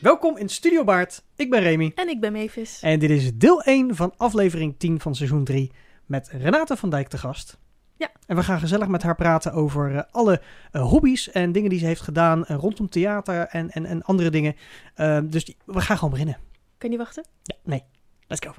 Welkom 0.00 0.36
in 0.36 0.48
Studio 0.48 0.84
Baard. 0.84 1.22
Ik 1.36 1.50
ben 1.50 1.60
Remy. 1.60 1.92
En 1.94 2.08
ik 2.08 2.20
ben 2.20 2.32
Mavis. 2.32 2.78
En 2.82 2.98
dit 2.98 3.10
is 3.10 3.34
deel 3.34 3.62
1 3.62 3.96
van 3.96 4.12
aflevering 4.16 4.74
10 4.78 5.00
van 5.00 5.14
seizoen 5.14 5.44
3 5.44 5.72
met 6.06 6.28
Renate 6.32 6.76
van 6.76 6.90
Dijk 6.90 7.08
te 7.08 7.18
gast. 7.18 7.58
Ja. 7.96 8.10
En 8.26 8.36
we 8.36 8.42
gaan 8.42 8.58
gezellig 8.58 8.88
met 8.88 9.02
haar 9.02 9.14
praten 9.14 9.52
over 9.52 9.94
eh, 9.96 10.02
alle 10.10 10.40
eh, 10.72 10.82
hobby's 10.82 11.30
en 11.30 11.52
dingen 11.52 11.70
die 11.70 11.78
ze 11.78 11.86
heeft 11.86 12.00
gedaan 12.00 12.44
eh, 12.46 12.56
rondom 12.56 12.88
theater 12.88 13.46
en, 13.46 13.70
en, 13.70 13.84
en 13.86 14.02
andere 14.02 14.30
dingen. 14.30 14.56
Eh, 14.94 15.18
dus 15.24 15.44
die- 15.44 15.56
we 15.64 15.80
gaan 15.80 15.96
gewoon 15.96 16.10
beginnen. 16.12 16.34
Kan 16.78 16.90
je 16.90 16.96
niet 16.96 17.04
wachten? 17.04 17.24
Ja, 17.42 17.54
nee. 17.64 17.82
Let's 18.26 18.46
go. 18.46 18.52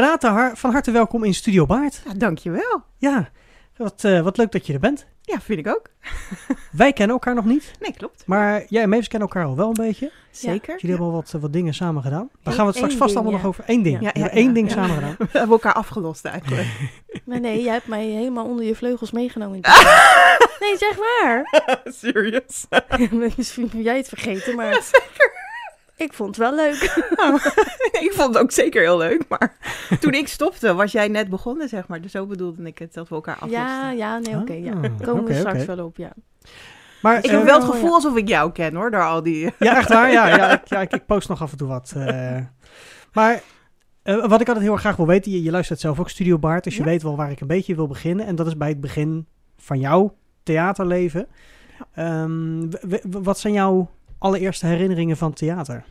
Renate, 0.00 0.50
van 0.54 0.72
harte 0.72 0.90
welkom 0.90 1.24
in 1.24 1.34
Studio 1.34 1.66
Baard. 1.66 2.00
Ja, 2.06 2.12
dankjewel. 2.16 2.82
Ja, 2.98 3.28
wat, 3.76 4.04
eh, 4.04 4.20
wat 4.20 4.36
leuk 4.36 4.52
dat 4.52 4.66
je 4.66 4.72
er 4.72 4.78
bent. 4.80 5.06
Ja, 5.22 5.40
vind 5.40 5.58
ik 5.58 5.66
ook. 5.68 5.90
Wij 6.72 6.92
kennen 6.92 7.14
elkaar 7.16 7.34
nog 7.34 7.44
niet, 7.44 7.72
Nee, 7.80 7.92
klopt. 7.92 8.22
maar 8.26 8.64
jij 8.68 8.82
en 8.82 8.88
Mavis 8.88 9.08
kennen 9.08 9.28
elkaar 9.28 9.44
al 9.44 9.56
wel 9.56 9.66
een 9.68 9.86
beetje. 9.86 10.10
Zeker. 10.30 10.74
Jullie 10.74 10.88
hebben 10.96 11.06
al 11.06 11.12
wat, 11.12 11.30
wat 11.40 11.52
dingen 11.52 11.74
samen 11.74 12.02
gedaan. 12.02 12.30
Daar 12.42 12.54
gaan 12.54 12.62
we 12.66 12.68
het 12.70 12.74
straks 12.76 12.92
één 12.92 13.02
vast 13.02 13.14
ding, 13.14 13.24
allemaal 13.24 13.40
ja. 13.40 13.46
nog 13.46 13.46
over. 13.46 13.64
Eén 13.74 13.82
ding. 13.82 13.94
Ja. 13.94 14.00
We 14.00 14.04
Ja, 14.04 14.10
hebben 14.12 14.30
ja, 14.30 14.36
één 14.38 14.46
ja. 14.48 14.52
ding 14.54 14.68
Ja. 14.68 14.74
samen 14.74 14.94
gedaan. 14.94 15.14
We 15.32 15.38
hebben 15.38 15.50
elkaar 15.50 15.72
afgelost 15.74 16.24
eigenlijk. 16.24 16.66
Maar 17.24 17.40
nee, 17.40 17.62
jij 17.62 17.72
hebt 17.72 17.86
mij 17.86 18.04
helemaal 18.04 18.44
onder 18.44 18.64
je 18.64 18.74
vleugels 18.74 19.10
meegenomen. 19.10 19.60
nee, 20.60 20.76
zeg 20.78 20.96
waar. 20.96 21.62
Serious? 21.84 22.66
Misschien 23.36 23.68
heb 23.72 23.82
jij 23.82 23.96
het 23.96 24.08
vergeten, 24.08 24.54
maar 24.54 24.82
ik 25.96 26.12
vond 26.12 26.36
het 26.36 26.38
wel 26.38 26.54
leuk. 26.54 26.82
ik 28.06 28.10
vond 28.14 28.34
het 28.34 28.42
ook 28.42 28.50
zeker 28.50 28.82
heel 28.82 28.98
leuk, 28.98 29.24
maar 29.28 29.56
toen 30.00 30.12
ik 30.12 30.28
stopte 30.28 30.74
was 30.74 30.92
jij 30.92 31.08
net 31.08 31.28
begonnen, 31.30 31.68
zeg 31.68 31.88
maar. 31.88 32.00
Dus 32.00 32.12
zo 32.12 32.26
bedoelde 32.26 32.62
ik 32.62 32.78
het, 32.78 32.94
dat 32.94 33.08
we 33.08 33.14
elkaar 33.14 33.34
aflosten. 33.34 33.60
Ja, 33.60 33.90
ja, 33.90 34.18
nee, 34.18 34.36
oké. 34.36 34.52
ja. 34.52 34.72
Ah, 34.72 35.00
Komen 35.02 35.24
we 35.24 35.34
straks 35.34 35.64
wel 35.64 35.84
op, 35.84 35.96
ja. 35.96 36.12
Maar, 37.02 37.18
Ik 37.18 37.24
eh, 37.24 37.30
heb 37.30 37.44
wel 37.44 37.54
het 37.54 37.64
Oh, 37.68 37.70
gevoel 37.70 37.88
ja. 37.88 37.94
alsof 37.94 38.16
ik 38.16 38.28
jou 38.28 38.52
ken, 38.52 38.74
hoor, 38.74 38.90
door 38.90 39.04
al 39.04 39.22
die... 39.22 39.52
Ja, 39.58 39.76
echt 39.76 39.88
waar? 39.88 40.12
Ja, 40.12 40.28
ja, 40.28 40.50
ik, 40.52 40.68
ja 40.68 40.80
ik, 40.80 40.92
ik 40.92 41.06
post 41.06 41.28
nog 41.28 41.42
af 41.42 41.50
en 41.50 41.56
toe 41.58 41.68
wat. 41.68 41.92
eh. 41.96 42.38
maar 43.12 43.42
eh, 44.02 44.26
wat 44.26 44.40
ik 44.40 44.46
altijd 44.46 44.64
heel 44.64 44.72
erg 44.72 44.80
graag 44.80 44.96
wil 44.96 45.06
weten, 45.06 45.32
je, 45.32 45.42
je 45.42 45.50
luistert 45.50 45.80
zelf 45.80 46.00
ook 46.00 46.10
Studio 46.10 46.38
Baard, 46.38 46.64
dus 46.64 46.76
je 46.76 46.82
weet 46.84 47.02
wel 47.02 47.16
waar 47.16 47.30
ik 47.30 47.40
een 47.40 47.46
beetje 47.46 47.74
wil 47.74 47.86
beginnen. 47.86 48.26
En 48.26 48.34
dat 48.34 48.46
is 48.46 48.56
bij 48.56 48.68
het 48.68 48.80
begin 48.80 49.26
van 49.56 49.78
jouw 49.80 50.14
theaterleven. 50.42 51.26
Ehm, 51.94 52.70
wat 53.10 53.38
zijn 53.38 53.52
jouw 53.52 53.90
allereerste 54.18 54.66
herinneringen 54.66 55.16
van 55.16 55.32
theater? 55.32 55.84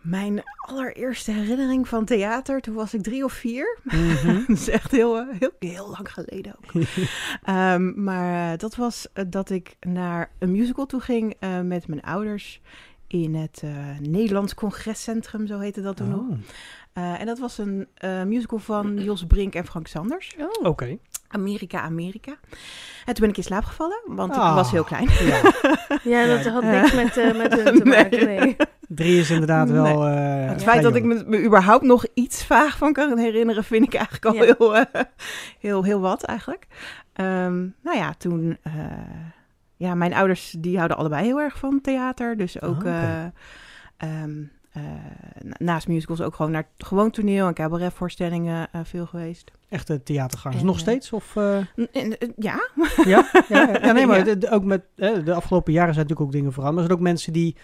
Mijn 0.00 0.42
allereerste 0.56 1.30
herinnering 1.32 1.88
van 1.88 2.04
theater, 2.04 2.60
toen 2.60 2.74
was 2.74 2.94
ik 2.94 3.02
drie 3.02 3.24
of 3.24 3.32
vier. 3.32 3.78
Mhm. 3.82 4.34
dat 4.46 4.56
is 4.56 4.68
echt 4.68 4.90
heel, 4.90 5.16
eh, 5.18 5.26
heel, 5.38 5.50
heel 5.58 5.88
lang 5.90 6.12
geleden 6.12 6.54
ook. 6.56 6.72
Ehm, 7.42 8.02
maar 8.04 8.52
eh, 8.52 8.58
dat 8.58 8.76
was 8.76 9.06
eh, 9.12 9.24
dat 9.28 9.50
ik 9.50 9.76
naar 9.80 10.30
een 10.38 10.52
musical 10.52 10.86
toe 10.86 11.00
ging 11.00 11.34
eh, 11.38 11.60
met 11.60 11.88
mijn 11.88 12.02
ouders 12.02 12.60
in 13.06 13.34
het 13.34 13.60
eh, 13.64 13.98
Nederlands 14.00 14.54
Congrescentrum, 14.54 15.46
zo 15.46 15.58
heette 15.58 15.80
dat 15.82 15.96
toen 15.96 16.08
nog. 16.08 16.20
Oh, 16.20 16.38
Eh, 16.92 17.20
en 17.20 17.26
dat 17.26 17.38
was 17.38 17.58
een 17.58 17.86
eh, 17.94 18.22
musical 18.22 18.58
van 18.58 19.02
Jos 19.02 19.24
Brink 19.26 19.54
en 19.54 19.66
Frank 19.66 19.86
Sanders. 19.86 20.36
Oh, 20.38 20.66
Oké. 20.68 20.98
Amerika, 21.28 21.80
Amerika. 21.80 22.30
En 23.04 23.14
toen 23.14 23.20
ben 23.20 23.28
ik 23.28 23.36
in 23.36 23.42
slaap 23.42 23.64
gevallen, 23.64 24.00
want 24.06 24.32
ik 24.34 24.38
Ah. 24.40 24.54
was 24.54 24.70
heel 24.70 24.84
klein. 24.84 25.08
Ja, 25.20 25.40
ja, 26.26 26.26
dat 26.26 26.46
had 26.52 26.62
niks 26.62 26.92
met, 26.94 27.16
eh, 27.16 27.36
met 27.36 27.52
hun 27.62 27.78
te 27.78 27.84
maken, 27.84 28.24
nee. 28.26 28.56
drie 28.88 29.20
is 29.20 29.30
inderdaad 29.30 29.70
wel. 29.70 30.06
Eh, 30.06 30.48
het 30.48 30.62
feit 30.62 30.82
dat 30.82 30.94
ik 30.94 31.04
me, 31.04 31.22
me 31.26 31.44
überhaupt 31.44 31.84
nog 31.84 32.06
iets 32.14 32.44
vaag 32.44 32.76
van 32.78 32.92
kan 32.92 33.18
herinneren, 33.18 33.64
vind 33.64 33.84
ik 33.84 33.94
eigenlijk 33.94 34.24
al 34.24 34.34
Ja. 34.34 34.42
heel, 34.42 34.76
eh, 34.76 35.02
heel, 35.58 35.84
heel 35.84 36.00
wat 36.00 36.22
eigenlijk. 36.24 36.66
Ehm, 37.12 37.58
nou 37.82 37.96
ja, 37.96 38.14
toen... 38.18 38.58
eh, 38.62 38.72
ja, 39.76 39.94
mijn 39.94 40.14
ouders 40.14 40.54
die 40.58 40.76
houden 40.76 40.96
allebei 40.96 41.24
heel 41.24 41.40
erg 41.40 41.58
van 41.58 41.80
theater. 41.80 42.36
Dus 42.36 42.62
ook 42.62 42.84
Ah, 42.84 43.24
eh, 44.78 45.42
na- 45.42 45.54
naast 45.58 45.88
musicals 45.88 46.20
ook 46.20 46.34
gewoon 46.34 46.50
naar 46.50 46.68
gewoon 46.78 47.10
toneel 47.10 47.46
en 47.46 47.54
cabaretvoorstellingen 47.54 48.68
eh, 48.72 48.80
veel 48.84 49.06
geweest. 49.06 49.50
Echte 49.68 50.02
theatergangers. 50.02 50.60
En, 50.60 50.66
Nog 50.66 50.74
eh, 50.76 50.80
steeds? 50.82 51.12
Of, 51.12 51.34
N- 51.34 52.16
ja, 52.36 52.68
Ja, 53.04 53.30
ja, 53.48 53.92
nee, 53.92 54.06
maar 54.10 54.26
Ja. 54.38 54.50
ook 54.50 54.64
met 54.64 54.82
de 54.96 55.34
afgelopen 55.34 55.72
jaren 55.72 55.94
zijn 55.94 56.06
natuurlijk 56.06 56.20
ook 56.28 56.32
dingen 56.40 56.52
veranderd. 56.52 56.74
Maar 56.74 56.84
er 56.84 56.88
zijn 56.90 56.98
ook 57.00 57.12
mensen 57.12 57.32
die 57.32 57.56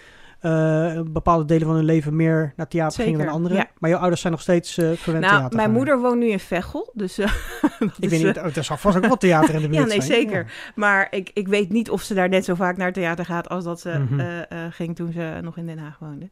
eh, 0.44 1.00
bepaalde 1.10 1.44
delen 1.44 1.66
van 1.66 1.76
hun 1.76 1.84
leven 1.84 2.16
meer 2.16 2.52
naar 2.56 2.68
theater 2.68 3.02
gingen 3.02 3.18
dan 3.18 3.28
anderen. 3.28 3.56
ja. 3.56 3.66
Maar 3.78 3.90
jouw 3.90 3.98
ouders 3.98 4.20
zijn 4.20 4.32
nog 4.32 4.42
steeds 4.42 4.78
eh 4.78 4.90
verwend 4.92 5.24
nou, 5.24 5.36
theater. 5.38 5.56
mijn 5.56 5.70
moeder 5.72 6.00
woont 6.00 6.18
nu 6.18 6.26
in 6.28 6.38
Veghel, 6.40 6.90
dus... 6.94 7.18
eh, 7.18 7.26
dat 7.78 7.80
Ik 7.80 7.92
is, 7.98 8.10
weet 8.10 8.24
niet, 8.24 8.38
oh, 8.38 8.56
er 8.56 8.64
zal 8.64 8.76
vast 8.76 8.96
ook 8.96 9.06
wel 9.06 9.16
theater 9.16 9.54
in 9.54 9.60
de 9.62 9.68
buurt 9.68 9.80
Ja, 9.82 9.86
nee, 9.88 10.02
zijn. 10.02 10.20
zeker. 10.20 10.52
Maar 10.74 11.06
ik, 11.10 11.30
ik 11.34 11.48
weet 11.48 11.72
niet 11.72 11.90
of 11.90 12.02
ze 12.02 12.14
daar 12.14 12.28
net 12.28 12.44
zo 12.44 12.54
vaak 12.54 12.76
naar 12.76 12.92
theater 12.92 13.24
gaat 13.24 13.48
als 13.48 13.64
dat 13.64 13.80
ze 13.80 13.98
Mhm. 13.98 14.70
ging 14.70 14.96
toen 14.96 15.12
ze 15.12 15.38
nog 15.42 15.56
in 15.56 15.66
Den 15.66 15.78
Haag 15.78 15.98
woonde. 15.98 16.30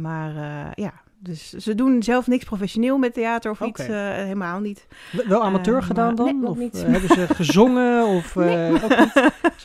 Maar 0.00 0.32
ja, 0.74 0.92
dus 1.18 1.50
ze 1.52 1.74
doen 1.74 2.02
zelf 2.02 2.26
niks 2.26 2.44
professioneel 2.44 2.98
met 2.98 3.14
theater 3.14 3.50
of 3.50 3.60
iets, 3.60 3.80
eh, 3.80 4.12
helemaal 4.12 4.60
niet. 4.60 4.86
Wel 5.28 5.42
amateur 5.42 5.76
Eh, 5.78 5.82
gedaan 5.86 6.14
dan? 6.14 6.40
nee, 6.40 6.50
of 6.50 6.56
niet. 6.56 6.74
eh, 6.74 6.90
hebben 6.90 7.08
ze 7.08 7.26
gezongen? 7.34 8.06
Of 8.06 8.36
eh, 8.36 8.44
Nee. 8.44 8.80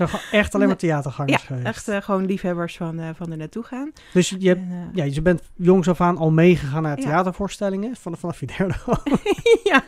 echt 0.32 0.56
alleen 0.56 0.68
maar 0.68 0.78
theatergangers 0.78 1.42
Ja, 1.42 1.48
geweest. 1.48 1.88
echt 1.88 2.04
gewoon 2.06 2.26
liefhebbers 2.26 2.78
van, 2.78 3.02
van 3.16 3.32
er 3.32 3.38
naartoe 3.38 3.64
gaan. 3.64 3.92
Dus 4.14 4.36
je, 4.40 4.48
hebt, 4.48 4.62
En, 4.62 4.90
ja, 4.94 5.04
je 5.04 5.22
bent 5.22 5.42
jongs 5.56 5.88
af 5.90 6.02
aan 6.02 6.18
al 6.18 6.32
meegegaan 6.32 6.82
naar 6.84 6.98
Ja. 7.00 7.04
theatervoorstellingen. 7.06 7.96
Vanaf, 7.96 8.20
vanaf 8.20 8.40
je 8.40 8.48
derde 8.58 8.76
al. 8.86 8.98
ja. 9.72 9.84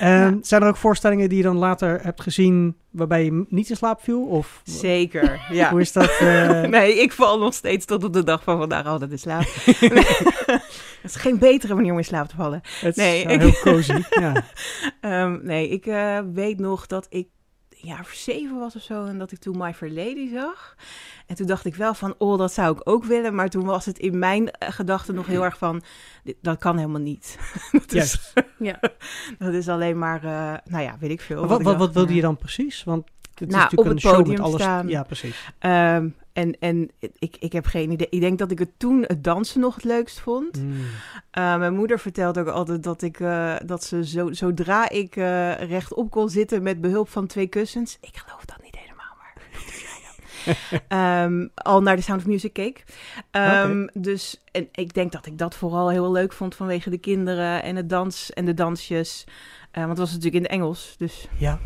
Ehm, 0.00 0.36
Zijn 0.42 0.62
er 0.62 0.68
ook 0.68 0.76
voorstellingen 0.76 1.28
die 1.28 1.38
je 1.38 1.44
dan 1.44 1.56
later 1.56 2.00
hebt 2.02 2.22
gezien 2.22 2.76
waarbij 2.90 3.24
je 3.24 3.44
niet 3.48 3.70
in 3.70 3.76
slaap 3.76 4.00
viel? 4.02 4.22
Of 4.22 4.60
Zeker, 4.64 5.40
ja. 5.50 5.70
hoe 5.70 5.80
is 5.80 5.92
dat? 5.92 6.20
Nee, 6.70 6.94
ik 7.02 7.12
val 7.12 7.38
nog 7.38 7.54
steeds 7.54 7.84
tot 7.84 8.04
op 8.04 8.12
de 8.12 8.24
dag 8.24 8.42
van 8.42 8.58
vandaag 8.58 8.86
altijd 8.86 9.10
in 9.10 9.18
slaap. 9.18 9.44
Het 11.06 11.14
is 11.14 11.20
geen 11.20 11.38
betere 11.38 11.74
manier 11.74 11.92
om 11.92 11.98
in 11.98 12.04
slaap 12.04 12.28
te 12.28 12.36
vallen. 12.36 12.60
Het 12.80 12.96
Nee, 12.96 13.24
is 13.24 13.32
ik- 13.32 13.40
heel 13.40 13.72
cozy. 13.72 14.02
ja. 14.20 14.44
Ehm, 15.00 15.38
nee, 15.42 15.68
ik 15.68 15.86
eh, 15.86 16.18
weet 16.32 16.58
nog 16.58 16.86
dat 16.86 17.06
ik 17.08 17.28
of 18.00 18.08
zeven 18.10 18.58
was 18.58 18.76
of 18.76 18.82
zo 18.82 19.04
en 19.04 19.18
dat 19.18 19.32
ik 19.32 19.38
toen 19.38 19.58
My 19.58 19.74
Fair 19.74 19.92
Lady 19.92 20.28
zag. 20.32 20.74
En 21.26 21.36
toen 21.36 21.46
dacht 21.46 21.64
ik 21.64 21.74
wel 21.74 21.94
van, 21.94 22.14
oh, 22.18 22.38
dat 22.38 22.52
zou 22.52 22.72
ik 22.76 22.80
ook 22.88 23.04
willen. 23.04 23.34
Maar 23.34 23.48
toen 23.48 23.64
was 23.64 23.84
het 23.84 23.98
in 23.98 24.18
mijn 24.18 24.50
eh, 24.50 24.70
gedachten 24.70 25.14
nog 25.14 25.26
heel 25.26 25.44
erg 25.44 25.58
van, 25.58 25.82
dit- 26.24 26.36
dat 26.42 26.58
kan 26.58 26.76
helemaal 26.76 27.00
niet. 27.00 27.38
dat, 27.72 27.92
is. 27.92 28.32
Ja. 28.58 28.80
dat 29.38 29.52
is 29.54 29.68
alleen 29.68 29.98
maar, 29.98 30.24
eh, 30.24 30.54
nou 30.64 30.82
ja, 30.84 30.96
weet 31.00 31.10
ik 31.10 31.20
veel. 31.20 31.38
Maar 31.40 31.48
wat, 31.48 31.58
ik 31.58 31.64
wat, 31.64 31.74
dacht, 31.78 31.86
wat 31.86 31.94
wilde 31.94 32.10
ja. 32.10 32.16
je 32.16 32.22
dan 32.22 32.36
precies? 32.36 32.84
Want 32.84 33.06
het 33.38 33.48
Nou, 33.48 33.64
is 33.64 33.70
natuurlijk 33.70 33.80
op 33.80 33.84
een 33.86 33.90
het 33.90 34.00
show 34.00 34.16
podium 34.16 34.36
met 34.36 34.46
alles. 34.46 34.60
staan. 34.62 34.88
Ja, 34.88 35.02
precies. 35.02 35.50
Ehm, 35.58 36.08
en 36.32 36.56
en 36.60 36.90
ik, 37.18 37.36
ik 37.38 37.52
heb 37.52 37.66
geen 37.66 37.90
idee. 37.90 38.06
Ik 38.10 38.20
denk 38.20 38.38
dat 38.38 38.50
ik 38.50 38.58
het 38.58 38.70
toen 38.76 39.04
het 39.06 39.24
dansen 39.24 39.60
nog 39.60 39.74
het 39.74 39.84
leukst 39.84 40.20
vond. 40.20 40.62
Mm. 40.62 40.72
Uh, 40.72 41.56
mijn 41.56 41.74
moeder 41.74 41.98
vertelt 41.98 42.38
ook 42.38 42.46
altijd 42.48 42.82
dat 42.82 43.02
ik 43.02 43.20
eh, 43.20 43.54
dat 43.66 43.84
ze 43.84 44.06
zo, 44.06 44.32
zodra 44.32 44.88
ik 44.88 45.16
eh, 45.16 45.52
rechtop 45.54 46.10
kon 46.10 46.28
zitten 46.28 46.62
met 46.62 46.80
behulp 46.80 47.08
van 47.08 47.26
twee 47.26 47.46
kussens. 47.46 47.98
Ik 48.00 48.16
geloof 48.16 48.44
dat 48.44 48.62
niet 48.62 48.76
helemaal, 48.76 49.14
maar. 49.18 49.34
Ehm, 51.24 51.46
al 51.54 51.82
naar 51.82 51.96
de 51.96 52.02
Sound 52.02 52.20
of 52.20 52.26
Music 52.26 52.52
keek. 52.52 52.84
Ehm, 53.30 53.86
Dus 53.92 54.42
en 54.52 54.68
ik 54.72 54.94
denk 54.94 55.12
dat 55.12 55.26
ik 55.26 55.38
dat 55.38 55.54
vooral 55.54 55.90
heel 55.90 56.12
leuk 56.12 56.32
vond 56.32 56.54
vanwege 56.54 56.90
de 56.90 56.98
kinderen 56.98 57.62
en 57.62 57.76
het 57.76 57.88
dans 57.88 58.32
en 58.32 58.44
de 58.44 58.54
dansjes. 58.54 59.24
Eh, 59.70 59.76
want 59.84 59.88
het 59.88 59.98
was 59.98 60.08
natuurlijk 60.08 60.36
in 60.36 60.42
het 60.42 60.50
Engels. 60.50 60.94
Dus 60.98 61.28
Ja. 61.38 61.58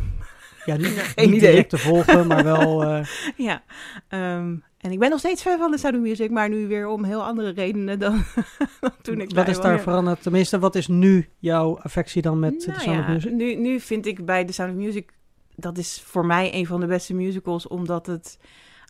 Ja, 0.65 0.77
niet, 0.77 0.87
Geen 1.15 1.29
niet 1.29 1.37
idee. 1.37 1.49
direct 1.49 1.69
te 1.69 1.77
volgen, 1.77 2.27
maar 2.27 2.43
wel... 2.43 2.83
eh, 2.85 3.05
ja. 3.37 3.63
Ehm, 4.07 4.55
en 4.77 4.91
ik 4.91 4.99
ben 4.99 5.09
nog 5.09 5.19
steeds 5.19 5.41
fan 5.41 5.57
van 5.57 5.71
de 5.71 5.77
Sound 5.77 5.95
of 5.95 6.01
Music, 6.01 6.31
maar 6.31 6.49
nu 6.49 6.67
weer 6.67 6.87
om 6.87 7.03
heel 7.03 7.23
andere 7.23 7.49
redenen 7.49 7.99
dan, 7.99 8.23
dan 8.79 8.91
toen 9.01 9.21
ik 9.21 9.33
wat 9.33 9.47
is 9.47 9.59
daar 9.59 9.79
veranderd? 9.79 10.21
Tenminste, 10.21 10.59
wat 10.59 10.75
is 10.75 10.87
nu 10.87 11.29
jouw 11.39 11.79
affectie 11.79 12.21
dan 12.21 12.39
met 12.39 12.51
Nou 12.51 12.65
de 12.65 12.83
Sound 12.83 12.99
of 12.99 13.05
ja, 13.05 13.11
Music? 13.11 13.31
Nu, 13.31 13.55
nu 13.55 13.79
vind 13.79 14.05
ik 14.05 14.25
bij 14.25 14.45
The 14.45 14.53
Sound 14.53 14.71
of 14.71 14.77
Music... 14.77 15.11
dat 15.55 15.77
is 15.77 16.03
voor 16.05 16.25
mij 16.25 16.53
een 16.53 16.65
van 16.65 16.79
de 16.79 16.85
beste 16.85 17.13
musicals... 17.13 17.67
omdat 17.67 18.05
het 18.05 18.37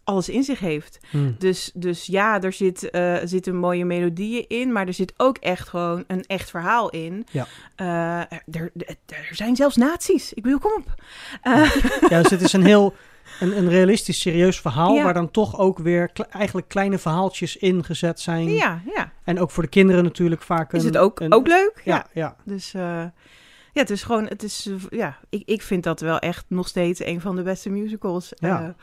alles 0.03 0.29
in 0.29 0.43
zich 0.43 0.59
heeft. 0.59 0.99
Hmm. 1.09 1.35
Dus, 1.37 1.71
dus 1.73 2.05
ja, 2.05 2.41
er 2.41 2.53
zit, 2.53 2.89
eh, 2.89 3.15
zitten 3.23 3.55
mooie 3.55 3.85
melodieën 3.85 4.45
in... 4.47 4.71
maar 4.71 4.87
er 4.87 4.93
zit 4.93 5.13
ook 5.17 5.37
echt 5.37 5.69
gewoon 5.69 6.03
een 6.07 6.23
echt 6.27 6.49
verhaal 6.49 6.89
in. 6.89 7.25
Ja. 7.31 7.47
Eh, 7.75 7.85
er, 8.29 8.71
er, 8.75 8.95
er 9.05 9.29
zijn 9.31 9.55
zelfs 9.55 9.75
nazi's. 9.75 10.33
Ik 10.33 10.43
bedoel, 10.43 10.59
kom 10.59 10.71
op. 10.77 10.93
Eh, 11.41 11.75
Ja, 12.09 12.21
dus 12.21 12.31
het 12.31 12.41
is 12.41 12.53
een 12.53 12.65
heel 12.65 12.93
een, 13.39 13.57
een 13.57 13.69
realistisch, 13.69 14.21
serieus 14.21 14.59
verhaal... 14.61 14.95
Ja. 14.95 15.03
waar 15.03 15.13
dan 15.13 15.31
toch 15.31 15.57
ook 15.59 15.77
weer 15.79 16.07
kle- 16.11 16.27
eigenlijk 16.29 16.67
kleine 16.67 16.97
verhaaltjes 16.97 17.57
ingezet 17.57 18.19
zijn. 18.19 18.49
ja, 18.49 18.81
ja. 18.95 19.11
En 19.23 19.39
ook 19.39 19.51
voor 19.51 19.63
de 19.63 19.69
kinderen 19.69 20.03
natuurlijk 20.03 20.41
vaak 20.41 20.71
een... 20.73 20.79
Is 20.79 20.85
het 20.85 20.97
ook, 20.97 21.19
een- 21.19 21.33
ook 21.33 21.47
leuk? 21.47 21.81
Ja, 21.85 22.05
ja. 22.13 22.35
Dus 22.45 22.71
ja, 22.71 23.81
het 23.81 23.89
is 23.89 24.03
gewoon, 24.03 24.25
het 24.27 24.43
is, 24.43 24.69
ja, 24.89 25.17
ik, 25.29 25.41
ik 25.45 25.61
vind 25.61 25.83
dat 25.83 25.99
wel 25.99 26.19
echt 26.19 26.45
nog 26.47 26.67
steeds 26.67 27.05
een 27.05 27.21
van 27.21 27.35
de 27.35 27.41
beste 27.41 27.69
musicals. 27.69 28.31
Ja. 28.35 28.75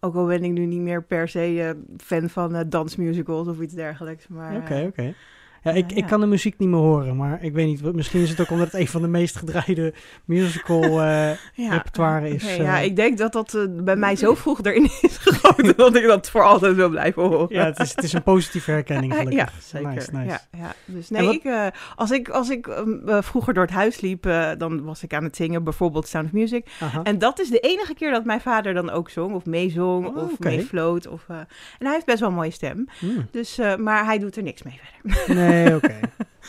Ook 0.00 0.14
al 0.14 0.26
ben 0.26 0.44
ik 0.44 0.52
nu 0.52 0.66
niet 0.66 0.80
meer 0.80 1.02
per 1.02 1.28
se 1.28 1.62
eh, 1.62 1.70
fan 2.04 2.28
van 2.28 2.54
eh, 2.54 2.64
dansmusicals 2.66 3.48
of 3.48 3.60
iets 3.60 3.74
dergelijks. 3.74 4.28
Maar 4.28 4.56
Oké, 4.56 4.74
eh, 4.74 4.86
oké. 4.86 5.14
Ja, 5.62 5.70
ik, 5.70 5.92
ik 5.92 5.98
ja. 5.98 6.06
kan 6.06 6.20
de 6.20 6.26
muziek 6.26 6.58
niet 6.58 6.68
meer 6.68 6.78
horen, 6.78 7.16
maar 7.16 7.44
ik 7.44 7.52
weet 7.52 7.66
niet. 7.66 7.94
Misschien 7.94 8.20
is 8.20 8.30
het 8.30 8.40
ook 8.40 8.50
omdat 8.50 8.66
het 8.66 8.80
een 8.80 8.88
van 8.88 9.02
de 9.02 9.08
meest 9.08 9.36
gedraaide 9.36 9.94
musical 10.24 11.02
eh, 11.02 11.30
repertoire 11.70 12.28
is. 12.28 12.56
Ja, 12.56 12.78
ik 12.78 12.96
denk 12.96 13.18
dat 13.18 13.32
dat 13.32 13.68
bij 13.84 13.96
mij 13.96 14.16
zo 14.16 14.34
vroeg 14.34 14.62
erin 14.62 14.84
is 15.00 15.18
dat 15.76 15.96
ik 15.96 16.06
dat 16.06 16.30
voor 16.30 16.42
altijd 16.42 16.74
wil 16.74 16.88
blijven 16.88 17.22
horen. 17.22 17.46
ja, 17.48 17.64
het 17.64 17.78
is, 17.78 17.90
het 17.94 18.04
is 18.04 18.12
een 18.12 18.22
positieve 18.22 18.70
herkenning 18.70 19.14
gelukkig. 19.16 19.36
Ja, 19.36 19.48
zeker. 19.60 19.88
Nice, 19.94 20.10
nice. 20.12 20.28
Ja, 20.28 20.40
ja. 20.58 20.72
Dus 20.84 21.10
nee, 21.10 21.24
wat- 21.26 21.34
ik, 21.34 21.44
eh, 21.44 21.66
als 21.96 22.10
ik, 22.10 22.28
als 22.28 22.50
ik 22.50 22.66
ehm, 22.66 23.08
eh, 23.08 23.22
vroeger 23.22 23.54
door 23.54 23.62
het 23.64 23.72
huis 23.72 24.00
liep, 24.00 24.26
eh, 24.26 24.50
dan 24.58 24.82
was 24.84 25.02
ik 25.02 25.14
aan 25.14 25.24
het 25.24 25.36
zingen, 25.36 25.64
bijvoorbeeld 25.64 26.08
Sound 26.08 26.26
of 26.26 26.32
Music. 26.32 26.66
En 27.02 27.18
dat 27.18 27.40
is 27.40 27.48
de 27.50 27.58
enige 27.60 27.94
keer 27.94 28.10
dat 28.10 28.24
mijn 28.24 28.40
vader 28.40 28.74
dan 28.74 28.90
ook 28.90 29.10
zong, 29.10 29.34
of 29.34 29.46
meezong, 29.46 30.06
Oh, 30.06 30.16
of 30.16 30.32
oké. 30.32 30.48
meefloot. 30.48 31.06
Of, 31.06 31.24
en 31.28 31.46
hij 31.78 31.92
heeft 31.92 32.06
best 32.06 32.20
wel 32.20 32.28
een 32.28 32.34
mooie 32.34 32.50
stem. 32.50 32.88
Hmm. 32.98 33.28
Dus, 33.30 33.58
maar 33.78 34.04
hij 34.04 34.18
doet 34.18 34.36
er 34.36 34.42
niks 34.42 34.62
mee 34.62 34.80
verder. 35.02 35.34
Nee, 35.44 35.74
oké. 35.76 35.98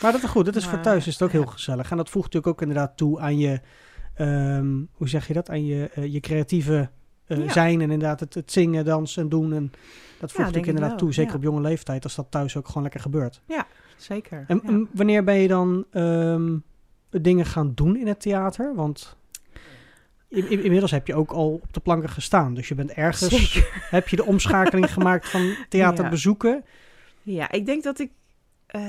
Maar 0.02 0.12
dat 0.12 0.22
is 0.22 0.28
goed. 0.28 0.44
Dat 0.44 0.56
is 0.56 0.66
voor 0.66 0.80
thuis 0.80 1.06
is 1.06 1.12
het 1.12 1.22
ook 1.22 1.30
heel 1.32 1.46
gezellig. 1.46 1.90
En 1.90 1.96
dat 1.96 2.10
voegt 2.10 2.24
natuurlijk 2.24 2.52
ook 2.52 2.60
inderdaad 2.68 2.96
toe 2.96 3.20
aan 3.20 3.38
je, 3.38 3.60
ehm, 4.14 4.70
hoe 4.92 5.08
zeg 5.08 5.26
je 5.26 5.32
dat? 5.32 5.50
Aan 5.50 5.64
je, 5.66 5.90
je 6.10 6.20
creatieve 6.20 6.90
eh, 7.32 7.44
Ja. 7.44 7.52
zijn 7.52 7.74
en 7.80 7.90
inderdaad 7.90 8.20
het, 8.20 8.34
het 8.34 8.52
zingen, 8.52 8.84
dansen 8.84 9.22
en 9.22 9.28
doen. 9.28 9.52
En 9.52 9.72
dat 10.18 10.32
voegt 10.32 10.56
ik 10.56 10.66
inderdaad 10.66 10.98
toe, 10.98 11.12
zeker 11.12 11.30
ja. 11.32 11.36
op 11.36 11.42
jonge 11.42 11.60
leeftijd, 11.60 12.04
als 12.04 12.14
dat 12.14 12.26
thuis 12.30 12.56
ook 12.56 12.66
gewoon 12.66 12.82
lekker 12.82 13.00
gebeurt. 13.00 13.40
Zeker. 13.96 14.44
En, 14.48 14.60
ja. 14.62 14.68
en 14.68 14.88
wanneer 14.92 15.24
ben 15.24 15.34
je 15.34 15.48
dan 15.48 15.84
ehm, 15.90 16.56
dingen 17.10 17.46
gaan 17.46 17.72
doen 17.74 17.96
in 17.96 18.06
het 18.06 18.20
theater? 18.20 18.74
Want 18.74 19.16
in- 20.28 20.50
in- 20.50 20.62
inmiddels 20.64 20.90
heb 20.90 21.06
je 21.06 21.14
ook 21.14 21.30
al 21.30 21.52
op 21.52 21.72
de 21.72 21.80
planken 21.80 22.08
gestaan. 22.08 22.54
Dus 22.54 22.68
je 22.68 22.74
bent 22.74 22.90
ergens, 22.90 23.30
Zeker. 23.52 23.82
heb 23.90 24.08
je 24.08 24.16
de 24.16 24.24
omschakeling 24.24 24.92
gemaakt 24.96 25.28
van 25.28 25.54
theater 25.68 26.04
Ja. 26.04 26.10
bezoeken. 26.10 26.64
Ja, 27.22 27.50
ik 27.50 27.66
denk 27.66 27.82
dat 27.82 27.98
ik. 27.98 28.10
eh, 28.66 28.82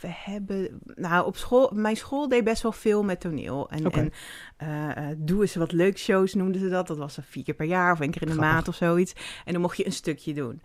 we 0.00 0.08
hebben. 0.12 0.80
Nou, 0.94 1.26
op 1.26 1.36
school. 1.36 1.70
Mijn 1.74 1.96
school 1.96 2.28
deed 2.28 2.44
best 2.44 2.62
wel 2.62 2.72
veel 2.72 3.02
met 3.02 3.20
toneel. 3.20 3.70
En, 3.70 3.86
Oké. 3.86 3.98
en 3.98 4.12
eh, 4.56 5.10
eh, 5.10 5.16
doe 5.18 5.40
eens 5.40 5.54
wat 5.54 5.72
leuk 5.72 5.98
shows 5.98 6.34
noemden 6.34 6.60
ze 6.60 6.68
dat. 6.68 6.86
Dat 6.86 6.96
was 6.96 7.14
dan 7.14 7.24
vier 7.24 7.44
keer 7.44 7.54
per 7.54 7.66
jaar 7.66 7.92
of 7.92 8.00
één 8.00 8.10
keer 8.10 8.22
in 8.22 8.28
de 8.28 8.34
Grappig. 8.34 8.52
maand 8.54 8.68
of 8.68 8.74
zoiets. 8.74 9.12
En 9.44 9.52
dan 9.52 9.62
mocht 9.62 9.76
je 9.76 9.86
een 9.86 9.92
stukje 9.92 10.34
doen. 10.34 10.62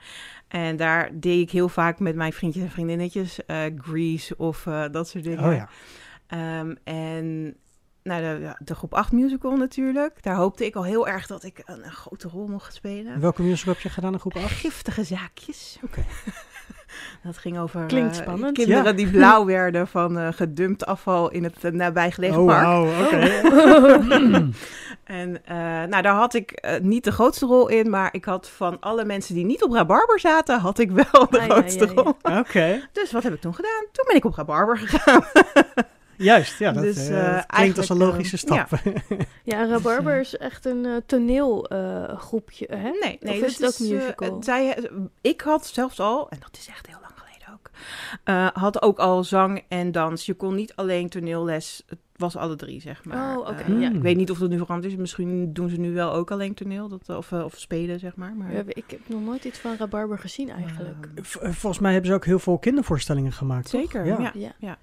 En 0.48 0.76
daar 0.76 1.10
deed 1.14 1.42
ik 1.42 1.52
heel 1.52 1.70
vaak 1.70 2.00
met 2.00 2.16
mijn 2.16 2.34
vriendjes 2.34 2.64
en 2.64 2.72
vriendinnetjes. 2.72 3.46
eh 3.46 3.64
Grease 3.78 4.38
of 4.38 4.64
dat 4.92 5.08
soort 5.10 5.24
dingen. 5.24 5.44
Oh 5.46 5.54
ja. 5.54 5.70
Ehm, 6.28 6.76
en 6.84 7.56
nou, 8.04 8.22
de, 8.22 8.56
de 8.64 8.76
groep 8.76 8.94
8 8.94 9.12
musical 9.12 9.56
natuurlijk. 9.56 10.24
Daar 10.24 10.36
hoopte 10.36 10.66
ik 10.66 10.76
al 10.76 10.84
heel 10.84 11.08
erg 11.08 11.28
dat 11.28 11.44
ik 11.44 11.62
een, 11.66 11.86
een 11.86 11.92
grote 11.92 12.28
rol 12.28 12.48
mocht 12.48 12.74
spelen. 12.74 13.20
Welke 13.20 13.42
musical 13.42 13.74
heb 13.74 13.82
je 13.82 13.90
gedaan 13.90 14.14
in 14.14 14.20
groep 14.20 14.36
8? 14.36 14.52
Giftige 14.52 15.04
zaakjes. 15.04 15.78
Oké. 15.84 16.04
Dat 17.24 17.38
ging 17.38 17.60
over 17.60 17.86
Klinkt 17.86 18.16
eh, 18.16 18.22
spannend. 18.22 18.58
kinderen 18.58 18.84
Ja. 18.84 18.92
die 18.92 19.08
blauw 19.10 19.46
werden 19.56 19.88
van 19.88 20.18
eh, 20.18 20.28
gedumpt 20.32 20.86
afval 20.86 21.32
in 21.32 21.44
het 21.44 21.64
eh, 21.64 21.72
nabijgelegen 21.72 22.40
Oh, 22.40 22.46
park. 22.48 22.64
wauw, 22.64 22.88
oké. 23.06 23.30
En 25.04 25.46
eh, 25.46 25.56
nou, 25.90 26.02
daar 26.02 26.14
had 26.16 26.34
ik 26.34 26.78
niet 26.82 27.04
de 27.04 27.12
grootste 27.12 27.46
rol 27.46 27.68
in, 27.68 27.90
maar 27.90 28.10
ik 28.12 28.26
had 28.26 28.50
van 28.50 28.80
alle 28.80 29.06
mensen 29.06 29.36
die 29.36 29.46
niet 29.46 29.64
op 29.64 29.72
Rabarber 29.72 30.20
zaten, 30.20 30.60
had 30.60 30.80
ik 30.80 30.92
wel 30.92 31.28
de 31.30 31.40
Ah, 31.40 31.44
grootste 31.50 31.86
ja, 31.86 31.92
ja. 31.96 32.02
rol. 32.02 32.38
Oké, 32.40 32.88
Dus 32.92 33.12
wat 33.12 33.24
heb 33.24 33.34
ik 33.34 33.42
toen 33.42 33.56
gedaan? 33.56 33.86
Toen 33.92 34.06
ben 34.08 34.16
ik 34.16 34.26
op 34.26 34.36
Rabarber 34.36 34.78
gegaan. 34.78 35.24
juist. 36.18 36.60
Ja, 36.60 36.72
dat, 36.72 36.84
Dus, 36.84 37.08
eh, 37.10 37.38
eh, 37.38 37.44
klinkt 37.48 37.78
als 37.78 37.90
een 37.90 37.98
logische 37.98 38.36
eh, 38.36 38.42
stap. 38.42 38.80
Ja, 39.44 39.68
Rabarber 39.70 40.20
is 40.20 40.38
echt 40.38 40.66
een 40.66 40.86
eh, 40.86 40.96
toneelgroepje, 41.06 42.68
hè? 42.70 42.90
Nee, 42.90 43.18
nee 43.22 43.34
Of 43.34 43.40
dat 43.40 43.50
is 43.50 43.58
het 43.58 43.82
ook 43.82 43.90
musical? 43.90 44.44
zij, 44.44 44.90
ik 45.22 45.42
had 45.42 45.68
zelfs 45.68 46.00
al, 46.00 46.30
en 46.30 46.38
dat 46.40 46.58
is 46.60 46.68
echt 46.68 46.88
heel 46.88 46.98
lang 47.02 47.14
geleden 47.16 47.54
ook, 47.54 47.70
eh, 48.24 48.48
had 48.54 48.82
ook 48.82 49.00
al 49.00 49.24
zang 49.24 49.64
en 49.68 49.92
dans. 49.92 50.26
Je 50.26 50.34
kon 50.34 50.56
niet 50.56 50.76
alleen 50.76 51.10
toneelles, 51.10 51.84
het 51.88 52.00
was 52.16 52.36
alle 52.36 52.56
drie, 52.56 52.82
zeg 52.82 53.06
maar. 53.06 53.38
Oh, 53.38 53.48
oké, 53.48 53.72
ja. 53.72 53.92
Ik 53.92 54.02
weet 54.02 54.18
niet 54.18 54.32
of 54.32 54.38
dat 54.38 54.50
nu 54.50 54.58
veranderd 54.58 54.94
is. 54.94 55.00
Misschien 55.00 55.54
doen 55.54 55.70
ze 55.70 55.78
nu 55.78 55.94
wel 55.94 56.14
ook 56.14 56.32
alleen 56.32 56.54
toneel, 56.54 56.88
dat, 56.88 57.10
of, 57.18 57.32
of 57.32 57.58
spelen, 57.58 58.00
zeg 58.00 58.16
maar. 58.16 58.34
maar 58.36 58.54
Ja, 58.54 58.64
ik 58.68 58.84
heb 58.88 59.00
nog 59.06 59.22
nooit 59.22 59.46
iets 59.46 59.60
van 59.60 59.76
Rabarber 59.78 60.20
gezien 60.20 60.50
eigenlijk. 60.50 61.08
Volgens 61.22 61.80
mij 61.80 61.92
hebben 61.92 62.10
ze 62.10 62.16
ook 62.16 62.26
heel 62.26 62.40
veel 62.40 62.58
kindervoorstellingen 62.58 63.32
gemaakt. 63.32 63.70
toch? 63.70 63.82
zeker, 63.82 64.06
Ja. 64.06 64.32
ja. 64.34 64.52
Ja. 64.60 64.78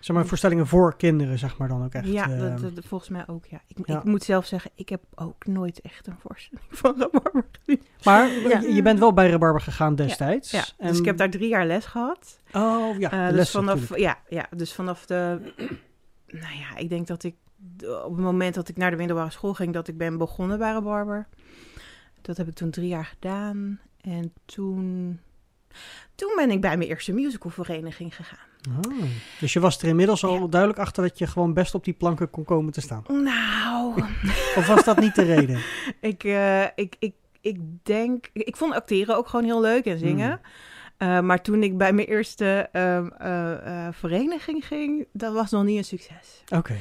Zeg 0.00 0.16
maar 0.16 0.26
voorstellingen 0.26 0.66
voor 0.66 0.96
kinderen, 0.96 1.38
zeg 1.38 1.58
maar 1.58 1.68
dan 1.68 1.84
ook 1.84 1.92
echt. 1.92 2.06
Ja, 2.06 2.30
eh, 2.30 2.38
dat, 2.60 2.74
dat- 2.74 2.84
volgens 2.84 3.10
mij 3.10 3.24
ook, 3.26 3.46
ja. 3.46 3.60
Ik, 3.66 3.86
Ja. 3.86 3.98
ik 3.98 4.04
moet 4.04 4.22
zelf 4.22 4.46
zeggen, 4.46 4.70
ik 4.74 4.88
heb 4.88 5.02
ook 5.14 5.46
nooit 5.46 5.80
echt 5.80 6.06
een 6.06 6.16
voorstelling 6.18 6.66
van 6.70 6.94
Rabarber 7.00 7.44
gezien. 7.52 7.82
maar 8.04 8.28
Ja. 8.48 8.60
je, 8.60 8.82
bent 8.82 8.98
wel 8.98 9.12
bij 9.12 9.30
Rebarber 9.30 9.60
gegaan 9.60 9.94
destijds. 9.94 10.50
Ja, 10.50 10.64
En- 10.78 10.88
dus 10.88 10.98
ik 10.98 11.04
heb 11.04 11.16
daar 11.16 11.30
drie 11.30 11.48
jaar 11.48 11.66
les 11.66 11.84
gehad. 11.84 12.38
Oh 12.52 12.98
ja, 12.98 13.10
Eh, 13.10 13.26
dus 13.26 13.36
lessen 13.36 13.60
vanaf, 13.60 13.80
natuurlijk. 13.80 14.00
ja, 14.02 14.18
ja, 14.28 14.46
dus 14.56 14.72
vanaf 14.74 15.06
de. 15.06 15.38
Nou 16.26 16.54
ja, 16.58 16.76
ik 16.76 16.88
denk 16.88 17.06
dat 17.06 17.24
ik 17.24 17.34
op 18.04 18.10
het 18.16 18.24
moment 18.24 18.54
dat 18.54 18.68
ik 18.68 18.76
naar 18.76 18.90
de 18.90 18.96
middelbare 18.96 19.30
school 19.30 19.54
ging, 19.54 19.72
dat 19.72 19.88
ik 19.88 19.96
ben 19.96 20.18
begonnen 20.18 20.58
bij 20.58 20.74
een 20.74 20.82
barber. 20.82 21.26
Dat 22.22 22.36
heb 22.36 22.48
ik 22.48 22.54
toen 22.54 22.70
drie 22.70 22.88
jaar 22.88 23.04
gedaan. 23.04 23.80
En 24.00 24.32
toen. 24.44 25.20
Toen 26.14 26.32
ben 26.36 26.50
ik 26.50 26.60
bij 26.60 26.76
mijn 26.76 26.88
eerste 26.88 27.12
musicalvereniging 27.12 28.16
gegaan. 28.16 28.38
Ah, 28.84 29.02
dus 29.40 29.52
je 29.52 29.60
was 29.60 29.82
er 29.82 29.88
inmiddels 29.88 30.24
al 30.24 30.48
duidelijk 30.48 30.80
achter 30.80 31.02
dat 31.02 31.18
je 31.18 31.26
gewoon 31.26 31.54
best 31.54 31.74
op 31.74 31.84
die 31.84 31.94
planken 31.94 32.30
kon 32.30 32.44
komen 32.44 32.72
te 32.72 32.80
staan. 32.80 33.04
Nou, 33.08 34.02
Of 34.58 34.66
was 34.66 34.84
dat 34.84 35.00
niet 35.00 35.14
de 35.14 35.22
reden? 35.22 35.60
ik, 36.00 36.24
eh, 36.24 36.62
ik, 36.62 36.96
ik, 36.98 37.14
ik 37.40 37.58
denk. 37.82 38.30
Ik, 38.32 38.56
vond 38.56 38.74
acteren 38.74 39.16
ook 39.16 39.28
gewoon 39.28 39.44
heel 39.44 39.60
leuk 39.60 39.84
en 39.84 39.98
zingen. 39.98 40.28
Hmm. 40.28 40.50
Eh, 40.96 41.20
maar 41.20 41.42
toen 41.42 41.62
ik 41.62 41.78
bij 41.78 41.92
mijn 41.92 42.06
eerste 42.06 42.68
ehm, 42.72 43.08
eh, 43.08 43.86
eh, 43.86 43.92
vereniging 43.92 44.66
ging, 44.66 45.06
dat 45.12 45.32
was 45.32 45.50
nog 45.50 45.64
niet 45.64 45.78
een 45.78 45.84
succes. 45.84 46.42
Oké. 46.54 46.76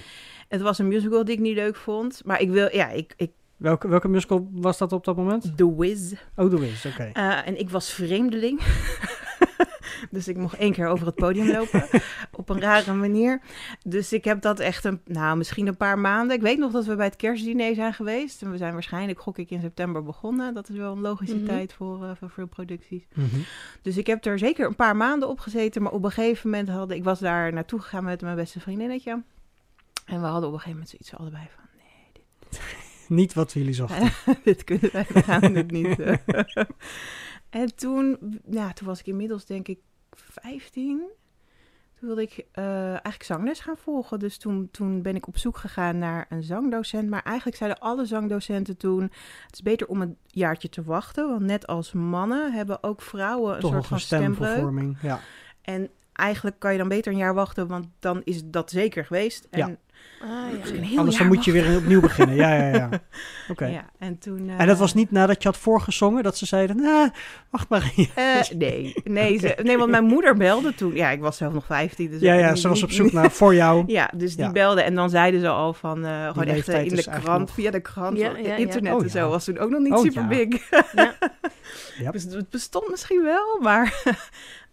Het 0.48 0.62
was 0.62 0.80
een 0.80 0.88
musical 0.88 1.26
die 1.26 1.34
ik 1.34 1.42
niet 1.42 1.56
leuk 1.56 1.76
vond. 1.76 2.22
Maar 2.26 2.42
ik 2.42 2.50
wil, 2.50 2.76
ja, 2.76 2.90
ik, 2.90 3.14
ik 3.18 3.32
Welke, 3.58 3.88
welke 3.88 4.08
musical 4.08 4.50
was 4.52 4.78
dat 4.78 4.92
op 4.94 5.04
dat 5.06 5.16
moment? 5.16 5.58
The 5.58 5.76
Wiz. 5.76 6.14
Oh, 6.36 6.50
The 6.50 6.60
Wiz, 6.60 6.86
oké. 6.86 7.10
Eh, 7.14 7.48
en 7.48 7.60
ik 7.60 7.70
was 7.70 7.92
vreemdeling. 7.92 8.62
dus 10.12 10.28
ik 10.28 10.38
mocht 10.38 10.58
één 10.58 10.72
keer 10.74 10.88
over 10.88 11.06
het 11.06 11.16
podium 11.16 11.48
lopen. 11.52 11.86
op 12.32 12.50
een 12.50 12.62
rare 12.62 12.94
manier. 12.94 13.42
Dus 13.86 14.14
ik 14.14 14.26
heb 14.26 14.42
dat 14.42 14.60
echt 14.60 14.84
een, 14.86 15.02
nou, 15.06 15.38
misschien 15.38 15.68
een 15.68 15.78
paar 15.78 16.00
maanden. 16.00 16.36
Ik 16.36 16.42
weet 16.42 16.58
nog 16.58 16.72
dat 16.72 16.86
we 16.86 16.96
bij 16.96 17.06
het 17.06 17.16
kerstdiner 17.16 17.76
zijn 17.76 17.94
geweest. 17.94 18.42
En 18.42 18.52
we 18.52 18.58
zijn 18.58 18.74
waarschijnlijk, 18.74 19.20
gok 19.20 19.38
ik, 19.38 19.50
in 19.50 19.62
september 19.62 20.04
begonnen. 20.04 20.54
Dat 20.54 20.70
is 20.70 20.76
wel 20.76 20.92
een 20.92 21.02
logische 21.02 21.36
Mhm. 21.36 21.46
tijd 21.46 21.74
voor, 21.74 22.04
eh, 22.04 22.12
voor 22.20 22.30
veel 22.30 22.48
producties. 22.48 23.04
Mhm. 23.14 23.40
Dus 23.82 23.98
ik 23.98 24.08
heb 24.08 24.26
er 24.26 24.40
zeker 24.40 24.66
een 24.68 24.76
paar 24.76 24.96
maanden 24.96 25.30
op 25.30 25.40
gezeten. 25.40 25.82
Maar 25.82 25.92
op 25.92 26.04
een 26.04 26.12
gegeven 26.12 26.50
moment 26.50 26.70
hadden... 26.70 26.98
Ik 26.98 27.04
was 27.04 27.20
daar 27.20 27.54
naartoe 27.54 27.80
gegaan 27.82 28.04
met 28.04 28.22
mijn 28.22 28.36
beste 28.36 28.60
vriendinnetje. 28.60 29.24
En 30.06 30.22
we 30.22 30.28
hadden 30.28 30.50
op 30.50 30.54
een 30.56 30.60
gegeven 30.62 30.72
moment 30.72 30.90
zoiets 30.90 31.16
allebei 31.16 31.48
van... 31.56 31.64
Niet 33.08 33.34
wat 33.34 33.52
jullie 33.54 33.74
zochten. 33.74 34.12
dit 34.44 34.64
kunnen 34.64 34.90
wij, 34.92 35.06
we 35.10 35.24
gaan 35.24 35.54
dit 35.54 35.72
niet. 35.72 36.00
eh. 36.00 36.16
en 37.62 37.76
toen, 37.76 38.18
ja, 38.50 38.74
toen 38.74 38.88
was 38.88 39.00
ik 39.00 39.06
inmiddels 39.06 39.46
denk 39.46 39.68
ik 39.68 39.80
15. 40.12 41.02
Toen 42.00 42.08
wilde 42.08 42.22
ik 42.22 42.46
eh, 42.52 42.90
eigenlijk 42.90 43.24
zangles 43.24 43.60
gaan 43.60 43.78
volgen. 43.78 44.20
Dus 44.20 44.38
toen, 44.38 44.70
toen 44.72 45.02
ben 45.02 45.16
ik 45.16 45.28
op 45.28 45.38
zoek 45.38 45.58
gegaan 45.58 45.98
naar 45.98 46.26
een 46.30 46.44
zangdocent. 46.44 47.10
Maar 47.10 47.24
eigenlijk 47.24 47.58
zeiden 47.58 47.80
alle 47.80 48.06
zangdocenten 48.06 48.78
toen... 48.78 49.02
het 49.02 49.54
is 49.54 49.62
beter 49.62 49.88
om 49.88 50.02
een 50.02 50.18
jaartje 50.28 50.70
te 50.70 50.84
wachten. 50.84 51.30
Want 51.30 51.42
net 51.42 51.68
als 51.68 51.94
mannen 51.94 52.54
hebben 52.54 52.84
ook 52.84 53.02
vrouwen 53.02 53.56
een 53.56 53.62
Toch 53.62 53.72
soort 53.72 53.86
van 53.86 54.00
stemvervorming. 54.00 54.98
Ja. 55.02 55.20
En 55.62 55.90
eigenlijk 56.14 56.60
kan 56.60 56.72
je 56.72 56.78
dan 56.78 56.88
beter 56.88 57.12
een 57.12 57.18
jaar 57.18 57.34
wachten... 57.34 57.68
want 57.68 57.88
dan 58.00 58.22
is 58.24 58.42
dat 58.46 58.70
zeker 58.72 59.06
geweest. 59.06 59.48
En 59.50 59.60
Ja. 59.60 59.76
Ah, 60.22 60.30
ja. 60.92 60.98
Anders 61.00 61.18
dan 61.18 61.28
moet 61.28 61.46
je 61.46 61.52
weer 61.52 61.78
opnieuw 61.78 62.02
beginnen. 62.02 62.36
Ja, 62.36 62.56
ja, 62.56 62.68
ja. 62.76 62.90
Oké. 63.52 63.66
Ja, 63.66 63.86
en 64.00 64.18
toen... 64.18 64.50
En 64.50 64.66
dat 64.68 64.76
eh, 64.76 64.80
was 64.82 64.94
niet 64.94 65.12
nadat 65.12 65.42
je 65.44 65.48
had 65.48 65.58
voorgezongen 65.58 66.24
dat 66.24 66.38
ze 66.38 66.46
zeiden, 66.46 66.76
nou, 66.76 67.10
wacht 67.50 67.70
maar. 67.70 67.92
Eh, 68.16 68.24
nee, 68.56 68.94
nee, 69.04 69.40
ze, 69.40 69.56
nee, 69.64 69.78
want 69.78 69.92
mijn 69.92 70.04
moeder 70.04 70.36
belde 70.36 70.76
toen. 70.76 70.96
Ja, 70.96 71.10
ik 71.10 71.20
was 71.20 71.38
zelf 71.38 71.54
nog 71.54 71.66
15. 71.66 72.10
Dus 72.10 72.22
ja, 72.22 72.34
ja, 72.34 72.50
niet- 72.50 72.60
ze 72.60 72.68
was 72.68 72.84
op 72.84 72.92
zoek 72.92 73.12
naar 73.12 73.32
voor 73.32 73.56
jou. 73.56 73.84
Ja, 73.98 74.10
dus 74.16 74.36
die 74.36 74.46
Ja. 74.46 74.52
belde 74.52 74.82
en 74.82 74.96
dan 74.96 75.10
zeiden 75.10 75.40
ze 75.40 75.48
al 75.48 75.74
van 75.74 76.06
eh 76.06 76.28
gewoon 76.28 76.46
echt 76.48 76.68
in 76.68 76.96
de 76.96 77.04
krant, 77.04 77.40
nog- 77.40 77.52
via 77.54 77.72
de 77.72 77.80
krant, 77.82 78.18
Ja, 78.18 78.32
want 78.32 78.46
ja, 78.46 78.52
ja. 78.52 78.56
internet 78.56 78.94
Oh, 78.94 79.04
en 79.04 79.10
zo 79.10 79.30
was 79.30 79.44
toen 79.46 79.58
ook 79.58 79.70
nog 79.70 79.80
niet 79.82 79.94
Oh, 79.94 80.02
super 80.02 80.22
ja. 80.22 80.28
big. 80.28 80.70
Ja. 80.70 81.16
Ja. 81.98 82.12
Dus 82.12 82.24
het 82.24 82.50
bestond 82.50 82.90
misschien 82.90 83.24
wel, 83.24 83.60
maar 83.62 84.02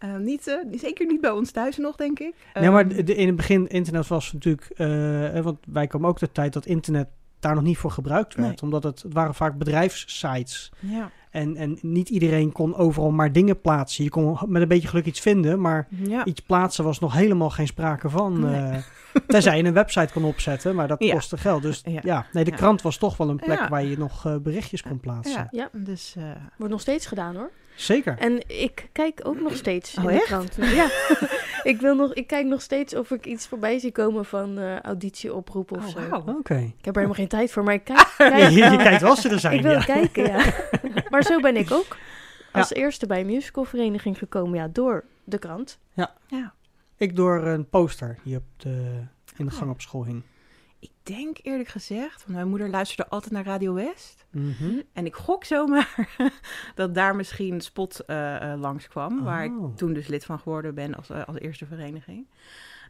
eh, 0.02 0.16
niet, 0.16 0.58
zeker 0.72 1.06
niet 1.06 1.20
bij 1.20 1.30
ons 1.30 1.50
thuis 1.50 1.76
nog, 1.76 1.96
denk 1.96 2.18
ik. 2.18 2.34
Nee, 2.54 2.70
maar 2.70 2.86
Ehm, 2.90 3.04
de- 3.04 3.14
in 3.14 3.26
het 3.26 3.36
begin, 3.36 3.68
internet 3.68 4.06
was 4.06 4.32
natuurlijk, 4.32 4.70
eh, 4.76 5.40
want 5.40 5.58
wij 5.66 5.86
komen 5.86 6.08
ook 6.08 6.18
de 6.18 6.32
tijd 6.32 6.52
dat 6.52 6.66
internet 6.66 7.08
daar 7.40 7.54
nog 7.54 7.64
niet 7.64 7.78
voor 7.78 7.90
gebruikt 7.90 8.34
werd. 8.34 8.48
Nee. 8.48 8.62
Omdat 8.62 8.82
het, 8.82 9.02
het 9.02 9.12
waren 9.12 9.34
vaak 9.34 9.58
bedrijfssites. 9.58 10.72
ja, 10.78 11.10
En, 11.30 11.56
en 11.56 11.78
niet 11.80 12.08
iedereen 12.08 12.52
kon 12.52 12.74
overal 12.76 13.10
maar 13.10 13.32
dingen 13.32 13.60
plaatsen. 13.60 14.04
Je 14.04 14.10
kon 14.10 14.38
met 14.46 14.62
een 14.62 14.68
beetje 14.68 14.88
geluk 14.88 15.06
iets 15.06 15.20
vinden, 15.20 15.60
maar 15.60 15.86
ja. 15.90 16.24
iets 16.24 16.40
plaatsen 16.40 16.84
was 16.84 16.98
nog 16.98 17.12
helemaal 17.14 17.50
geen 17.50 17.66
sprake 17.66 18.08
van. 18.10 18.40
Nee. 18.40 18.54
eh, 18.60 18.76
tenzij 19.26 19.56
je 19.56 19.64
een 19.64 19.72
website 19.72 20.12
kon 20.12 20.24
opzetten, 20.24 20.74
maar 20.74 20.88
dat 20.88 21.02
Ja. 21.04 21.12
kostte 21.14 21.36
geld. 21.36 21.62
Dus 21.62 21.80
ja, 21.84 22.00
Ja. 22.04 22.26
nee, 22.32 22.44
de 22.44 22.50
Ja. 22.50 22.56
krant 22.56 22.82
was 22.82 22.96
toch 22.96 23.16
wel 23.16 23.28
een 23.28 23.36
plek 23.36 23.58
Ja. 23.58 23.68
waar 23.68 23.84
je 23.84 23.98
nog 23.98 24.26
eh, 24.26 24.36
berichtjes 24.36 24.82
kon 24.82 25.00
plaatsen. 25.00 25.48
ja, 25.50 25.68
Ja. 25.72 25.78
dus 25.84 26.14
eh, 26.18 26.24
Wordt 26.56 26.72
nog 26.72 26.80
steeds 26.80 27.06
gedaan 27.06 27.34
hoor. 27.36 27.50
Zeker. 27.74 28.16
En 28.18 28.48
ik 28.48 28.88
kijk 28.92 29.20
ook 29.22 29.40
nog 29.40 29.56
steeds 29.56 29.96
Oh, 29.98 30.02
in 30.04 30.08
de 30.10 30.14
echt? 30.16 30.24
krant. 30.24 30.56
Ja. 30.60 30.86
ik, 31.72 31.80
wil 31.80 31.94
nog, 31.94 32.12
ik 32.14 32.26
kijk 32.26 32.46
nog 32.46 32.62
steeds 32.62 32.94
of 32.94 33.10
ik 33.10 33.26
iets 33.26 33.46
voorbij 33.46 33.78
zie 33.78 33.92
komen 33.92 34.24
van 34.24 34.58
eh 34.58 34.80
auditieoproep 34.80 35.70
of 35.72 35.78
Oh, 35.78 35.86
zo. 36.02 36.08
wauw. 36.08 36.38
Oké. 36.38 36.54
Ik 36.54 36.84
heb 36.84 36.94
er 36.96 37.02
helemaal 37.02 37.14
geen 37.14 37.28
tijd 37.28 37.50
voor, 37.52 37.64
maar 37.64 37.74
ik 37.74 37.84
kijk, 37.84 37.98
Je, 38.18 38.28
kijk 38.28 38.50
je 38.50 38.60
wel. 38.60 38.76
kijkt 38.76 39.00
wel 39.00 39.10
als 39.10 39.20
ze 39.20 39.28
er 39.28 39.38
zijn, 39.40 39.54
Ik 39.56 39.62
wil 39.62 39.72
ja. 39.72 39.84
kijken, 39.84 40.24
ja. 40.26 40.44
maar 41.10 41.22
zo 41.22 41.40
ben 41.40 41.56
ik 41.56 41.70
ook 41.72 41.96
als 42.52 42.72
eerste 42.72 43.06
bij 43.06 43.20
een 43.20 43.26
musicalvereniging 43.26 44.18
gekomen. 44.18 44.58
Ja, 44.58 44.68
door 44.72 45.04
de 45.24 45.38
krant. 45.38 45.78
Ja. 45.92 46.14
Ik 46.96 47.16
door 47.16 47.46
een 47.46 47.68
poster 47.68 48.18
die 48.24 48.36
op 48.36 48.42
de, 48.56 49.00
in 49.36 49.44
de 49.46 49.50
gang 49.50 49.70
op 49.70 49.80
school 49.80 50.04
hing. 50.04 50.22
Ik 50.82 50.90
denk 51.02 51.38
eerlijk 51.42 51.68
gezegd, 51.68 52.20
want 52.22 52.36
mijn 52.36 52.48
moeder 52.48 52.68
luisterde 52.70 53.10
altijd 53.10 53.32
naar 53.32 53.44
Radio 53.44 53.74
West. 53.74 54.24
Mhm. 54.30 54.80
En 54.92 55.06
ik 55.06 55.14
gok 55.14 55.44
zomaar 55.44 56.08
dat 56.74 56.94
daar 56.94 57.16
misschien 57.16 57.60
Spot 57.60 58.00
eh 58.00 58.52
eh, 58.52 58.60
langskwam. 58.60 59.22
Waar 59.24 59.44
ik 59.44 59.50
Oh. 59.60 59.76
toen 59.76 59.92
dus 59.92 60.06
lid 60.06 60.24
van 60.24 60.38
geworden 60.38 60.74
ben 60.74 60.94
als, 60.94 61.10
eh, 61.10 61.24
als 61.24 61.38
eerste 61.38 61.66
vereniging. 61.66 62.26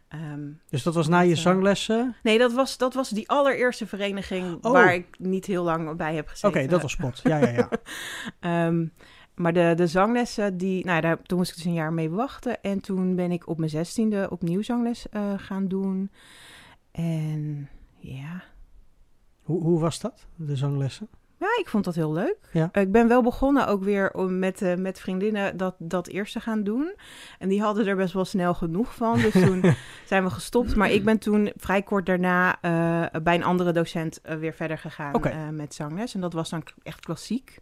Ehm, 0.07 0.41
Dus 0.69 0.83
dat 0.83 0.93
was 0.95 1.07
na 1.07 1.19
je 1.19 1.31
eh, 1.31 1.37
zanglessen? 1.37 2.15
nee, 2.23 2.37
dat 2.37 2.53
was, 2.53 2.77
dat 2.77 2.93
was 2.93 3.09
die 3.09 3.29
allereerste 3.29 3.87
vereniging 3.87 4.63
Oh. 4.65 4.71
waar 4.71 4.93
ik 4.93 5.19
niet 5.19 5.45
heel 5.45 5.63
lang 5.63 5.97
bij 5.97 6.15
heb 6.15 6.25
Oké, 6.25 6.31
gezeten. 6.37 6.69
dat 6.69 6.81
was 6.81 6.91
spot. 6.91 7.19
Ja, 7.23 7.37
ja, 7.37 7.49
ja. 7.49 7.69
Ehm, 8.67 8.85
maar 9.35 9.53
de, 9.53 9.73
de 9.75 9.87
zanglessen, 9.87 10.57
die, 10.57 10.85
nou, 10.85 11.01
daar, 11.01 11.21
toen 11.21 11.37
moest 11.37 11.49
ik 11.49 11.55
dus 11.55 11.65
een 11.65 11.73
jaar 11.73 11.93
mee 11.93 12.09
wachten. 12.09 12.61
En 12.61 12.81
toen 12.81 13.15
ben 13.15 13.31
ik 13.31 13.47
op 13.47 13.57
mijn 13.57 13.69
zestiende 13.69 14.27
opnieuw 14.29 14.61
zangles 14.61 15.05
gaan 15.37 15.67
doen. 15.67 16.11
En 16.91 17.69
ja, 18.03 18.43
Hoe, 19.43 19.61
hoe 19.61 19.79
was 19.79 19.99
dat, 19.99 20.25
de 20.35 20.55
zanglessen? 20.55 21.07
Ja, 21.39 21.47
ik 21.59 21.67
vond 21.69 21.85
dat 21.85 21.95
heel 21.95 22.13
leuk. 22.13 22.37
Ja. 22.51 22.69
Ik 22.73 22.91
ben 22.91 23.07
wel 23.07 23.21
begonnen 23.21 23.67
ook 23.67 23.83
weer 23.83 24.11
om 24.13 24.39
met, 24.39 24.61
eh, 24.61 24.75
met 24.75 24.99
vriendinnen 24.99 25.57
dat, 25.57 25.75
dat 25.77 26.07
eerst 26.07 26.33
te 26.33 26.39
gaan 26.39 26.63
doen. 26.63 26.93
En 27.39 27.49
die 27.49 27.61
hadden 27.61 27.87
er 27.87 27.95
best 27.95 28.13
wel 28.13 28.25
snel 28.25 28.53
genoeg 28.53 28.95
van. 28.95 29.19
Dus 29.19 29.31
toen 29.31 29.63
zijn 30.05 30.23
we 30.23 30.29
gestopt. 30.29 30.75
Maar 30.75 30.91
ik 30.91 31.03
ben 31.03 31.17
toen 31.17 31.51
vrij 31.55 31.81
kort 31.81 32.05
daarna 32.05 32.61
eh, 32.61 33.21
bij 33.21 33.35
een 33.35 33.43
andere 33.43 33.71
docent 33.71 34.21
eh, 34.21 34.35
weer 34.37 34.53
verder 34.53 34.77
gegaan 34.77 35.55
met 35.55 35.73
zangles. 35.73 36.13
En 36.13 36.21
dat 36.21 36.33
was 36.33 36.49
dan 36.49 36.63
echt 36.83 36.99
klassiek. 36.99 37.59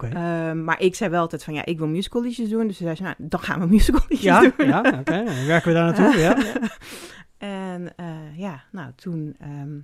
Ehm, 0.00 0.64
maar 0.64 0.80
ik 0.80 0.94
zei 0.94 1.10
wel 1.10 1.20
altijd 1.20 1.44
van 1.44 1.54
ja, 1.54 1.64
ik 1.64 1.78
wil 1.78 1.88
musicalliedjes 1.88 2.48
doen. 2.48 2.66
Dus 2.66 2.76
ze 2.76 2.82
zei 2.82 2.96
ze, 2.96 3.02
nou, 3.02 3.14
dan 3.18 3.40
gaan 3.40 3.60
we 3.60 3.66
musicalliedjes 3.66 4.20
Ja, 4.22 4.40
doen. 4.40 4.66
ja 4.66 4.78
oké. 4.78 5.24
Dan 5.24 5.46
werken 5.46 5.68
we 5.68 5.74
daar 5.74 5.84
naartoe, 5.84 6.20
ja. 6.26 6.36
En 7.38 7.96
eh, 7.96 8.38
ja, 8.38 8.64
nou 8.72 8.92
toen 8.94 9.36
ehm, 9.38 9.78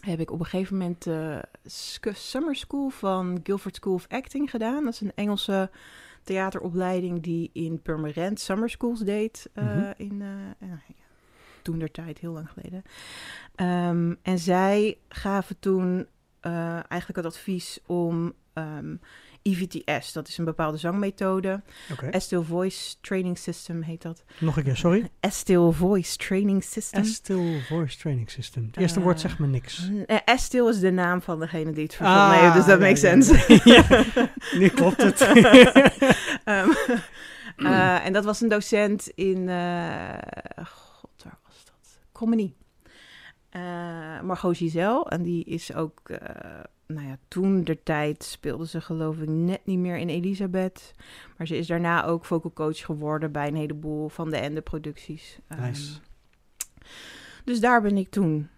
heb 0.00 0.20
ik 0.20 0.30
op 0.30 0.38
een 0.40 0.46
gegeven 0.46 0.76
moment 0.76 1.02
de 1.02 1.42
Sc- 1.64 2.10
Summer 2.14 2.56
School 2.56 2.88
van 2.88 3.40
Guildford 3.42 3.76
School 3.76 3.94
of 3.94 4.06
Acting 4.08 4.50
gedaan. 4.50 4.84
Dat 4.84 4.92
is 4.92 5.00
een 5.00 5.12
Engelse 5.14 5.70
theateropleiding 6.22 7.22
die 7.22 7.50
in 7.52 7.82
Purmerend 7.82 8.40
Summer 8.40 8.70
Schools 8.70 9.00
deed. 9.00 9.50
eh, 9.52 9.64
Mhm. 9.64 9.92
in, 9.96 10.22
eh, 10.22 10.68
ja, 10.68 10.80
toen 11.62 11.78
der 11.78 11.90
tijd, 11.90 12.18
heel 12.18 12.32
lang 12.32 12.50
geleden. 12.50 12.82
Ehm, 13.54 14.14
en 14.22 14.38
zij 14.38 14.98
gaven 15.08 15.58
toen 15.58 16.06
eh, 16.40 16.72
eigenlijk 16.72 17.16
het 17.16 17.26
advies 17.26 17.78
om 17.86 18.32
ehm, 18.52 18.96
EVTS, 19.42 20.12
dat 20.12 20.28
is 20.28 20.38
een 20.38 20.44
bepaalde 20.44 20.76
zangmethode. 20.78 21.62
Oké. 21.92 22.06
Estil 22.06 22.42
Voice 22.42 22.94
Training 23.00 23.38
System 23.38 23.82
heet 23.82 24.02
dat. 24.02 24.24
Nog 24.38 24.56
een 24.56 24.62
keer, 24.62 24.76
sorry. 24.76 25.10
Estil 25.20 25.72
Voice 25.72 26.16
Training 26.16 26.64
System. 26.64 27.00
Estil 27.02 27.60
Voice 27.68 27.98
Training 27.98 28.30
System. 28.30 28.66
Het 28.66 28.76
eerste 28.76 29.00
woord 29.00 29.14
Eh, 29.14 29.20
zegt 29.20 29.38
me 29.38 29.46
niks. 29.46 29.90
Eh, 30.06 30.16
Estil 30.24 30.68
is 30.68 30.80
de 30.80 30.90
naam 30.90 31.22
van 31.22 31.38
degene 31.40 31.72
die 31.72 31.82
het 31.82 31.92
Ah, 31.92 31.98
verzonnen 31.98 32.40
heeft, 32.40 32.54
dus 32.54 32.64
dat 32.66 32.78
ja, 32.80 32.86
makes 32.86 33.00
ja, 33.00 33.08
sense. 33.20 33.60
ja. 33.74 34.04
Nu 34.58 34.68
klopt 34.68 35.02
het. 35.02 35.20
Ehm, 36.44 36.68
eh, 37.56 38.06
en 38.06 38.12
dat 38.12 38.24
was 38.24 38.40
een 38.40 38.48
docent 38.48 39.08
in, 39.08 39.48
eh, 39.48 40.18
god, 40.64 41.22
waar 41.24 41.38
was 41.46 41.64
dat? 41.64 41.98
Comedy. 42.12 42.52
Margot 44.22 44.56
Giselle, 44.56 45.04
en 45.08 45.22
die 45.22 45.44
is 45.44 45.74
ook, 45.74 46.00
nou 46.92 47.06
ja, 47.06 47.16
toen 47.28 47.64
de 47.64 47.82
tijd 47.82 48.24
speelde 48.24 48.66
ze 48.66 48.80
geloof 48.80 49.18
ik 49.18 49.28
net 49.28 49.60
niet 49.64 49.78
meer 49.78 49.96
in 49.96 50.08
Elisabeth. 50.08 50.92
Maar 51.36 51.46
ze 51.46 51.56
is 51.56 51.66
daarna 51.66 52.04
ook 52.04 52.24
vocal 52.24 52.52
coach 52.52 52.78
geworden 52.84 53.32
bij 53.32 53.48
een 53.48 53.56
heleboel 53.56 54.08
van 54.08 54.30
de 54.30 54.36
Ende 54.36 54.60
producties. 54.60 55.38
Ehm, 55.48 55.72
dus 57.44 57.60
daar 57.60 57.82
ben 57.82 57.96
ik 57.96 58.10
toen 58.10 58.48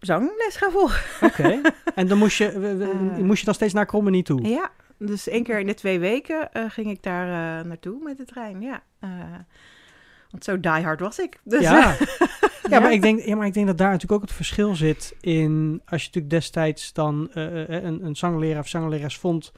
zangles 0.00 0.56
gaan 0.56 0.70
volgen. 0.70 1.26
Oké. 1.28 1.60
En 1.94 2.08
dan 2.08 2.18
moest 2.18 2.38
je, 2.38 2.46
Eh. 3.16 3.18
moest 3.18 3.38
je 3.38 3.44
dan 3.44 3.54
steeds 3.54 3.72
naar 3.72 3.86
Cromenie 3.86 4.22
toe? 4.22 4.42
Ja, 4.48 4.70
dus 4.98 5.28
één 5.28 5.42
keer 5.42 5.58
in 5.60 5.66
de 5.66 5.74
twee 5.74 5.98
weken 5.98 6.52
eh, 6.52 6.64
ging 6.68 6.90
ik 6.90 7.02
daar 7.02 7.58
eh, 7.60 7.64
naartoe 7.66 8.02
met 8.02 8.16
de 8.16 8.24
trein. 8.24 8.60
Ja, 8.60 8.82
want 10.30 10.44
zo 10.44 10.60
diehard 10.60 11.00
was 11.00 11.18
ik. 11.18 11.40
Dus, 11.44 11.60
Ja. 11.62 11.96
ja. 12.70 12.80
Maar 12.80 12.92
ik 12.92 13.02
denk, 13.02 13.20
ja, 13.20 13.36
maar 13.36 13.46
ik 13.46 13.54
denk 13.54 13.66
dat 13.66 13.78
daar 13.78 13.90
natuurlijk 13.90 14.20
ook 14.22 14.26
het 14.28 14.36
verschil 14.36 14.74
zit 14.74 15.16
in... 15.20 15.80
als 15.86 16.00
je 16.02 16.06
natuurlijk 16.06 16.30
destijds 16.34 16.92
dan 16.92 17.28
eh, 17.32 17.62
eh, 17.76 17.84
een, 17.84 18.04
een 18.04 18.16
zangleraar 18.16 18.58
of 18.60 18.68
zanglerares 18.68 19.16
vond 19.16 19.52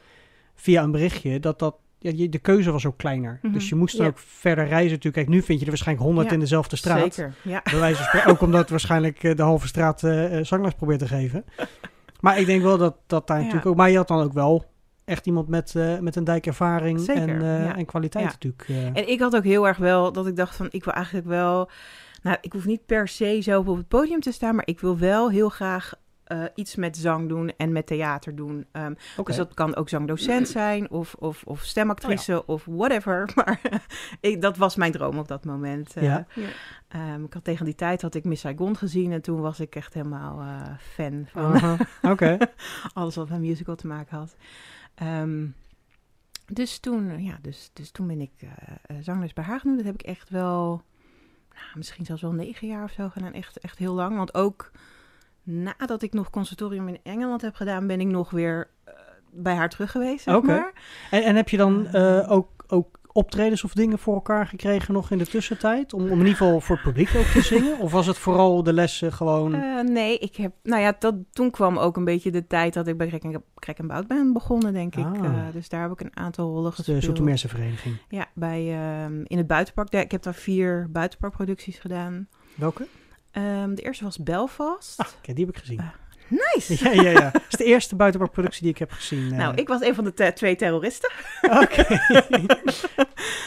via 0.55 0.83
een 0.83 0.91
berichtje... 0.91 1.41
dat 1.41 1.59
dat... 1.59 1.77
Ja, 1.99 2.13
je- 2.15 2.29
de 2.29 2.39
keuze 2.39 2.71
was 2.71 2.87
ook 2.87 2.97
kleiner. 2.99 3.39
Mhm. 3.43 3.53
Dus 3.53 3.69
je 3.69 3.75
moest 3.75 3.97
dan 3.97 4.05
Ja. 4.07 4.11
ook 4.11 4.19
verder 4.19 4.65
reizen 4.67 4.91
natuurlijk. 4.91 5.15
Kijk, 5.15 5.29
nu 5.29 5.43
vind 5.43 5.59
je 5.59 5.65
er 5.65 5.71
waarschijnlijk 5.71 6.07
honderd 6.07 6.29
Ja. 6.29 6.35
in 6.35 6.41
dezelfde 6.41 6.77
straat. 6.77 7.15
Zeker, 7.15 7.35
ja. 7.43 7.61
Bij 7.71 7.79
wijze 7.79 7.97
van 7.97 8.05
spreken. 8.05 8.31
Ook 8.31 8.41
omdat 8.41 8.71
waarschijnlijk 8.71 9.23
eh, 9.25 9.37
de 9.37 9.43
halve 9.43 9.67
straat 9.67 10.03
eh 10.05 10.39
eh, 10.39 10.45
zangles 10.45 10.75
probeert 10.75 10.99
te 10.99 11.07
geven. 11.09 11.45
Maar 12.21 12.39
ik 12.39 12.47
denk 12.47 12.63
wel 12.63 12.79
dat, 12.79 12.97
dat 13.07 13.27
daar 13.27 13.39
natuurlijk 13.39 13.67
ook... 13.67 13.77
Maar 13.77 13.91
je 13.91 13.97
had 13.97 14.09
dan 14.09 14.23
ook 14.23 14.33
wel 14.33 14.65
echt 15.05 15.27
iemand 15.27 15.49
met, 15.49 15.75
eh, 15.75 15.99
met 15.99 16.17
een 16.17 16.25
dijkervaring 16.25 17.01
Zeker, 17.01 17.29
en, 17.29 17.43
eh, 17.43 17.65
ja. 17.65 17.77
en 17.77 17.85
kwaliteit 17.87 18.25
Ja. 18.25 18.31
natuurlijk. 18.31 18.65
eh. 18.69 18.87
En 18.87 19.09
ik 19.09 19.21
had 19.21 19.37
ook 19.37 19.45
heel 19.45 19.67
erg 19.67 19.77
wel 19.77 20.13
dat 20.13 20.27
ik 20.27 20.37
dacht 20.37 20.57
van, 20.57 20.69
ik 20.71 20.85
wil 20.85 20.95
eigenlijk 20.95 21.27
wel... 21.27 21.71
Nou, 22.23 22.37
ik 22.41 22.53
hoef 22.53 22.67
niet 22.67 22.87
per 22.87 23.09
se 23.09 23.41
zo 23.41 23.59
op 23.59 23.77
het 23.77 23.89
podium 23.89 24.21
te 24.21 24.33
staan, 24.33 24.55
maar 24.55 24.67
ik 24.67 24.81
wil 24.81 24.99
wel 24.99 25.31
heel 25.31 25.49
graag 25.49 25.95
eh, 26.31 26.45
iets 26.55 26.77
met 26.77 26.97
zang 26.97 27.29
doen 27.29 27.53
en 27.57 27.73
met 27.73 27.87
theater 27.87 28.35
doen. 28.37 28.67
Ehm, 28.73 28.95
Oké. 29.17 29.23
Dus 29.27 29.37
dat 29.37 29.55
kan 29.55 29.77
ook 29.77 29.89
zangdocent 29.89 30.49
zijn 30.63 30.91
of, 30.91 31.15
of, 31.15 31.43
of 31.45 31.63
stemactrice 31.63 32.39
Oh 32.43 32.49
of 32.49 32.65
whatever. 32.65 33.31
Maar 33.45 33.61
ik, 34.21 34.43
dat 34.43 34.57
was 34.57 34.77
mijn 34.77 34.93
droom 34.93 35.19
op 35.19 35.29
dat 35.29 35.45
moment. 35.45 35.97
eh. 35.97 36.03
Ja. 36.03 36.27
Ja. 36.35 36.49
Ehm, 36.89 37.25
ik 37.25 37.33
had 37.33 37.45
tegen 37.45 37.65
die 37.65 37.75
tijd 37.75 38.03
had 38.03 38.15
ik 38.15 38.25
Miss 38.25 38.41
Saigon 38.43 38.77
gezien 38.77 39.13
en 39.13 39.23
toen 39.23 39.41
was 39.41 39.61
ik 39.61 39.75
echt 39.75 39.95
helemaal 39.95 40.41
eh, 40.41 40.77
fan 40.79 41.27
van 41.27 41.79
alles 42.93 43.15
wat 43.17 43.29
met 43.29 43.41
musical 43.41 43.77
te 43.77 43.87
maken 43.87 44.17
had. 44.19 44.37
Ehm, 44.95 45.47
dus, 46.47 46.79
toen, 46.79 47.23
ja, 47.23 47.39
dus, 47.43 47.71
dus 47.73 47.91
toen 47.91 48.07
ben 48.07 48.21
ik 48.21 48.31
zangles 49.01 49.33
bij 49.33 49.45
haar 49.45 49.61
doen. 49.63 49.77
Dat 49.77 49.85
heb 49.85 49.95
ik 49.95 50.03
echt 50.03 50.29
wel, 50.31 50.83
nou, 51.55 51.67
misschien 51.75 52.05
zelfs 52.05 52.23
wel 52.23 52.33
negen 52.33 52.69
jaar 52.69 52.85
of 52.85 52.91
zo 52.91 53.09
gedaan. 53.09 53.33
Echt, 53.33 53.59
echt 53.59 53.79
heel 53.79 53.95
lang. 53.95 54.17
Want 54.17 54.35
ook 54.35 54.71
nadat 55.43 56.03
ik 56.03 56.13
nog 56.13 56.31
conservatorium 56.31 56.89
in 56.89 56.99
Engeland 57.03 57.43
heb 57.43 57.55
gedaan, 57.55 57.87
ben 57.87 58.01
ik 58.01 58.07
nog 58.07 58.31
weer 58.31 58.71
eh, 58.85 58.95
bij 59.31 59.55
haar 59.55 59.69
terug 59.69 59.91
geweest, 59.91 60.25
zeg 60.25 60.35
Oké. 60.35 60.47
maar. 60.47 60.73
En, 61.11 61.25
en 61.25 61.37
heb 61.37 61.49
je 61.49 61.57
dan 61.57 61.87
eh, 61.87 62.31
ook, 62.31 62.65
ook 62.67 63.01
optredens 63.13 63.65
of 63.65 63.73
dingen 63.73 63.99
voor 63.99 64.15
elkaar 64.15 64.47
gekregen 64.47 64.95
nog 64.95 65.11
in 65.11 65.19
de 65.19 65.27
tussentijd? 65.27 65.93
Om, 65.93 66.03
om 66.03 66.11
in 66.11 66.19
ieder 66.19 66.37
geval 66.37 66.61
voor 66.61 66.77
het 66.77 66.85
publiek 66.85 67.15
ook 67.17 67.25
te 67.25 67.43
zingen? 67.43 67.79
Of 67.79 67.93
was 67.93 68.07
het 68.07 68.19
vooral 68.19 68.63
de 68.63 68.73
lessen 68.73 69.13
gewoon... 69.13 69.55
Eh, 69.55 69.81
nee, 69.81 70.19
ik 70.19 70.37
heb, 70.37 70.53
nou 70.63 70.83
ja, 70.83 70.97
dat, 70.99 71.15
toen 71.33 71.51
kwam 71.51 71.79
ook 71.79 71.97
een 71.97 72.05
beetje 72.05 72.31
de 72.31 72.47
tijd 72.47 72.75
dat 72.75 72.87
ik 72.87 72.97
bij 72.97 73.21
Krek 73.55 73.79
en, 73.79 73.87
Bout 73.87 74.07
ben 74.07 74.33
begonnen, 74.33 74.73
denk 74.73 74.97
ik. 74.97 75.17
Eh, 75.23 75.33
dus 75.53 75.69
daar 75.69 75.83
heb 75.83 75.91
ik 75.91 76.01
een 76.01 76.17
aantal 76.17 76.51
rollen 76.51 76.71
de 76.71 76.77
gespeeld. 76.77 77.03
Zoetermeerse 77.03 77.49
vereniging? 77.49 77.97
Ja, 78.09 78.27
bij, 78.35 78.73
ehm, 78.73 79.23
in 79.25 79.39
het 79.39 79.47
buitenpark. 79.47 79.93
Ik 79.93 80.11
heb 80.11 80.23
daar 80.23 80.35
vier 80.35 80.89
buitenparkproducties 80.91 81.79
gedaan. 81.79 82.29
Welke? 82.55 82.87
Ehm, 83.33 83.75
de 83.75 83.83
eerste 83.83 84.05
was 84.05 84.19
Belfast. 84.19 84.99
Ah, 85.01 85.07
die 85.23 85.45
heb 85.47 85.55
ik 85.55 85.61
gezien. 85.61 85.79
Ah, 85.79 85.87
Nice! 86.55 86.85
Ja, 86.85 87.03
ja, 87.03 87.11
ja. 87.11 87.31
Dat 87.31 87.43
is 87.51 87.57
de 87.59 87.65
eerste 87.65 87.97
buitenparkproductie 87.97 88.63
die 88.63 88.71
ik 88.71 88.79
heb 88.79 88.91
gezien. 88.93 89.33
eh. 89.33 89.39
Nou, 89.39 89.55
ik 89.55 89.69
was 89.69 89.81
een 89.81 89.95
van 89.95 90.05
de 90.05 90.15
te- 90.15 90.33
twee 90.35 90.57
terroristen. 90.57 91.11
Oké. 91.43 91.81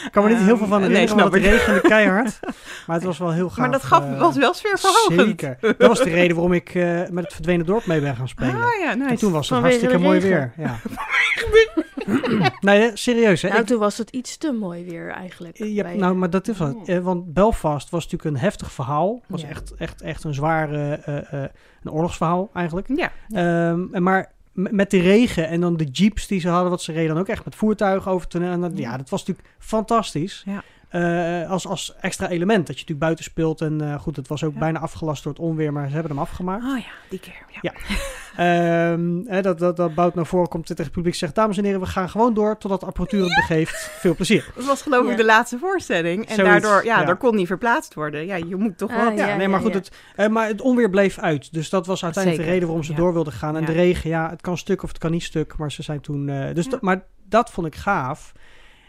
ik 0.04 0.08
kan 0.10 0.24
me 0.24 0.28
niet 0.30 0.38
heel 0.38 0.56
veel 0.56 0.66
van 0.66 0.82
Ehm, 0.82 0.90
nee, 0.90 1.00
herinneren, 1.00 1.30
want 1.30 1.34
het 1.44 1.52
regende 1.52 1.80
keihard. 1.94 2.38
Maar 2.86 2.96
het 2.96 3.04
was 3.04 3.18
wel 3.18 3.32
heel 3.32 3.48
gaaf. 3.48 3.58
maar 3.58 3.70
dat 3.70 3.82
gaf, 3.82 4.04
eh, 4.04 4.18
was 4.20 4.36
wel 4.36 4.54
sfeerverhogend. 4.54 5.20
Zeker. 5.20 5.56
Dat 5.60 5.88
was 5.88 5.98
de 5.98 6.10
reden 6.10 6.34
waarom 6.36 6.52
ik 6.52 6.74
eh, 6.74 7.00
met 7.10 7.24
het 7.24 7.32
verdwenen 7.32 7.66
dorp 7.66 7.86
mee 7.86 8.00
ben 8.00 8.16
gaan 8.16 8.28
spelen. 8.28 8.54
Ah 8.62 8.78
ja, 8.80 8.94
nice. 8.94 9.08
En 9.10 9.16
toen 9.16 9.32
was 9.32 9.48
het 9.48 9.58
Vanwege 9.58 9.76
hartstikke 9.78 10.04
mooi 10.04 10.20
weer. 10.20 10.52
Ja. 10.56 10.76
nee, 12.60 12.90
serieus. 12.94 13.42
Hè? 13.42 13.48
Nou, 13.48 13.60
Ik- 13.60 13.66
toen 13.66 13.78
was 13.78 13.98
het 13.98 14.10
iets 14.10 14.36
te 14.36 14.52
mooi 14.52 14.84
weer 14.84 15.10
eigenlijk. 15.10 15.58
hebt- 15.58 15.82
bij- 15.82 15.96
nou, 15.96 16.14
maar 16.14 16.30
dat 16.30 16.48
is 16.48 16.58
wat. 16.58 16.74
Oh. 16.74 16.88
Eh, 16.88 16.98
want 17.04 17.32
Belfast 17.32 17.90
was 17.90 18.04
natuurlijk 18.04 18.34
een 18.34 18.40
heftig 18.42 18.72
verhaal. 18.72 19.22
was 19.26 19.40
Ja. 19.42 19.48
echt, 19.48 19.74
echt, 19.74 20.02
echt 20.02 20.24
een 20.24 20.34
zware 20.34 20.92
eh, 21.04 21.42
eh, 21.44 21.50
een 21.82 21.90
oorlogsverhaal 21.90 22.50
eigenlijk. 22.54 22.88
Ja, 22.96 23.12
Ehm, 23.28 23.84
en 23.94 24.02
maar 24.02 24.32
met 24.52 24.90
de 24.90 25.00
regen 25.00 25.48
en 25.48 25.60
dan 25.60 25.76
de 25.76 25.84
jeeps 25.84 26.26
die 26.26 26.40
ze 26.40 26.48
hadden, 26.48 26.70
wat 26.70 26.82
ze 26.82 26.92
reden 26.92 27.08
dan 27.08 27.18
ook 27.18 27.28
echt 27.28 27.44
met 27.44 27.54
voertuigen 27.54 28.10
over 28.10 28.28
te. 28.28 28.38
En 28.38 28.60
ja. 28.60 28.70
Ja. 28.74 28.96
dat 28.96 29.08
was 29.10 29.24
natuurlijk 29.24 29.48
fantastisch. 29.58 30.42
Ja. 30.46 30.62
Eh, 30.94 31.50
als, 31.50 31.66
als 31.66 31.94
extra 32.00 32.28
element. 32.28 32.58
Dat 32.66 32.66
je 32.66 32.72
natuurlijk 32.72 33.00
buiten 33.00 33.24
speelt. 33.24 33.60
En 33.60 33.80
eh, 33.80 34.00
goed, 34.00 34.16
het 34.16 34.28
was 34.28 34.44
ook 34.44 34.52
Ja. 34.52 34.58
bijna 34.58 34.78
afgelast 34.78 35.22
door 35.22 35.32
het 35.32 35.40
onweer, 35.42 35.72
maar 35.72 35.86
ze 35.88 35.92
hebben 35.92 36.10
hem 36.12 36.20
afgemaakt. 36.20 36.64
Oh 36.64 36.78
ja, 36.78 36.84
die 37.08 37.18
keer. 37.20 37.42
Ja. 37.48 37.58
Ja. 37.62 37.72
Ehm, 38.36 39.22
hè, 39.26 39.42
dat, 39.42 39.58
dat, 39.58 39.76
dat 39.76 39.94
Bout 39.94 40.14
naar 40.14 40.26
voren 40.26 40.48
komt, 40.48 40.66
tegen 40.66 40.84
het 40.84 40.92
publiek 40.92 41.14
zegt... 41.14 41.34
Dames 41.34 41.56
en 41.58 41.64
heren, 41.64 41.80
we 41.80 41.86
gaan 41.86 42.08
gewoon 42.08 42.34
door 42.34 42.58
totdat 42.58 42.80
de 42.80 42.86
apparatuur 42.86 43.24
het 43.24 43.34
begeeft. 43.34 43.90
Veel 44.00 44.14
plezier. 44.14 44.52
Dat 44.54 44.64
was 44.64 44.82
geloof 44.82 45.04
ik 45.04 45.10
Ja. 45.10 45.16
de 45.16 45.24
laatste 45.24 45.58
voorstelling. 45.58 46.26
En 46.28 46.34
Zoiets, 46.34 46.62
daardoor, 46.62 46.84
ja, 46.84 47.00
ja. 47.00 47.04
daar 47.06 47.16
kon 47.16 47.34
niet 47.36 47.46
verplaatst 47.46 47.94
worden. 47.94 48.26
Ja, 48.26 48.36
je 48.36 48.56
moet 48.56 48.78
toch 48.78 48.90
Ah, 48.90 48.96
wel... 48.96 49.10
ja. 49.12 49.26
Ja, 49.28 49.36
nee, 49.36 49.48
maar 49.48 49.60
goed, 49.60 49.72
ja. 49.72 49.78
Het, 49.78 49.90
eh, 50.16 50.28
maar 50.28 50.46
het 50.46 50.60
onweer 50.60 50.90
bleef 50.90 51.18
uit. 51.18 51.52
Dus 51.52 51.68
dat 51.70 51.86
was 51.86 52.04
uiteindelijk 52.04 52.42
Zeker, 52.42 52.44
de 52.44 52.50
reden 52.52 52.66
waarom 52.68 52.84
ze 52.84 52.92
ja. 52.92 52.98
door 53.04 53.12
wilden 53.12 53.32
gaan. 53.32 53.54
En 53.54 53.60
Ja. 53.60 53.66
de 53.66 53.72
regen, 53.72 54.10
ja, 54.10 54.30
het 54.30 54.40
kan 54.40 54.58
stuk 54.58 54.82
of 54.82 54.88
het 54.88 54.98
kan 54.98 55.10
niet 55.10 55.22
stuk. 55.22 55.56
Maar 55.56 55.72
ze 55.72 55.82
zijn 55.82 56.00
toen... 56.00 56.28
eh, 56.28 56.54
dus 56.54 56.68
maar 56.80 57.02
dat 57.28 57.50
vond 57.50 57.66
ik 57.66 57.74
gaaf. 57.74 58.32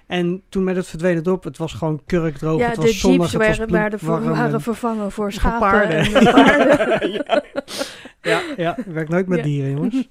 En 0.08 0.42
toen 0.50 0.64
met 0.64 0.76
het 0.76 0.88
verdwenen 0.88 1.24
dop, 1.24 1.44
het 1.44 1.58
was 1.58 1.74
gewoon 1.74 2.02
kurkdroog. 2.06 2.60
Ja, 2.60 2.66
het 2.68 2.76
de 2.76 2.82
was 2.82 3.00
zonnig, 3.00 3.32
jeeps 3.32 3.58
het 3.58 3.72
was 4.02 4.28
waren, 4.30 4.62
vervangen 4.62 5.12
voor 5.12 5.32
schapen 5.32 5.60
paarden. 5.60 5.98
en 5.98 6.24
paarden. 6.24 7.12
ja. 7.12 7.42
ja, 8.22 8.42
ja, 8.58 8.78
ik 8.78 8.86
werk 8.86 9.10
nooit 9.10 9.28
met 9.28 9.38
Ja. 9.38 9.44
dieren, 9.44 9.72
jongens. 9.72 9.96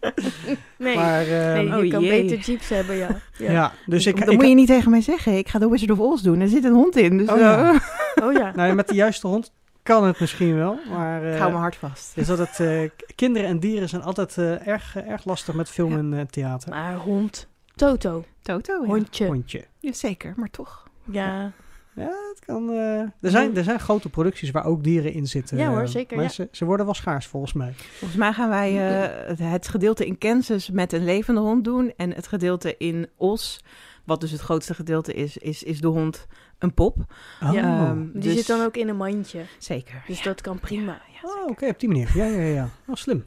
Nee, 0.79 0.97
Maar, 0.97 1.21
eh, 1.21 1.55
nee 1.55 1.65
je 1.67 1.85
oh 1.85 1.91
kan 1.91 2.03
jee. 2.03 2.23
beter 2.23 2.39
jeeps 2.39 2.69
hebben, 2.69 2.97
ja. 2.97 3.09
ja. 3.39 3.53
ja. 3.53 3.73
dus 3.87 4.07
ik... 4.07 4.33
moet 4.33 4.47
je 4.49 4.55
niet 4.55 4.67
tegen 4.67 4.91
mij 4.91 5.01
zeggen. 5.01 5.37
Ik 5.37 5.49
ga 5.49 5.59
de 5.59 5.69
Wizard 5.69 5.91
of 5.91 5.99
Oz 5.99 6.21
doen. 6.23 6.41
Er 6.41 6.49
zit 6.49 6.65
een 6.65 6.73
hond 6.73 6.97
in. 6.97 7.19
Dus 7.19 7.29
Oh 7.29 7.39
ja. 7.39 7.73
eh, 7.73 8.25
Oh 8.25 8.33
ja. 8.33 8.53
nou, 8.55 8.69
ja, 8.69 8.75
met 8.75 8.89
de 8.89 8.95
juiste 8.95 9.27
hond 9.27 9.53
kan 9.83 10.05
het 10.05 10.21
misschien 10.21 10.57
wel. 10.57 10.79
Maar 10.91 11.25
ik 11.25 11.33
eh, 11.33 11.39
hou 11.39 11.51
mijn 11.51 11.63
hart 11.63 11.77
vast. 11.77 12.13
is 12.17 12.27
dat 12.27 12.39
het, 12.39 12.61
eh, 12.61 12.91
kinderen 13.15 13.49
en 13.49 13.59
dieren 13.59 13.89
zijn 13.89 14.03
altijd 14.03 14.39
eh, 14.39 14.67
erg, 14.67 14.97
erg 14.97 15.25
lastig 15.25 15.55
met 15.55 15.69
film 15.71 16.13
Ja. 16.13 16.19
en 16.19 16.27
theater. 16.31 16.71
Maar 16.71 16.95
hond, 16.95 17.49
Toto, 17.75 18.25
Toto, 18.43 18.73
ja. 18.83 18.87
hondje. 18.87 19.27
Hondje. 19.27 19.65
Ja, 19.79 19.93
zeker, 19.93 20.33
maar 20.37 20.51
toch. 20.51 20.89
Ja, 21.05 21.53
Ja, 21.95 22.03
het 22.35 22.45
kan. 22.47 22.71
eh, 22.71 22.99
er, 23.01 23.11
zijn, 23.21 23.57
er 23.57 23.65
zijn 23.65 23.81
grote 23.81 24.09
producties 24.09 24.51
waar 24.51 24.65
ook 24.65 24.83
dieren 24.85 25.13
in 25.13 25.27
zitten. 25.27 25.57
Ja 25.59 25.69
hoor, 25.69 25.81
eh, 25.81 25.87
zeker, 25.87 26.17
Maar 26.17 26.25
ja. 26.25 26.31
ze, 26.31 26.49
ze 26.53 26.65
worden 26.65 26.87
wel 26.87 26.95
schaars 26.95 27.27
volgens 27.27 27.53
mij. 27.53 27.73
Volgens 27.73 28.19
mij 28.21 28.33
gaan 28.33 28.49
wij 28.49 28.99
eh, 29.37 29.51
het, 29.51 29.69
gedeelte 29.69 30.07
in 30.07 30.19
Kansas 30.19 30.71
met 30.71 30.93
een 30.93 31.05
levende 31.05 31.41
hond 31.41 31.65
doen. 31.65 31.93
En 31.97 32.15
het 32.15 32.27
gedeelte 32.27 32.75
in 32.79 33.09
Os, 33.17 33.65
wat 34.05 34.21
dus 34.21 34.31
het 34.31 34.41
grootste 34.41 34.75
gedeelte 34.75 35.13
is, 35.15 35.37
is, 35.37 35.63
is 35.63 35.81
de 35.81 35.87
hond 35.87 36.27
een 36.59 36.75
pop. 36.75 36.97
Oh, 37.43 37.53
Ja. 37.53 37.87
Ehm, 37.87 38.03
die 38.13 38.21
dus- 38.23 38.35
zit 38.35 38.47
dan 38.47 38.61
ook 38.61 38.77
in 38.77 38.89
een 38.89 38.97
mandje. 38.97 39.45
Zeker. 39.59 40.03
Dus 40.07 40.23
dat 40.23 40.41
kan 40.41 40.59
prima. 40.59 40.93
Ja, 41.23 41.29
Oh, 41.29 41.51
oké, 41.51 41.67
op 41.67 41.81
die 41.81 41.89
manier. 41.89 42.11
Ja, 42.15 42.25
ja, 42.25 42.43
ja. 42.43 42.69
Oh, 42.87 42.95
slim. 42.95 43.25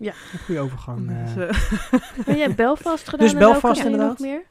Ja. 0.00 0.12
Een 0.32 0.38
goede 0.38 0.60
overgang. 0.60 0.98
Dus, 1.34 1.34
Maar 2.26 2.36
jij 2.36 2.44
hebt 2.44 2.56
Belfast 2.56 3.08
gedaan 3.08 3.26
Dus 3.26 3.32
en 3.34 3.38
welke 3.38 3.60
Belfast 3.60 3.82
je 3.82 3.88
nog 3.88 3.92
inderdaad. 3.92 4.18
meer? 4.18 4.42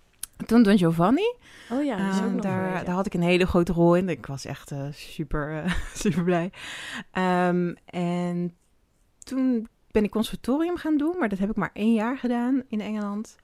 toen 0.46 0.63
Don 0.63 0.77
Giovanni. 0.77 1.36
Oh 1.72 1.84
ja, 1.84 1.98
dat 1.98 2.13
is 2.13 2.20
ook 2.20 2.25
Ehm, 2.25 2.34
nog 2.34 2.41
daar, 2.41 2.86
daar 2.86 2.96
had 2.96 3.06
ik 3.06 3.13
een 3.13 3.22
hele 3.22 3.48
grote 3.48 3.74
rol 3.74 3.96
in. 3.96 4.10
Ik 4.10 4.25
was 4.25 4.46
echt 4.46 4.72
eh, 4.72 4.86
super, 4.91 5.63
super 6.03 6.24
blij. 6.24 6.51
Ehm, 7.12 7.74
en 7.86 8.56
toen 9.20 9.68
ben 9.91 10.03
ik 10.03 10.12
conservatorium 10.12 10.77
gaan 10.77 10.98
doen, 10.98 11.15
maar 11.20 11.29
dat 11.29 11.39
heb 11.39 11.50
ik 11.50 11.56
maar 11.56 11.70
één 11.74 11.94
jaar 11.94 12.18
gedaan 12.18 12.63
in 12.68 12.82
Engeland. 12.82 13.36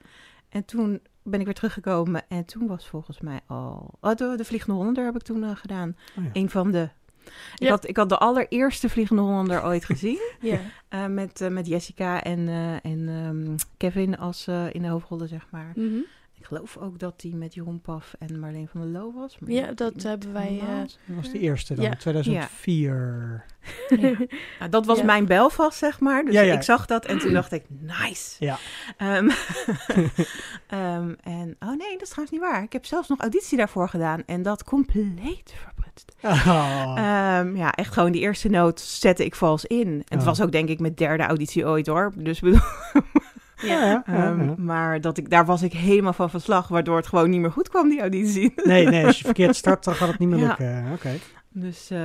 En 0.48 0.64
toen 0.64 1.00
ben 1.22 1.38
ik 1.38 1.44
weer 1.44 1.54
teruggekomen 1.54 2.22
en 2.28 2.44
toen 2.44 2.66
was 2.66 2.88
volgens 2.88 3.20
mij 3.20 3.40
al... 3.46 3.90
Oh, 4.00 4.14
de, 4.14 4.34
de 4.36 4.44
Vliegende 4.44 4.76
Hollander 4.76 5.04
heb 5.04 5.14
ik 5.16 5.22
toen 5.22 5.56
gedaan. 5.56 5.96
Oh, 6.18 6.24
ja. 6.24 6.30
Een 6.32 6.50
van 6.50 6.70
de... 6.70 6.88
Ik, 7.26 7.32
Ja. 7.62 7.70
had, 7.70 7.88
ik 7.88 7.96
had 7.96 8.08
de 8.08 8.18
allereerste 8.18 8.88
Vliegende 8.88 9.22
Hollander 9.22 9.64
ooit 9.64 9.84
gezien. 9.94 10.20
Ja. 10.40 10.58
eh, 10.88 11.06
met, 11.06 11.40
eh, 11.40 11.48
met 11.48 11.66
Jessica 11.66 12.22
en, 12.22 12.48
eh, 12.48 12.72
en 12.92 13.08
ehm, 13.08 13.56
Kevin 13.76 14.18
als 14.18 14.46
eh, 14.46 14.64
in 14.74 14.82
de 14.82 14.88
hoofdrollen, 14.88 15.28
zeg 15.28 15.46
maar. 15.50 15.72
Mhm. 15.74 15.96
Ik 16.38 16.44
geloof 16.54 16.76
ook 16.76 16.98
dat 16.98 17.20
die 17.20 17.34
met 17.36 17.54
Jeroen 17.54 17.80
Paf 17.80 18.14
en 18.18 18.38
Marleen 18.38 18.68
van 18.68 18.80
der 18.80 18.90
Loo 18.90 19.12
was. 19.12 19.36
Ja, 19.46 19.72
dat 19.72 20.02
hebben 20.02 20.32
wij, 20.32 20.58
eh. 20.62 20.78
Dat 20.78 20.96
was 21.16 21.30
de 21.30 21.38
eerste 21.38 21.74
dan, 21.74 21.84
Ja. 21.84 21.94
2004. 21.96 23.44
Nou, 24.58 24.70
dat 24.70 24.86
was 24.86 24.98
Ja. 24.98 25.04
mijn 25.04 25.26
Belfast, 25.26 25.78
zeg 25.78 26.00
maar. 26.00 26.24
Dus 26.24 26.34
Ja, 26.34 26.40
ja. 26.40 26.54
ik 26.54 26.62
zag 26.62 26.86
dat 26.86 27.04
en 27.06 27.18
toen 27.18 27.32
dacht 27.40 27.52
ik, 27.52 27.64
nice. 27.68 28.44
Ja. 28.44 28.58
Ehm, 28.96 29.28
ehm, 30.66 31.14
en, 31.22 31.56
oh 31.60 31.68
nee, 31.68 31.92
dat 31.92 32.02
is 32.02 32.08
trouwens 32.08 32.30
niet 32.30 32.40
waar. 32.40 32.62
Ik 32.62 32.72
heb 32.72 32.84
zelfs 32.84 33.08
nog 33.08 33.20
auditie 33.20 33.56
daarvoor 33.58 33.88
gedaan 33.88 34.22
en 34.26 34.42
dat 34.42 34.64
compleet 34.64 35.54
Oh. 36.22 36.94
Ehm, 36.96 37.56
ja, 37.56 37.72
echt 37.72 37.92
gewoon 37.92 38.12
die 38.12 38.20
eerste 38.20 38.48
noot 38.48 38.80
zette 38.80 39.24
ik 39.24 39.34
vals 39.34 39.64
in. 39.64 39.86
En 39.86 40.02
het 40.08 40.18
Oh. 40.20 40.24
was 40.24 40.40
ook 40.42 40.52
denk 40.52 40.68
ik 40.68 40.80
mijn 40.80 40.94
derde 40.94 41.22
auditie 41.22 41.66
ooit 41.66 41.86
hoor. 41.86 42.12
Dus 42.16 42.40
bedoel, 42.40 42.58
ja, 43.62 43.84
ja, 43.84 43.84
ja, 43.86 44.02
ehm, 44.06 44.64
maar 44.64 45.00
dat 45.00 45.18
ik, 45.18 45.30
daar 45.30 45.44
was 45.46 45.62
ik 45.62 45.72
helemaal 45.72 46.12
van 46.12 46.30
verslag, 46.30 46.68
waardoor 46.68 46.96
het 46.96 47.06
gewoon 47.06 47.30
niet 47.30 47.40
meer 47.40 47.52
goed 47.52 47.68
kwam, 47.68 47.88
die 47.88 48.00
auditie. 48.00 48.52
Nee, 48.64 48.86
nee, 48.86 49.06
als 49.06 49.18
je 49.18 49.24
verkeerd 49.34 49.56
start, 49.56 49.84
dan 49.84 49.94
gaat 49.94 50.08
het 50.08 50.18
niet 50.18 50.28
meer 50.28 50.38
Ja. 50.38 50.46
lukken. 50.46 50.92
Oké. 50.92 51.10
Dus 51.50 51.90
eh, 51.90 51.98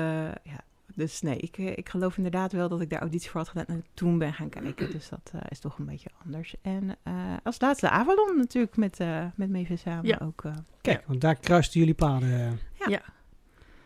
ja, 0.44 0.60
dus 0.96 1.22
nee, 1.22 1.38
ik, 1.38 1.58
eh, 1.58 1.78
ik 1.78 1.90
geloof 1.90 2.18
inderdaad 2.18 2.52
wel 2.52 2.70
dat 2.70 2.82
ik 2.82 2.90
daar 2.90 3.00
auditie 3.00 3.30
voor 3.30 3.40
had 3.40 3.50
gedaan 3.50 3.66
en 3.68 3.86
toen 3.94 4.18
ben 4.18 4.34
gaan 4.34 4.50
kijken. 4.50 4.92
Dus 4.92 5.10
dat 5.10 5.32
eh, 5.34 5.42
is 5.50 5.60
toch 5.60 5.78
een 5.78 5.86
beetje 5.86 6.10
anders. 6.26 6.56
En 6.62 6.96
eh, 7.04 7.14
als 7.44 7.62
laatste 7.62 7.90
Avalon 7.90 8.38
natuurlijk 8.38 8.78
met, 8.78 9.00
eh 9.00 9.24
met 9.36 9.50
Mavis 9.50 9.82
samen 9.82 10.06
Ja. 10.08 10.20
ook. 10.24 10.44
eh, 10.46 10.52
Kijk, 10.82 11.04
want 11.08 11.22
daar 11.22 11.36
kruisten 11.36 11.80
jullie 11.80 11.96
paden. 11.96 12.30
Ja. 12.30 12.86
Ja. 12.88 13.02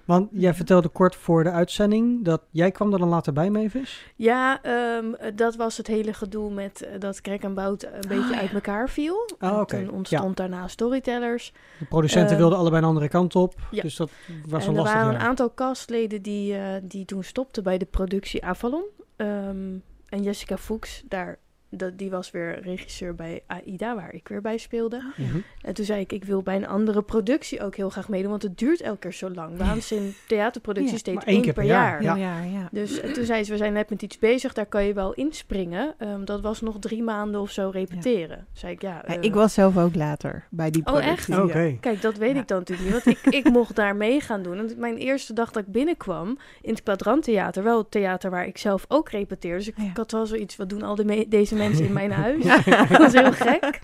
Want 0.05 0.29
jij 0.31 0.53
vertelde 0.53 0.87
kort 0.87 1.15
voor 1.15 1.43
de 1.43 1.51
uitzending 1.51 2.25
dat 2.25 2.41
jij 2.49 2.71
kwam 2.71 2.93
er 2.93 2.99
dan 2.99 3.07
later 3.07 3.33
bij, 3.33 3.49
Mavis. 3.49 4.05
Ja, 4.15 4.61
ehm, 4.61 5.35
dat 5.35 5.55
was 5.55 5.77
het 5.77 5.87
hele 5.87 6.13
gedoe 6.13 6.51
met 6.53 6.81
eh, 6.81 6.99
dat 6.99 7.21
Krek 7.21 7.43
en 7.43 7.53
Bout 7.53 7.83
een 7.83 8.07
beetje 8.07 8.33
ja. 8.33 8.39
uit 8.39 8.53
elkaar 8.53 8.89
viel. 8.89 9.15
Oh, 9.15 9.49
En 9.49 9.59
oké. 9.59 9.77
Toen 9.85 9.91
ontstond 9.93 10.37
daarna 10.37 10.67
Storytellers. 10.67 11.53
De 11.79 11.85
producenten 11.85 12.31
Eh, 12.33 12.37
wilden 12.37 12.57
allebei 12.57 12.81
een 12.81 12.87
andere 12.87 13.07
kant 13.09 13.35
op. 13.35 13.53
ja. 13.71 13.81
Dus 13.81 13.95
dat 13.95 14.09
was 14.47 14.63
en 14.63 14.69
er 14.69 14.75
lastig 14.75 14.93
waren 14.95 15.13
een 15.15 15.21
aantal 15.21 15.53
castleden 15.53 16.21
die, 16.21 16.55
eh, 16.57 16.81
die 16.83 17.05
toen 17.05 17.23
stopten 17.23 17.63
bij 17.63 17.77
de 17.77 17.85
productie 17.85 18.43
Avalon. 18.45 18.83
Ehm, 19.15 19.73
en 20.09 20.23
Jessica 20.23 20.57
Fuchs, 20.57 21.03
daar, 21.07 21.37
dat, 21.77 21.97
die 21.97 22.09
was 22.09 22.31
weer 22.31 22.59
regisseur 22.61 23.15
bij 23.15 23.43
AIDA, 23.47 23.95
waar 23.95 24.13
ik 24.13 24.27
weer 24.27 24.41
bij 24.41 24.57
speelde. 24.57 25.13
Mhm. 25.17 25.37
En 25.61 25.73
toen 25.73 25.85
zei 25.85 25.99
ik, 26.01 26.11
ik 26.13 26.23
wil 26.23 26.41
bij 26.41 26.55
een 26.55 26.67
andere 26.67 27.01
productie 27.01 27.61
ook 27.63 27.75
heel 27.75 27.89
graag 27.89 28.09
meedoen, 28.09 28.29
want 28.29 28.43
het 28.43 28.57
duurt 28.57 28.81
elke 28.81 28.99
keer 28.99 29.13
zo 29.13 29.29
lang. 29.29 29.57
Waanzin 29.57 30.13
theaterproducties 30.27 31.01
Ja, 31.03 31.13
maar 31.13 31.23
één 31.23 31.33
één 31.33 31.43
keer 31.43 31.53
per 31.53 31.63
jaar, 31.63 32.03
jaar. 32.03 32.17
Ja. 32.17 32.35
ja, 32.37 32.43
ja. 32.43 32.51
ja. 32.59 32.69
Dus 32.71 32.99
en 32.99 33.13
toen 33.13 33.25
zei 33.25 33.43
ze, 33.43 33.51
we 33.51 33.57
zijn 33.57 33.73
net 33.73 33.89
met 33.89 34.01
iets 34.01 34.19
bezig, 34.19 34.53
daar 34.53 34.65
kan 34.65 34.83
je 34.85 34.93
wel 34.93 35.13
inspringen. 35.13 35.93
Ehm, 35.97 36.25
dat 36.25 36.41
was 36.41 36.61
nog 36.61 36.79
drie 36.79 37.03
maanden 37.03 37.41
of 37.41 37.51
zo 37.51 37.69
repeteren. 37.73 38.45
Zei 38.53 38.73
ik, 38.73 38.81
ja... 38.81 39.03
Ja, 39.07 39.15
eh, 39.15 39.21
ik 39.21 39.33
was 39.33 39.53
zelf 39.53 39.77
ook 39.77 39.95
later 39.95 40.47
bij 40.49 40.71
die 40.71 40.81
Oh, 40.85 40.93
productie. 40.93 41.33
echt? 41.35 41.43
Oké. 41.43 41.59
ja. 41.59 41.75
Kijk, 41.79 42.01
dat 42.01 42.17
weet 42.17 42.33
Ja. 42.35 42.41
ik 42.41 42.47
dan 42.47 42.57
natuurlijk 42.57 42.93
niet. 42.93 43.03
Want 43.03 43.17
ik, 43.25 43.33
ik 43.45 43.49
mocht 43.49 43.75
daar 43.75 43.95
mee 43.95 44.19
gaan 44.21 44.41
doen. 44.43 44.57
En 44.57 44.69
mijn 44.77 44.97
eerste 44.97 45.33
dag 45.33 45.51
dat 45.51 45.63
ik 45.63 45.71
binnenkwam 45.71 46.37
in 46.61 46.71
het 46.71 46.83
Kwadranttheater, 46.83 47.63
wel 47.63 47.77
het 47.77 47.91
theater 47.91 48.29
waar 48.31 48.47
ik 48.47 48.57
zelf 48.57 48.85
ook 48.87 49.09
repeteer. 49.09 49.57
Dus 49.57 49.67
ik, 49.67 49.73
Ja. 49.77 49.83
ik 49.83 49.97
had 49.97 50.11
wel 50.11 50.25
zoiets, 50.25 50.55
wat 50.55 50.69
doen 50.69 50.81
al 50.81 50.95
de 50.95 51.05
me- 51.05 51.25
deze 51.27 51.55
mensen 51.55 51.64
in 51.73 51.93
mijn 51.93 52.11
huis? 52.23 52.43
dat 52.89 52.97
was 52.97 53.13
heel 53.13 53.31
gek. 53.31 53.79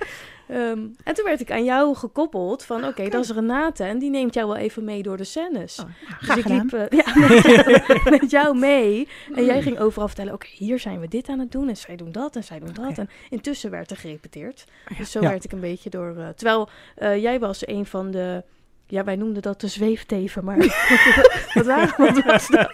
Ehm, 0.48 0.80
en 1.04 1.13
toen 1.13 1.26
werd 1.26 1.41
ik 1.41 1.52
aan 1.52 1.63
jou 1.63 1.96
gekoppeld 1.96 2.63
van, 2.63 2.86
oké, 2.86 3.10
dat 3.10 3.24
is 3.24 3.32
Renate 3.32 3.84
en 3.84 4.00
die 4.00 4.10
neemt 4.10 4.34
jou 4.34 4.48
wel 4.48 4.56
even 4.58 4.84
mee 4.84 5.04
door 5.04 5.17
de 5.17 5.24
scènes. 5.24 5.80
Oh, 5.80 5.86
ja, 6.20 6.28
Dus 6.36 6.38
ik 6.44 6.50
liep 6.50 6.74
eh, 6.74 7.00
ja, 7.00 7.13
met, 7.28 7.44
jou, 7.44 7.80
met 8.20 8.32
jou 8.32 8.58
mee. 8.58 9.08
En 9.36 9.46
jij 9.46 9.62
ging 9.62 9.80
overal 9.80 10.08
vertellen, 10.08 10.34
oké, 10.34 10.48
hier 10.50 10.80
zijn 10.80 11.00
we 11.00 11.08
dit 11.08 11.30
aan 11.30 11.39
het 11.39 11.52
doen. 11.52 11.70
En 11.70 11.78
zij 11.78 11.96
doen 11.96 12.12
dat 12.12 12.36
en 12.36 12.44
zij 12.44 12.60
doen 12.60 12.74
dat. 12.74 12.98
En 12.98 13.10
intussen 13.30 13.72
werd 13.72 13.91
er 13.91 13.98
gerepeteerd. 13.98 14.63
Ja. 14.88 14.96
Dus 14.98 15.12
zo 15.12 15.22
Ja. 15.22 15.30
werd 15.30 15.44
ik 15.44 15.52
een 15.52 15.60
beetje 15.60 15.89
door... 15.89 16.15
eh, 16.17 16.28
terwijl 16.36 16.70
eh, 16.96 17.22
jij 17.22 17.39
was 17.39 17.67
een 17.67 17.86
van 17.86 18.12
de... 18.12 18.44
Ja, 18.88 19.04
wij 19.04 19.15
noemden 19.15 19.41
dat 19.41 19.62
de 19.62 19.67
zweefteven, 19.67 20.44
maar 20.44 20.58
wat, 20.58 20.67
wat, 21.54 21.65
wa- 21.65 21.94
wat 21.98 22.24
was 22.24 22.48
dat? 22.48 22.74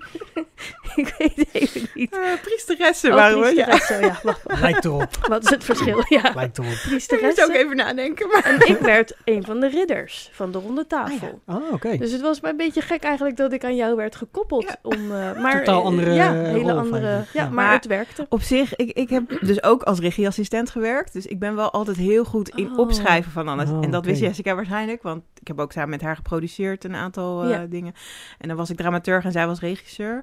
ik 0.96 1.14
weet 1.18 1.46
even 1.52 1.88
niet. 1.94 2.12
Eh, 2.12 2.18
priesteressen 2.42 3.10
Oh, 3.10 3.16
waren 3.16 3.40
we. 3.40 3.54
Ja. 3.54 3.64
priesteressen, 3.64 4.00
ja. 4.00 4.18
wacht, 4.22 4.42
wacht. 4.42 4.60
Lijkt 4.60 4.84
erop. 4.84 5.08
Wat 5.28 5.44
is 5.44 5.50
het 5.50 5.64
verschil? 5.64 6.04
Ja, 6.08 6.32
Lijkt 6.34 6.58
erop. 6.58 6.70
Ik 6.70 6.90
moest 6.90 7.12
ook 7.12 7.18
priesteressen. 7.18 7.54
even 7.54 7.76
nadenken. 7.76 8.28
Maar... 8.28 8.44
En 8.44 8.68
ik 8.68 8.78
werd 8.78 9.16
een 9.24 9.44
van 9.44 9.60
de 9.60 9.68
ridders 9.68 10.30
van 10.32 10.50
de 10.52 10.58
ronde 10.58 10.86
tafel. 10.86 11.40
Oh, 11.46 11.72
oké. 11.72 11.96
Dus 11.96 12.12
het 12.12 12.20
was 12.20 12.40
maar 12.40 12.50
een 12.50 12.56
beetje 12.56 12.80
gek 12.80 13.02
eigenlijk 13.02 13.36
dat 13.36 13.52
ik 13.52 13.64
aan 13.64 13.76
jou 13.76 13.96
werd 13.96 14.16
gekoppeld. 14.16 14.62
Ja. 14.62 14.76
Om, 14.82 15.12
eh, 15.12 15.40
maar, 15.40 15.58
Totaal 15.58 15.80
eh, 15.80 15.84
andere 15.86 16.12
ja, 16.12 16.32
hele 16.32 16.72
andere. 16.72 17.06
Ja, 17.06 17.24
Ja. 17.32 17.42
maar 17.44 17.52
Maar- 17.52 17.72
het 17.72 17.86
werkte. 17.86 18.26
Op 18.28 18.42
zich, 18.42 18.76
ik, 18.76 18.90
ik 18.90 19.10
heb 19.10 19.38
dus 19.40 19.62
ook 19.62 19.82
als 19.82 19.98
regieassistent 19.98 20.70
gewerkt. 20.70 21.12
Dus 21.12 21.26
ik 21.26 21.38
ben 21.38 21.56
wel 21.56 21.70
altijd 21.70 21.96
heel 21.96 22.24
goed 22.24 22.48
in 22.48 22.70
Oh. 22.72 22.78
opschrijven 22.78 23.32
van 23.32 23.48
alles. 23.48 23.70
Oh, 23.70 23.84
en 23.84 23.90
dat 23.90 24.04
wist. 24.04 24.20
Jessica 24.20 24.54
waarschijnlijk. 24.54 25.02
Want 25.02 25.22
ik 25.40 25.46
heb 25.48 25.60
ook 25.60 25.72
samen 25.72 25.90
met 25.90 26.00
haar 26.00 26.16
geproduceerd 26.16 26.84
een 26.84 26.94
aantal 26.94 27.42
eh, 27.44 27.50
Ja. 27.50 27.66
dingen. 27.68 27.94
En 28.38 28.48
dan 28.48 28.56
was 28.56 28.70
ik 28.70 28.76
dramaturg 28.76 29.24
en 29.24 29.32
zij 29.32 29.46
was 29.46 29.60
regisseur. 29.82 30.22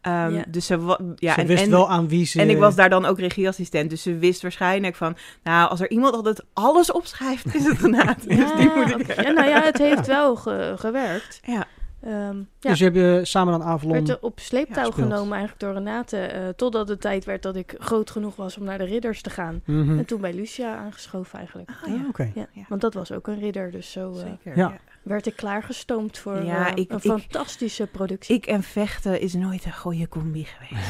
Ehm, 0.00 0.34
Ja. 0.34 0.44
Dus 0.48 0.66
ze, 0.66 0.96
ja, 1.16 1.34
ze 1.34 1.40
en, 1.40 1.46
wist 1.46 1.62
en, 1.64 1.70
wel 1.70 1.90
aan 1.90 2.08
wie 2.08 2.24
ze... 2.26 2.40
en 2.40 2.50
ik 2.50 2.58
was 2.58 2.74
daar 2.74 2.88
dan 2.90 3.04
ook 3.04 3.18
regieassistent. 3.18 3.90
Dus 3.90 4.02
ze 4.02 4.18
wist 4.18 4.42
waarschijnlijk 4.42 4.94
van... 4.96 5.16
Nou, 5.42 5.70
als 5.70 5.80
er 5.80 5.90
iemand 5.90 6.14
altijd 6.14 6.44
alles 6.52 6.92
opschrijft, 6.92 7.54
is 7.54 7.64
het 7.64 7.80
Renate. 7.80 8.26
dus 8.36 8.54
die 8.56 8.70
moet 8.74 8.90
ik... 8.90 9.10
oké. 9.10 9.20
ja, 9.22 9.30
nou 9.30 9.48
ja, 9.48 9.62
het 9.62 9.78
heeft 9.78 10.06
wel 10.06 10.36
ge- 10.36 10.74
gewerkt. 10.76 11.40
Ja. 11.44 11.66
Ehm, 12.02 12.36
ja. 12.60 12.70
Dus 12.70 12.78
je 12.78 12.84
hebt 12.84 12.96
je 12.96 13.20
samen 13.22 13.54
aan 13.54 13.62
Avalon... 13.62 13.92
werd 13.92 14.08
er 14.08 14.18
op 14.20 14.38
sleeptouw 14.40 14.84
Ja, 14.84 14.90
genomen 14.92 15.30
eigenlijk 15.38 15.60
door 15.60 15.72
Renate. 15.72 16.16
eh, 16.18 16.48
totdat 16.48 16.88
het 16.88 17.00
tijd 17.00 17.24
werd 17.24 17.42
dat 17.42 17.56
ik 17.56 17.74
groot 17.78 18.10
genoeg 18.10 18.36
was 18.36 18.58
om 18.58 18.64
naar 18.64 18.78
de 18.78 18.84
ridders 18.84 19.22
te 19.22 19.30
gaan. 19.30 19.60
Mhm. 19.64 19.98
En 19.98 20.04
toen 20.04 20.20
bij 20.20 20.32
Lucia 20.34 20.76
aangeschoven 20.76 21.38
eigenlijk. 21.38 21.70
Ah, 21.84 21.88
ja. 21.88 22.04
oké. 22.08 22.30
Ja, 22.34 22.46
Ja. 22.52 22.62
want 22.68 22.80
dat 22.80 22.94
was 22.94 23.12
ook 23.12 23.26
een 23.26 23.38
ridder, 23.38 23.70
dus 23.70 23.90
zo... 23.92 24.10
eh, 24.12 24.18
Zeker, 24.18 24.56
Ja. 24.58 24.76
Werd 25.02 25.26
ik 25.26 25.36
klaargestoomd 25.36 26.18
voor 26.18 26.44
Ja, 26.44 26.66
eh, 26.66 26.72
ik- 26.82 26.90
een 26.90 26.96
ik- 26.96 27.02
fantastische 27.02 27.86
productie. 27.86 28.34
Ik 28.36 28.46
en 28.46 28.62
vechten 28.62 29.20
is 29.20 29.34
nooit 29.34 29.64
een 29.64 29.72
goede 29.76 30.08
combi 30.08 30.44
geweest. 30.44 30.88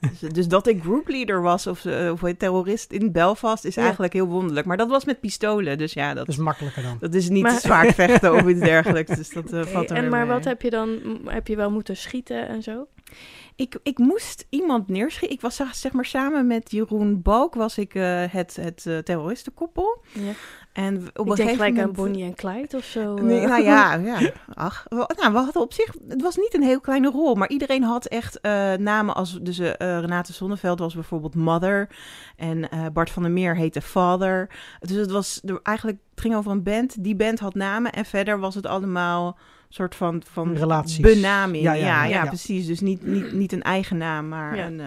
dus, 0.20 0.32
dus 0.32 0.48
dat 0.48 0.66
ik 0.66 0.82
groupleader 0.82 1.42
was 1.42 1.66
of, 1.66 1.84
eh, 1.84 2.10
of 2.12 2.32
terrorist 2.38 2.92
in 2.92 3.12
Belfast 3.12 3.64
is 3.64 3.74
Ja. 3.74 3.82
eigenlijk 3.82 4.12
heel 4.12 4.26
wonderlijk. 4.26 4.66
Maar 4.66 4.76
dat 4.76 4.88
was 4.88 5.04
met 5.04 5.20
pistolen, 5.20 5.78
dus 5.78 5.92
ja, 5.92 6.08
dat, 6.14 6.26
Dat 6.26 6.34
is 6.34 6.40
makkelijker 6.40 6.82
dan. 6.82 6.96
dat 7.00 7.14
is 7.14 7.28
niet 7.28 7.42
Maar- 7.42 7.60
zwaar 7.60 7.92
vechten 7.92 8.32
of 8.34 8.46
iets 8.48 8.60
dergelijks. 8.74 9.16
Dus 9.16 9.30
dat 9.30 9.52
eh, 9.52 9.62
valt 9.62 9.90
er 9.90 9.96
en 9.96 10.08
maar 10.08 10.26
mee. 10.26 10.34
wat 10.34 10.44
heb 10.44 10.62
je 10.62 10.70
dan? 10.70 10.98
Heb 11.24 11.46
je 11.46 11.56
wel 11.56 11.70
moeten 11.70 11.96
schieten 11.96 12.48
en 12.48 12.62
zo? 12.62 12.86
Ik, 13.56 13.78
ik 13.82 13.98
moest 13.98 14.46
iemand 14.48 14.88
neerschieten. 14.88 15.36
Ik 15.36 15.40
was 15.40 15.60
zeg- 15.72 15.92
maar 15.92 16.04
samen 16.04 16.46
met 16.46 16.70
Jeroen 16.70 17.22
Balk 17.22 17.54
was 17.54 17.78
ik 17.78 17.92
het, 17.92 18.56
het 18.60 19.04
terroristenkoppel. 19.04 20.02
Ja. 20.12 20.32
En 20.72 20.96
op 20.96 21.02
ik 21.02 21.08
een 21.16 21.24
denk 21.24 21.36
gegeven 21.36 21.54
gelijk 21.56 21.74
moment... 21.74 21.98
aan 21.98 22.04
Bonnie 22.04 22.24
en 22.24 22.34
Clyde 22.34 22.76
of 22.76 22.84
zo. 22.84 23.14
Nee, 23.14 23.40
eh. 23.40 23.48
nou 23.48 23.62
ja, 23.62 23.94
ja. 24.18 24.30
Ach, 24.54 24.86
we, 24.88 25.14
nou, 25.16 25.32
we 25.32 25.38
hadden 25.38 25.62
op 25.62 25.72
zich, 25.72 25.94
het 26.08 26.22
was 26.22 26.36
niet 26.36 26.54
een 26.54 26.62
heel 26.62 26.80
kleine 26.80 27.10
rol, 27.10 27.34
maar 27.34 27.48
iedereen 27.48 27.82
had 27.82 28.06
echt 28.06 28.40
eh, 28.40 28.72
namen 28.72 29.14
als, 29.14 29.38
dus 29.42 29.58
eh, 29.58 29.72
Renate 29.76 30.32
Zonneveld 30.32 30.78
was 30.78 30.94
bijvoorbeeld 30.94 31.34
Mother 31.34 31.88
en 32.36 32.70
eh, 32.70 32.86
Bart 32.92 33.10
van 33.10 33.22
der 33.22 33.32
Meer 33.32 33.56
heette 33.56 33.80
Father. 33.80 34.50
Dus 34.80 34.96
het 34.96 35.10
was 35.10 35.40
er, 35.44 35.60
eigenlijk, 35.62 35.98
het 36.10 36.20
ging 36.20 36.34
over 36.34 36.50
een 36.50 36.62
band, 36.62 37.04
die 37.04 37.16
band 37.16 37.38
had 37.38 37.54
namen 37.54 37.92
en 37.92 38.04
verder 38.04 38.38
was 38.38 38.54
het 38.54 38.66
allemaal 38.66 39.38
soort 39.68 39.94
van, 39.94 40.22
van 40.30 40.56
Relaties. 40.56 41.00
benaming. 41.00 41.62
Ja, 41.62 41.72
Ja, 41.72 41.86
ja, 41.86 42.04
ja, 42.04 42.22
ja. 42.22 42.26
precies. 42.26 42.66
Dus 42.66 42.80
niet, 42.80 43.06
niet, 43.06 43.32
niet 43.32 43.52
een 43.52 43.62
eigen 43.62 43.96
naam, 43.96 44.28
maar 44.28 44.56
Ja. 44.56 44.66
een... 44.66 44.80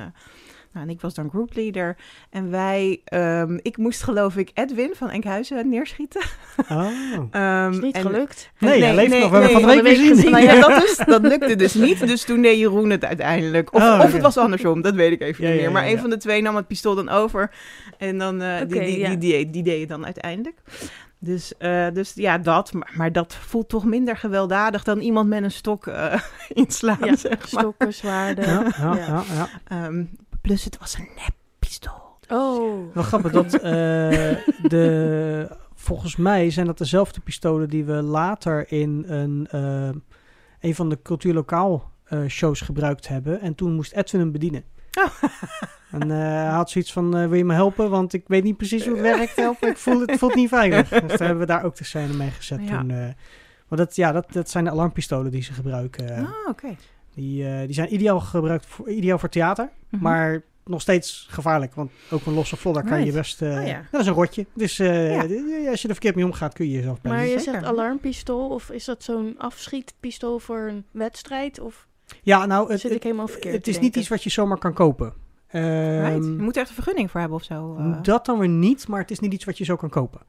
nou, 0.74 0.86
en 0.86 0.90
ik 0.90 1.02
was 1.02 1.14
dan 1.14 1.30
groupleader. 1.30 1.98
En 2.30 2.50
wij, 2.50 3.02
ehm, 3.06 3.58
ik 3.62 3.78
moest 3.78 4.04
geloof 4.04 4.36
ik 4.38 4.52
Edwin 4.54 4.92
van 4.94 5.10
Enkhuizen 5.10 5.70
neerschieten. 5.70 6.22
Oh. 6.70 6.88
Ehm, 7.32 7.72
is 7.72 7.80
niet 7.80 7.96
en- 7.96 8.02
gelukt. 8.02 8.52
Nee, 8.60 8.84
hij 8.84 8.96
leeft 8.96 9.12
nog. 9.20 9.30
We 9.30 9.38
hebben 9.38 9.42
nee, 9.62 9.62
van 9.66 9.76
de 9.76 9.82
week 9.82 9.98
gezien. 9.98 10.32
Nou 10.32 10.44
ja, 10.44 10.60
dat, 10.68 10.84
is, 10.84 10.98
dat 11.06 11.22
lukte 11.22 11.56
dus 11.56 11.74
niet. 11.74 12.08
Dus 12.08 12.24
toen 12.24 12.42
deed 12.42 12.60
Jeroen 12.60 12.90
het 12.90 13.06
uiteindelijk. 13.06 13.74
Of, 13.74 13.82
Oh, 13.82 14.00
of 14.04 14.12
het 14.14 14.22
was 14.22 14.38
andersom, 14.38 14.82
dat 14.82 14.94
weet 14.94 15.12
ik 15.12 15.22
even 15.22 15.44
Ja, 15.46 15.52
niet 15.52 15.62
meer. 15.62 15.72
Maar 15.72 15.86
ja, 15.86 15.92
een 15.92 16.00
van 16.00 16.10
de 16.10 16.18
twee 16.18 16.42
nam 16.42 16.56
het 16.56 16.68
pistool 16.68 16.96
dan 16.96 17.10
over. 17.10 17.52
En 17.98 18.18
dan, 18.18 18.42
eh, 18.42 18.58
die, 18.68 18.80
die, 18.80 19.00
ja. 19.00 19.08
die, 19.10 19.18
die, 19.18 19.50
die 19.50 19.64
deed 19.64 19.80
het 19.80 19.90
dan 19.90 20.06
uiteindelijk. 20.06 20.58
Dus, 21.20 21.58
eh, 21.58 21.88
dus 21.94 22.12
ja, 22.16 22.38
dat. 22.38 22.74
Maar, 22.74 22.92
maar 22.96 23.12
dat 23.12 23.36
voelt 23.36 23.70
toch 23.70 23.86
minder 23.86 24.18
gewelddadig 24.18 24.84
dan 24.84 25.00
iemand 25.00 25.30
met 25.30 25.44
een 25.44 25.52
stok 25.52 25.88
eh, 25.88 26.14
inslaan, 26.64 26.98
Ja, 27.02 27.16
zeg 27.16 27.38
maar. 27.38 27.48
stokken, 27.48 27.94
zwaarden. 27.94 28.46
Ja, 28.46 28.62
ja, 28.78 28.96
Ja. 28.96 28.96
ja, 28.96 29.24
ja. 29.34 29.50
Ehm, 29.68 30.04
plus 30.44 30.64
het 30.64 30.78
was 30.78 30.98
een 30.98 31.08
neppistool. 31.16 32.02
Oh, 32.30 32.94
Wel 32.94 33.04
grappig 33.04 33.32
dat 33.32 33.54
eh, 33.54 33.62
de, 34.64 35.58
volgens 35.76 36.16
mij 36.16 36.50
zijn 36.50 36.66
dat 36.66 36.78
dezelfde 36.78 37.20
pistolen 37.22 37.70
die 37.70 37.84
we 37.86 37.94
later 37.94 38.72
in 38.72 39.04
een, 39.08 39.48
eh, 39.52 39.90
een 40.60 40.76
van 40.76 40.90
de 40.90 41.00
cultuurlokaal 41.04 41.92
eh, 42.04 42.20
shows 42.28 42.62
gebruikt 42.62 43.08
hebben. 43.08 43.42
En 43.42 43.56
toen 43.56 43.74
moest 43.76 43.92
Edwin 43.94 44.22
hem 44.22 44.32
bedienen. 44.32 44.64
Oh. 44.94 45.30
En 45.92 46.12
eh, 46.12 46.18
hij 46.18 46.46
had 46.48 46.70
zoiets 46.70 46.94
van, 46.94 47.18
eh, 47.18 47.28
wil 47.28 47.38
je 47.38 47.46
me 47.46 47.54
helpen? 47.54 47.90
Want 47.90 48.14
ik 48.14 48.24
weet 48.28 48.44
niet 48.44 48.58
precies 48.58 48.86
hoe 48.86 48.94
het 48.98 49.02
werkt. 49.18 49.36
Helpen. 49.36 49.70
Ik 49.70 49.78
voel 49.78 50.00
het, 50.00 50.10
het 50.10 50.20
voelt 50.20 50.36
niet 50.36 50.50
veilig. 50.50 50.90
Dus 51.02 51.02
daar 51.02 51.18
hebben 51.18 51.40
we 51.40 51.46
daar 51.46 51.64
ook 51.64 51.76
de 51.76 51.84
scène 51.84 52.14
mee 52.14 52.32
gezet 52.32 52.60
Ja. 52.68 52.80
toen. 52.80 52.90
eh. 52.92 52.98
maar 53.68 53.78
dat, 53.78 53.96
ja, 53.96 54.12
dat, 54.12 54.26
dat 54.34 54.50
zijn 54.50 54.64
de 54.64 54.70
alarmpistolen 54.72 55.32
die 55.32 55.42
ze 55.44 55.54
gebruiken. 55.54 56.18
Ah, 56.26 56.32
oké. 56.50 56.76
Die, 57.16 57.48
eh, 57.48 57.60
die 57.66 57.74
zijn 57.74 57.94
ideaal 57.94 58.20
gebruikt 58.20 58.66
voor, 58.66 58.90
ideaal 58.90 59.20
voor 59.20 59.30
theater. 59.30 59.70
Mhm. 59.90 60.04
Maar 60.04 60.42
nog 60.66 60.82
steeds 60.82 61.26
gevaarlijk. 61.30 61.76
Want 61.76 61.92
ook 62.12 62.26
een 62.26 62.34
losse 62.34 62.56
vlodder 62.56 62.84
kan 62.84 63.06
je 63.06 63.12
best... 63.12 63.42
eh, 63.42 63.58
Oh 63.60 63.68
ja. 63.68 63.82
Dat 63.92 64.02
is 64.02 64.08
een 64.08 64.14
rotje. 64.14 64.46
Dus 64.54 64.80
eh, 64.80 65.16
Ja. 65.16 65.22
als 65.70 65.82
je 65.82 65.88
er 65.88 65.94
verkeerd 65.94 66.16
mee 66.16 66.26
omgaat, 66.26 66.54
kun 66.54 66.66
je 66.70 66.72
jezelf 66.76 67.00
maar 67.04 67.14
bij. 67.14 67.24
je 67.30 67.38
zeker. 67.40 67.54
zegt 67.54 67.66
alarmpistool 67.66 68.50
of 68.50 68.70
is 68.70 68.86
dat 68.86 69.04
zo'n 69.04 69.36
afschietpistool 69.38 70.40
voor 70.40 70.60
een 70.60 70.86
wedstrijd? 70.92 71.60
Of 71.60 71.88
Ja, 72.22 72.46
nou, 72.46 72.72
het, 72.72 72.80
zit 72.80 72.92
ik 72.92 73.04
helemaal 73.04 73.28
verkeerd 73.28 73.56
het 73.56 73.68
is 73.68 73.80
niet 73.80 73.96
iets 73.96 74.08
wat 74.08 74.24
je 74.24 74.30
zomaar 74.30 74.58
kan 74.58 74.74
kopen. 74.74 75.14
Right. 75.48 75.66
Ehm, 75.66 76.24
Je 76.24 76.42
moet 76.42 76.56
er 76.56 76.60
echt 76.62 76.70
een 76.70 76.76
vergunning 76.76 77.12
voor 77.12 77.20
hebben 77.20 77.38
of 77.38 77.44
zo. 77.44 77.76
eh. 77.78 77.98
Dat 78.02 78.26
dan 78.26 78.40
weer 78.40 78.50
niet, 78.50 78.88
maar 78.88 79.00
het 79.02 79.12
is 79.12 79.20
niet 79.20 79.34
iets 79.34 79.46
wat 79.46 79.58
je 79.58 79.64
zo 79.66 79.76
kan 79.76 79.90
kopen. 79.90 80.22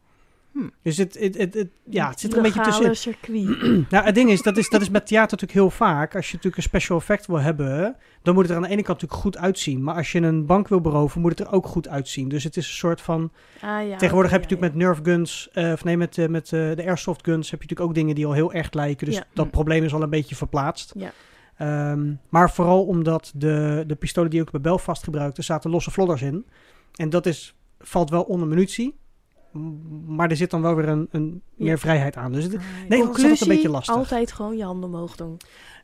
Hm. 0.54 0.60
Dus 0.82 0.96
het, 0.96 1.18
het, 1.20 1.36
het, 1.38 1.54
het- 1.54 1.70
ja, 1.84 2.08
het 2.08 2.20
zit 2.20 2.30
er 2.30 2.36
een 2.36 2.42
beetje 2.42 2.58
Legale 2.64 2.88
tussen. 2.88 3.14
circuit. 3.22 3.86
Nou, 3.90 4.04
het 4.04 4.14
ding 4.14 4.30
is, 4.30 4.42
dat 4.42 4.56
is, 4.56 4.68
dat 4.68 4.80
is 4.80 4.90
met 4.90 5.06
theater 5.06 5.30
natuurlijk 5.38 5.52
heel 5.52 5.70
vaak. 5.86 6.14
Als 6.16 6.26
je 6.26 6.32
natuurlijk 6.34 6.56
een 6.62 6.68
special 6.68 6.98
effect 6.98 7.26
wil 7.26 7.40
hebben, 7.40 7.96
dan 8.22 8.34
moet 8.34 8.42
het 8.42 8.50
er 8.52 8.56
aan 8.56 8.62
de 8.62 8.68
ene 8.68 8.82
kant 8.82 9.00
natuurlijk 9.02 9.20
goed 9.20 9.36
uitzien. 9.36 9.82
Maar 9.82 9.94
als 9.94 10.12
je 10.12 10.20
een 10.20 10.46
bank 10.46 10.68
wil 10.68 10.80
beroven, 10.80 11.20
moet 11.20 11.38
het 11.38 11.48
er 11.48 11.52
ook 11.54 11.66
goed 11.66 11.88
uitzien. 11.88 12.28
Dus 12.28 12.44
het 12.44 12.56
is 12.56 12.66
een 12.66 12.72
soort 12.74 13.00
van... 13.00 13.32
Ah, 13.60 13.88
ja, 13.88 13.96
Tegenwoordig 13.96 14.30
heb 14.32 14.40
je 14.44 14.46
natuurlijk 14.48 14.74
met 14.74 14.82
Nerf 14.86 14.98
guns, 15.02 15.48
eh, 15.52 15.72
of 15.72 15.84
nee, 15.84 15.96
met, 15.96 16.18
eh, 16.18 16.28
met 16.28 16.44
eh, 16.44 16.50
de 16.76 16.84
airsoft 16.86 17.24
guns 17.24 17.50
heb 17.50 17.62
je 17.62 17.66
natuurlijk 17.68 17.88
ook 17.90 17.94
dingen 17.94 18.14
die 18.14 18.26
al 18.26 18.32
heel 18.32 18.52
echt 18.52 18.74
lijken. 18.74 19.06
Dus 19.06 19.16
Ja. 19.16 19.24
dat 19.32 19.44
Hm. 19.46 19.50
probleem 19.50 19.84
is 19.84 19.94
al 19.94 20.02
een 20.02 20.10
beetje 20.10 20.34
verplaatst. 20.36 20.92
Ja. 20.96 21.12
Ehm, 21.56 22.12
maar 22.28 22.50
vooral 22.50 22.84
omdat 22.84 23.32
de, 23.36 23.84
de 23.86 23.94
pistolen 23.94 24.30
die 24.30 24.40
ook 24.40 24.50
bij 24.50 24.60
Belfast 24.60 25.04
gebruikte, 25.04 25.42
zaten 25.42 25.70
losse 25.70 25.90
vlodders 25.90 26.22
in. 26.22 26.46
En 26.94 27.10
dat 27.10 27.26
is, 27.26 27.54
valt 27.78 28.10
wel 28.10 28.22
onder 28.22 28.48
munitie. 28.48 28.96
Maar 30.06 30.30
er 30.30 30.36
zit 30.36 30.50
dan 30.50 30.62
wel 30.62 30.74
weer 30.74 30.88
een, 30.88 31.08
een 31.10 31.42
Ja. 31.56 31.64
meer 31.64 31.78
vrijheid 31.78 32.16
aan. 32.16 32.32
Dus 32.32 32.44
het, 32.44 32.52
Right. 32.52 32.88
nee, 32.88 32.98
dat 33.06 33.16
is 33.16 33.22
altijd 33.22 33.40
een 33.40 33.48
beetje 33.48 33.68
lastig. 33.68 33.94
altijd 33.94 34.32
gewoon 34.32 34.56
je 34.56 34.64
handen 34.64 34.88
omhoog 34.90 35.16
doen. 35.16 35.36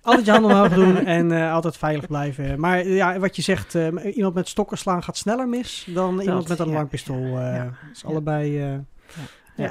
Altijd 0.03 0.25
je 0.27 0.31
handen 0.33 0.51
omhoog 0.51 0.75
doen 0.75 0.97
en 1.17 1.33
eh, 1.33 1.53
altijd 1.53 1.77
veilig 1.77 2.07
blijven. 2.07 2.61
Maar 2.61 2.79
eh, 2.79 2.97
ja, 2.97 3.19
wat 3.19 3.37
je 3.37 3.43
zegt, 3.43 3.75
eh, 3.75 4.17
iemand 4.17 4.35
met 4.35 4.49
stokken 4.49 4.79
slaan 4.79 5.03
gaat 5.03 5.17
sneller 5.17 5.49
mis 5.49 5.87
dan 5.95 6.21
iemand 6.21 6.49
met 6.49 6.59
een 6.59 6.67
ja, 6.67 6.73
alarmpistool. 6.73 7.23
ja, 7.27 7.49
eh 7.51 7.57
ja, 7.57 7.65
Dat 7.65 7.73
is 7.93 8.01
ja. 8.01 8.09
allebei... 8.09 8.61
eh, 8.63 8.79
Hé, 9.57 9.67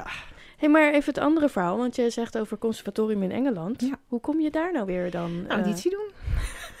hey, 0.56 0.68
maar 0.68 0.92
even 0.92 1.14
het 1.14 1.22
andere 1.22 1.48
verhaal, 1.48 1.76
want 1.76 1.96
je 1.96 2.10
zegt 2.10 2.38
over 2.38 2.58
conservatorium 2.58 3.22
in 3.22 3.30
Engeland. 3.32 3.80
Ja. 3.80 3.94
Hoe 4.08 4.20
kom 4.20 4.40
je 4.40 4.50
daar 4.50 4.72
nou 4.72 4.86
weer 4.86 5.10
dan? 5.10 5.30
eh, 5.48 5.54
Auditie 5.56 5.90
doen. 5.90 6.08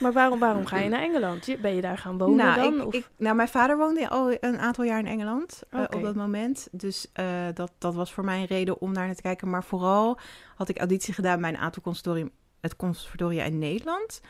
Maar 0.00 0.12
waarom, 0.12 0.38
waarom 0.38 0.66
ga 0.66 0.78
je 0.78 0.88
naar 0.94 1.02
Engeland? 1.02 1.56
Ben 1.62 1.74
je 1.74 1.80
daar 1.80 1.98
gaan 1.98 2.18
wonen 2.18 2.36
nou, 2.36 2.60
dan? 2.60 2.80
Ik, 2.80 2.86
of? 2.86 2.94
ik, 2.94 3.08
nou, 3.16 3.36
mijn 3.36 3.48
vader 3.48 3.76
woonde 3.76 4.08
al 4.08 4.36
een 4.40 4.58
aantal 4.58 4.84
jaar 4.84 4.98
in 4.98 5.06
Engeland 5.06 5.62
eh, 5.70 5.80
op 5.90 6.02
dat 6.02 6.14
moment. 6.14 6.68
Dus 6.72 7.06
eh, 7.12 7.26
dat, 7.54 7.72
dat 7.78 7.94
was 7.94 8.12
voor 8.12 8.24
mij 8.24 8.38
een 8.40 8.46
reden 8.46 8.80
om 8.80 8.94
daar 8.94 9.06
naar 9.06 9.14
te 9.14 9.22
kijken. 9.22 9.50
Maar 9.50 9.64
vooral 9.64 10.18
had 10.54 10.68
ik 10.68 10.78
auditie 10.78 11.14
gedaan 11.14 11.40
bij 11.40 11.50
een 11.50 11.56
aantal 11.58 11.82
conservatorium, 11.82 12.30
het 12.60 12.76
conservatoria 12.76 13.44
in 13.44 13.58
Nederland. 13.58 14.20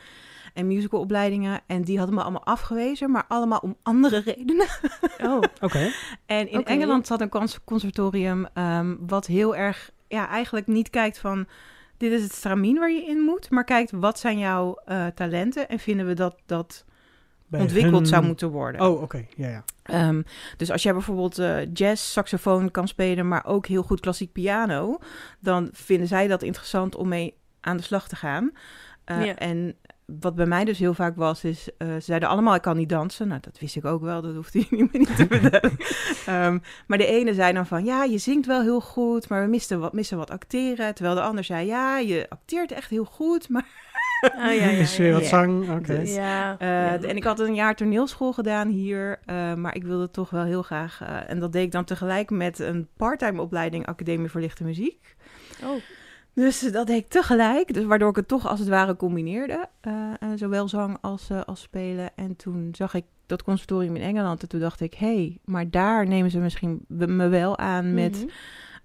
En 0.53 0.67
musicalopleidingen. 0.67 1.59
En 1.67 1.81
die 1.83 1.97
hadden 1.97 2.15
me 2.15 2.21
allemaal 2.21 2.45
afgewezen, 2.45 3.11
maar 3.11 3.25
allemaal 3.27 3.59
om 3.59 3.75
andere 3.83 4.19
redenen. 4.35 4.67
Oh, 5.23 5.41
Oké. 5.61 5.91
En 6.25 6.49
in. 6.49 6.65
Engeland 6.65 7.07
zat 7.07 7.21
een 7.21 7.29
cons- 7.29 7.59
conservatorium 7.63 8.47
ehm, 8.53 8.95
wat 8.99 9.25
heel 9.25 9.55
erg, 9.55 9.91
ja, 10.07 10.27
eigenlijk 10.27 10.67
niet 10.67 10.89
kijkt 10.89 11.17
van 11.19 11.47
dit 12.01 12.11
is 12.11 12.23
het 12.23 12.33
stramien 12.33 12.79
waar 12.79 12.91
je 12.91 13.05
in 13.05 13.19
moet, 13.19 13.49
maar 13.49 13.63
kijkt 13.63 13.91
wat 13.91 14.19
zijn 14.19 14.37
jouw 14.37 14.75
eh, 14.85 15.05
talenten 15.07 15.69
en 15.69 15.79
vinden 15.79 16.07
we 16.07 16.13
dat 16.13 16.35
dat 16.45 16.85
Bij 17.47 17.61
ontwikkeld 17.61 17.95
hun- 17.95 18.05
zou 18.05 18.25
moeten 18.25 18.49
worden. 18.49 18.81
Oh, 18.81 19.01
oké. 19.01 19.25
Ja, 19.35 19.49
ja. 19.49 19.63
Ehm, 19.83 20.21
dus 20.57 20.71
als 20.71 20.83
jij 20.83 20.93
bijvoorbeeld 20.93 21.37
eh, 21.39 21.73
jazz, 21.73 22.03
saxofoon 22.11 22.71
kan 22.71 22.87
spelen, 22.87 23.27
maar 23.27 23.45
ook 23.45 23.65
heel 23.65 23.83
goed 23.83 23.99
klassiek 23.99 24.31
piano, 24.31 24.97
dan 25.39 25.69
vinden 25.71 26.07
zij 26.07 26.27
dat 26.27 26.41
interessant 26.43 26.95
om 26.95 27.07
mee 27.07 27.33
aan 27.59 27.77
de 27.77 27.83
slag 27.83 28.07
te 28.07 28.15
gaan. 28.15 28.51
Eh, 29.03 29.25
Ja. 29.25 29.35
En 29.35 29.75
wat 30.19 30.35
bij 30.35 30.45
mij 30.45 30.63
dus 30.65 30.79
heel 30.79 30.93
vaak 30.93 31.15
was, 31.15 31.43
is 31.43 31.69
eh, 31.77 31.87
ze 31.93 31.99
zeiden 32.01 32.29
allemaal 32.29 32.55
ik 32.55 32.61
kan 32.61 32.77
niet 32.77 32.89
dansen. 32.89 33.27
Nou, 33.27 33.39
dat 33.41 33.59
wist 33.59 33.75
ik 33.75 33.85
ook 33.85 34.01
wel, 34.01 34.21
dat 34.21 34.35
hoefde 34.35 34.59
je 34.59 34.65
niet, 34.69 34.93
niet 34.93 35.15
te 35.15 35.25
vertellen. 35.29 35.77
Ehm, 36.25 36.59
maar 36.87 36.97
de 36.97 37.05
ene 37.05 37.33
zei 37.33 37.53
dan 37.53 37.65
van, 37.67 37.85
ja, 37.85 38.03
je 38.03 38.17
zingt 38.17 38.45
wel 38.45 38.61
heel 38.61 38.81
goed, 38.81 39.29
maar 39.29 39.41
we 39.43 39.47
missen 39.49 39.79
wat, 39.79 39.93
missen 39.93 40.17
wat 40.17 40.31
acteren. 40.31 40.93
Terwijl 40.93 41.15
de 41.15 41.21
ander 41.21 41.43
zei, 41.43 41.65
ja, 41.67 41.97
je 41.97 42.25
acteert 42.29 42.71
echt 42.71 42.89
heel 42.89 43.05
goed, 43.05 43.49
maar... 43.49 43.65
ah, 44.21 44.37
ja, 44.45 44.51
ja, 44.51 44.69
is 44.69 44.95
ja, 44.97 45.03
weer 45.03 45.11
ja. 45.11 45.17
wat 45.19 45.25
zang. 45.27 45.69
Oké. 45.69 45.99
Dus- 45.99 46.13
Ja, 46.15 46.55
Eh, 46.59 46.67
ja. 46.67 46.97
En 47.01 47.15
ik 47.15 47.23
had 47.23 47.39
een 47.39 47.55
jaar 47.55 47.75
toneelschool 47.75 48.33
gedaan 48.33 48.67
hier, 48.67 49.19
eh, 49.25 49.53
maar 49.53 49.75
ik 49.75 49.83
wilde 49.83 50.09
toch 50.11 50.29
wel 50.29 50.43
heel 50.43 50.61
graag. 50.61 51.01
eh, 51.01 51.29
en 51.29 51.39
dat 51.39 51.51
deed 51.51 51.63
ik 51.63 51.71
dan 51.71 51.83
tegelijk 51.83 52.29
met 52.29 52.59
een 52.59 52.87
parttime 52.97 53.41
opleiding 53.41 53.85
Academie 53.85 54.29
voor 54.29 54.41
Lichte 54.41 54.63
Muziek. 54.63 55.15
Oh, 55.63 55.81
Dus 56.33 56.71
dat 56.71 56.87
deed 56.87 56.97
ik 56.97 57.07
tegelijk, 57.07 57.73
dus 57.73 57.83
waardoor 57.83 58.09
ik 58.09 58.15
het 58.15 58.27
toch 58.27 58.47
als 58.47 58.59
het 58.59 58.67
ware 58.67 58.95
combineerde. 58.95 59.69
eh, 59.81 60.01
zowel 60.35 60.67
zang 60.67 60.97
als, 61.01 61.29
eh, 61.29 61.41
als 61.41 61.61
spelen. 61.61 62.09
En 62.15 62.35
toen 62.35 62.69
zag 62.71 62.93
ik 62.93 63.05
dat 63.25 63.43
conservatorium 63.43 63.95
in 63.95 64.01
Engeland 64.01 64.41
en 64.41 64.49
toen 64.49 64.59
dacht 64.59 64.79
ik, 64.79 64.93
hé, 64.93 65.15
hey, 65.15 65.37
maar 65.45 65.69
daar 65.69 66.07
nemen 66.07 66.31
ze 66.31 66.39
misschien 66.39 66.85
me 66.87 67.27
wel 67.27 67.57
aan 67.57 67.93
met 67.93 68.25
mhm. 68.25 68.29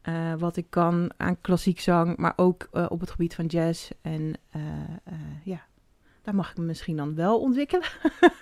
eh, 0.02 0.34
wat 0.38 0.56
ik 0.56 0.66
kan 0.70 1.10
aan 1.16 1.40
klassiek 1.40 1.80
zang, 1.80 2.16
maar 2.16 2.32
ook 2.36 2.68
op 2.88 3.00
het 3.00 3.10
gebied 3.10 3.34
van 3.34 3.46
jazz. 3.46 3.90
En 4.02 4.32
eh, 4.50 4.60
eh, 5.04 5.14
ja, 5.44 5.66
daar 6.26 6.34
mag 6.34 6.50
ik 6.50 6.56
me 6.56 6.64
misschien 6.64 6.96
dan 6.96 7.14
wel 7.14 7.40
ontwikkelen. 7.40 7.88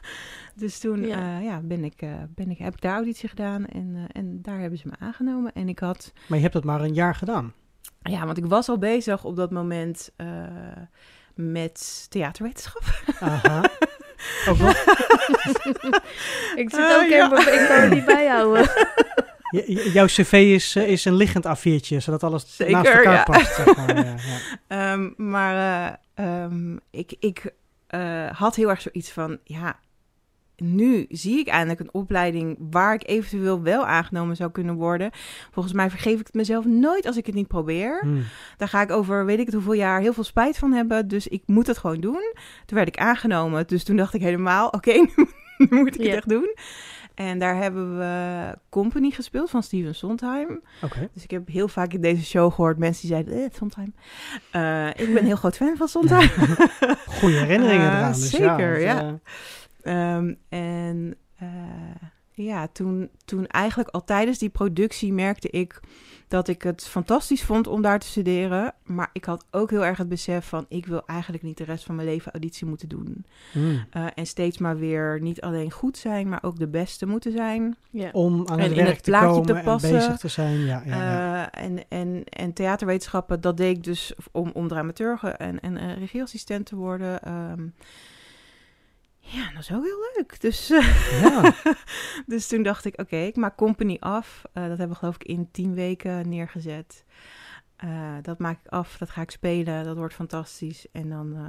dus 0.54 0.78
toen 0.78 1.06
Ja. 1.06 1.18
ja. 1.18 1.38
ja, 1.38 1.60
ben 1.60 1.84
ik, 1.84 2.02
eh, 2.02 2.22
ben 2.34 2.50
ik, 2.50 2.58
heb 2.58 2.74
ik 2.74 2.80
daar 2.80 2.94
auditie 2.94 3.28
gedaan 3.28 3.66
en, 3.66 3.94
eh, 3.94 4.02
en 4.12 4.42
daar 4.42 4.60
hebben 4.60 4.78
ze 4.78 4.88
me 4.88 4.94
aangenomen. 4.98 5.52
En 5.52 5.68
ik 5.68 5.78
had, 5.78 6.12
Maar 6.26 6.36
je 6.36 6.42
hebt 6.42 6.54
dat 6.54 6.64
maar 6.64 6.80
een 6.80 6.94
jaar 6.94 7.14
gedaan. 7.14 7.52
Ja, 8.10 8.24
want 8.26 8.38
ik 8.38 8.46
was 8.46 8.68
al 8.68 8.78
bezig 8.78 9.24
op 9.24 9.36
dat 9.36 9.50
moment 9.50 10.10
eh, 10.16 10.26
met 11.34 12.06
theaterwetenschap. 12.10 12.82
Aha. 13.20 13.62
Ook 14.48 14.58
nog? 14.58 14.76
ik 16.56 16.70
zit 16.70 16.78
Eh, 16.80 16.96
ook 16.96 17.08
ja. 17.08 17.32
even, 17.32 17.52
ik 17.62 17.68
kan 17.68 17.80
het 17.80 17.90
niet 17.90 18.04
bijhouden. 18.04 18.70
J- 19.50 19.90
jouw 19.92 20.06
cv 20.06 20.32
is, 20.32 20.76
eh, 20.76 20.88
is 20.88 21.04
een 21.04 21.14
liggend 21.16 21.46
A4'tje, 21.46 21.96
zodat 21.96 22.22
alles 22.22 22.56
Zeker, 22.56 22.72
naast 22.74 22.88
elkaar 22.90 23.12
ja. 23.14 23.22
past. 23.22 23.54
Zeg 23.54 23.76
maar. 23.76 23.96
ja, 23.96 24.04
ja. 24.04 24.38
Ehm, 24.92 25.10
maar 25.16 25.56
eh, 26.14 26.34
ehm, 26.42 26.76
ik, 26.90 27.14
ik 27.20 27.52
eh, 27.86 28.30
had 28.30 28.54
heel 28.56 28.68
erg 28.70 28.80
zoiets 28.80 29.10
van, 29.10 29.38
ja, 29.44 29.78
nu 30.64 31.06
zie 31.08 31.38
ik 31.38 31.46
eindelijk 31.48 31.80
een 31.80 31.92
opleiding 31.92 32.56
waar 32.70 32.94
ik 32.94 33.08
eventueel 33.08 33.62
wel 33.62 33.86
aangenomen 33.86 34.36
zou 34.36 34.50
kunnen 34.50 34.74
worden. 34.74 35.10
Volgens 35.50 35.74
mij 35.74 35.90
vergeef 35.90 36.20
ik 36.20 36.26
het 36.26 36.34
mezelf 36.34 36.64
nooit 36.64 37.06
als 37.06 37.16
ik 37.16 37.26
het 37.26 37.34
niet 37.34 37.48
probeer. 37.48 37.98
Hmm. 38.02 38.22
Daar 38.56 38.68
ga 38.68 38.82
ik 38.82 38.90
over, 38.90 39.24
weet 39.26 39.38
ik 39.38 39.44
het 39.46 39.54
hoeveel 39.54 39.72
jaar, 39.72 40.00
heel 40.00 40.12
veel 40.12 40.24
spijt 40.24 40.58
van 40.58 40.72
hebben. 40.72 41.08
Dus 41.08 41.28
ik 41.28 41.42
moet 41.46 41.66
het 41.66 41.78
gewoon 41.78 42.00
doen. 42.00 42.34
Toen 42.66 42.76
werd 42.76 42.88
ik 42.88 42.96
aangenomen. 42.96 43.66
Dus 43.66 43.84
toen 43.84 43.96
dacht 43.96 44.14
ik 44.14 44.20
helemaal, 44.20 44.68
oké, 44.68 44.92
nu 45.58 45.66
moet 45.70 45.86
ik 45.86 45.94
het 45.94 46.02
Ja. 46.06 46.14
echt 46.14 46.28
doen. 46.28 46.54
En 47.14 47.38
daar 47.38 47.56
hebben 47.56 47.98
we 47.98 48.54
Company 48.68 49.10
gespeeld 49.10 49.50
van 49.50 49.62
Steven 49.62 49.94
Sondheim. 49.94 50.60
Oké. 50.82 51.08
Dus 51.12 51.22
ik 51.24 51.30
heb 51.30 51.48
heel 51.48 51.68
vaak 51.68 51.92
in 51.92 52.00
deze 52.00 52.24
show 52.24 52.52
gehoord 52.52 52.78
mensen 52.78 53.00
die 53.00 53.10
zeiden, 53.10 53.34
eh, 53.44 53.50
Sondheim. 53.58 53.94
Eh, 54.50 54.88
ik 54.88 55.06
ben 55.12 55.16
een 55.16 55.24
heel 55.26 55.36
groot 55.36 55.56
fan 55.56 55.76
van 55.76 55.88
Sondheim. 55.88 56.28
Goede 57.20 57.36
herinneringen 57.36 57.90
Eh, 57.90 57.96
eraan. 57.98 58.12
Dus 58.12 58.30
zeker, 58.30 58.72
het, 58.74 58.82
ja. 58.82 59.18
Ehm, 59.84 60.34
en 60.48 61.16
eh, 61.36 61.48
ja, 62.30 62.68
toen, 62.72 63.10
toen 63.24 63.46
eigenlijk 63.46 63.88
al 63.88 64.04
tijdens 64.04 64.38
die 64.38 64.48
productie 64.48 65.12
merkte 65.12 65.50
ik 65.50 65.80
dat 66.28 66.48
ik 66.48 66.62
het 66.62 66.84
fantastisch 66.84 67.42
vond 67.42 67.66
om 67.66 67.82
daar 67.82 67.98
te 67.98 68.06
studeren. 68.06 68.74
Maar 68.82 69.10
ik 69.12 69.24
had 69.24 69.44
ook 69.50 69.70
heel 69.70 69.84
erg 69.84 69.98
het 69.98 70.08
besef 70.08 70.46
van, 70.46 70.66
ik 70.68 70.86
wil 70.86 71.02
eigenlijk 71.06 71.42
niet 71.42 71.58
de 71.58 71.64
rest 71.64 71.84
van 71.84 71.94
mijn 71.94 72.08
leven 72.08 72.32
auditie 72.32 72.66
moeten 72.66 72.88
doen. 72.88 73.24
hmm. 73.52 73.84
Eh, 73.90 74.06
en 74.14 74.26
steeds 74.26 74.58
maar 74.58 74.78
weer 74.78 75.20
niet 75.20 75.40
alleen 75.40 75.70
goed 75.70 75.96
zijn, 75.96 76.28
maar 76.28 76.42
ook 76.42 76.58
de 76.58 76.68
beste 76.68 77.06
moeten 77.06 77.32
zijn. 77.32 77.76
Ja. 77.90 78.10
Om 78.12 78.48
aan 78.48 78.58
En 78.58 78.62
het 78.62 78.72
in 78.72 78.78
het 78.78 78.86
werk 78.86 79.00
te 79.00 79.10
plaatje 79.10 79.40
te 79.40 79.46
komen 79.46 79.56
en 79.56 79.64
passen. 79.64 79.92
bezig 79.92 80.16
te 80.16 80.28
zijn. 80.28 80.58
Ja, 80.60 80.82
ja, 80.86 80.96
ja. 80.96 81.50
Eh, 81.52 81.64
en, 81.64 81.84
en, 81.88 82.24
en 82.24 82.52
theaterwetenschappen, 82.52 83.40
dat 83.40 83.56
deed 83.56 83.76
ik 83.76 83.84
dus 83.84 84.14
om, 84.32 84.50
om 84.54 84.68
dramaturge 84.68 85.28
en, 85.28 85.60
en 85.60 85.98
regieassistent 85.98 86.66
te 86.66 86.76
worden. 86.76 87.22
Ehm, 87.22 87.66
dat 89.54 89.62
is 89.62 89.72
ook 89.72 89.84
heel 89.84 90.10
leuk. 90.16 90.40
Dus, 90.40 90.68
Ja. 91.22 91.52
dus 92.26 92.46
toen 92.46 92.62
dacht 92.62 92.84
ik, 92.84 93.00
oké, 93.00 93.16
ik 93.16 93.36
maak 93.36 93.56
Company 93.56 93.96
af. 94.00 94.42
Eh, 94.52 94.62
dat 94.62 94.78
hebben 94.78 94.88
we 94.88 94.94
geloof 94.94 95.14
ik 95.14 95.24
in 95.24 95.48
tien 95.50 95.74
weken 95.74 96.28
neergezet. 96.28 97.04
Eh, 97.76 98.14
dat 98.22 98.38
maak 98.38 98.60
ik 98.64 98.70
af, 98.70 98.96
dat 98.98 99.10
ga 99.10 99.20
ik 99.22 99.30
spelen, 99.30 99.84
dat 99.84 99.96
wordt 99.96 100.14
fantastisch. 100.14 100.86
En 100.92 101.08
dan, 101.08 101.34
eh, 101.36 101.42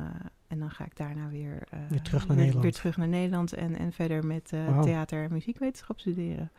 en 0.48 0.60
dan 0.60 0.70
ga 0.72 0.86
ik 0.86 0.98
daarna 0.98 1.28
weer, 1.30 1.68
Weer 1.90 2.02
terug 2.02 2.20
naar 2.20 2.28
weer, 2.28 2.36
Nederland. 2.38 2.64
weer 2.64 2.74
terug 2.74 2.98
naar 2.98 3.08
Nederland 3.08 3.54
en, 3.54 3.78
en 3.78 3.92
verder 3.94 4.26
met 4.26 4.52
Wauw. 4.52 4.84
theater 4.84 5.24
en 5.24 5.32
muziekwetenschap 5.32 6.00
studeren. 6.00 6.52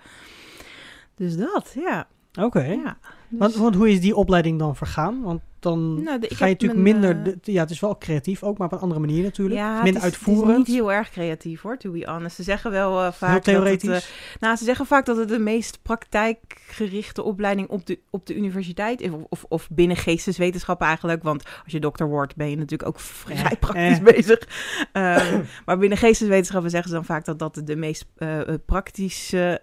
Dus 1.15 1.37
dat, 1.37 1.73
ja. 1.79 2.07
Oké. 2.41 2.63
ja. 2.65 2.99
Want, 3.29 3.53
Dus- 3.53 3.61
want 3.61 3.75
hoe 3.75 3.91
is 3.91 4.01
die 4.01 4.17
opleiding 4.17 4.59
dan 4.59 4.77
vergaan? 4.77 5.23
Want 5.23 5.41
dan 5.67 6.03
Nou, 6.03 6.19
de- 6.19 6.35
ga 6.35 6.47
je 6.47 6.53
natuurlijk 6.53 6.81
mijn, 6.83 6.99
minder... 7.01 7.27
eh, 7.33 7.55
ja, 7.55 7.61
het 7.61 7.71
is 7.71 7.81
wel 7.81 7.99
creatief 7.99 8.43
ook, 8.43 8.59
maar 8.59 8.67
op 8.67 8.73
een 8.73 8.79
andere 8.79 9.01
manier 9.01 9.23
natuurlijk. 9.23 9.61
Ja, 9.61 9.83
minder 9.83 10.03
het 10.03 10.13
is, 10.13 10.19
het 10.19 10.27
uitvoerend. 10.29 10.51
is 10.51 10.57
niet 10.57 10.77
heel 10.77 10.93
erg 10.93 11.11
creatief 11.11 11.63
hoor, 11.63 11.77
to 11.79 11.91
be 11.91 12.05
honest. 12.11 12.37
Ze 12.37 12.43
zeggen 12.43 12.71
wel 12.71 13.03
eh, 13.05 13.13
vaak 13.13 13.45
heel 13.45 13.55
dat 13.61 13.71
het, 13.71 13.81
theoretisch. 13.81 14.09
eh, 14.11 14.41
nou, 14.41 14.57
ze 14.57 14.65
zeggen 14.65 14.87
vaak 14.87 15.07
dat 15.07 15.17
het 15.17 15.29
de 15.29 15.39
meest 15.39 15.79
praktijkgerichte 15.83 17.23
opleiding 17.23 17.69
op 17.69 17.87
de, 17.87 17.99
op 18.11 18.27
de 18.27 18.37
universiteit 18.37 19.01
is. 19.01 19.11
Of, 19.11 19.23
of, 19.29 19.45
of 19.49 19.69
binnen 19.71 19.97
geesteswetenschappen 19.97 20.87
eigenlijk. 20.87 21.23
Want 21.23 21.43
als 21.65 21.73
je 21.73 21.81
dokter 21.81 22.09
wordt, 22.09 22.37
ben 22.37 22.51
je 22.51 22.57
natuurlijk 22.57 22.89
ook 22.89 23.01
vrij 23.01 23.37
Eh, 23.45 23.59
praktisch 23.61 23.99
eh. 23.99 24.05
bezig. 24.05 24.49
Ehm, 24.93 25.43
maar 25.65 25.79
binnen 25.79 25.99
geesteswetenschappen 25.99 26.71
zeggen 26.71 26.89
ze 26.89 26.95
dan 26.95 27.05
vaak 27.05 27.25
dat 27.25 27.39
dat 27.39 27.61
de 27.65 27.77
meest 27.77 28.07
praktische 28.67 29.61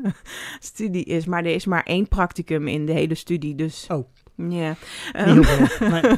studie 0.60 1.04
is. 1.04 1.24
Maar 1.26 1.44
er 1.44 1.54
is 1.54 1.66
maar 1.66 1.82
één 1.82 2.08
practicum 2.08 2.68
in 2.68 2.86
de 2.86 2.92
hele 2.92 3.14
studie. 3.14 3.54
Dus 3.54 3.86
Oh. 3.88 4.08
Ja. 4.48 4.74
Nee. 5.12 6.00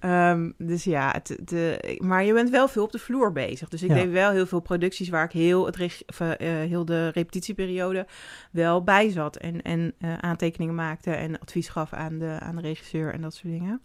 Ehm, 0.00 0.50
dus 0.58 0.84
ja, 0.84 1.10
het, 1.12 1.36
de, 1.44 1.96
maar 2.02 2.24
je 2.24 2.32
bent 2.32 2.50
wel 2.50 2.68
veel 2.68 2.82
op 2.84 2.92
de 2.92 2.98
vloer 2.98 3.32
bezig. 3.32 3.68
Dus 3.68 3.82
ik 3.82 3.88
Ja. 3.88 3.94
deed 3.94 4.10
wel 4.10 4.30
heel 4.30 4.46
veel 4.46 4.60
producties 4.60 5.08
waar 5.08 5.24
ik 5.24 5.32
heel, 5.32 5.66
het 5.66 5.76
reg- 5.76 6.02
of, 6.06 6.20
eh, 6.20 6.36
heel 6.48 6.84
de 6.84 7.08
repetitieperiode 7.08 8.06
wel 8.50 8.82
bij 8.84 9.10
zat. 9.10 9.36
En, 9.36 9.62
en 9.62 9.92
eh, 9.98 10.14
aantekeningen 10.18 10.74
maakte 10.74 11.10
en 11.10 11.38
advies 11.40 11.68
gaf 11.68 11.92
aan 11.92 12.18
de, 12.18 12.36
aan 12.40 12.56
de 12.56 12.62
regisseur 12.62 13.12
en 13.12 13.20
dat 13.20 13.34
soort 13.34 13.52
dingen. 13.52 13.80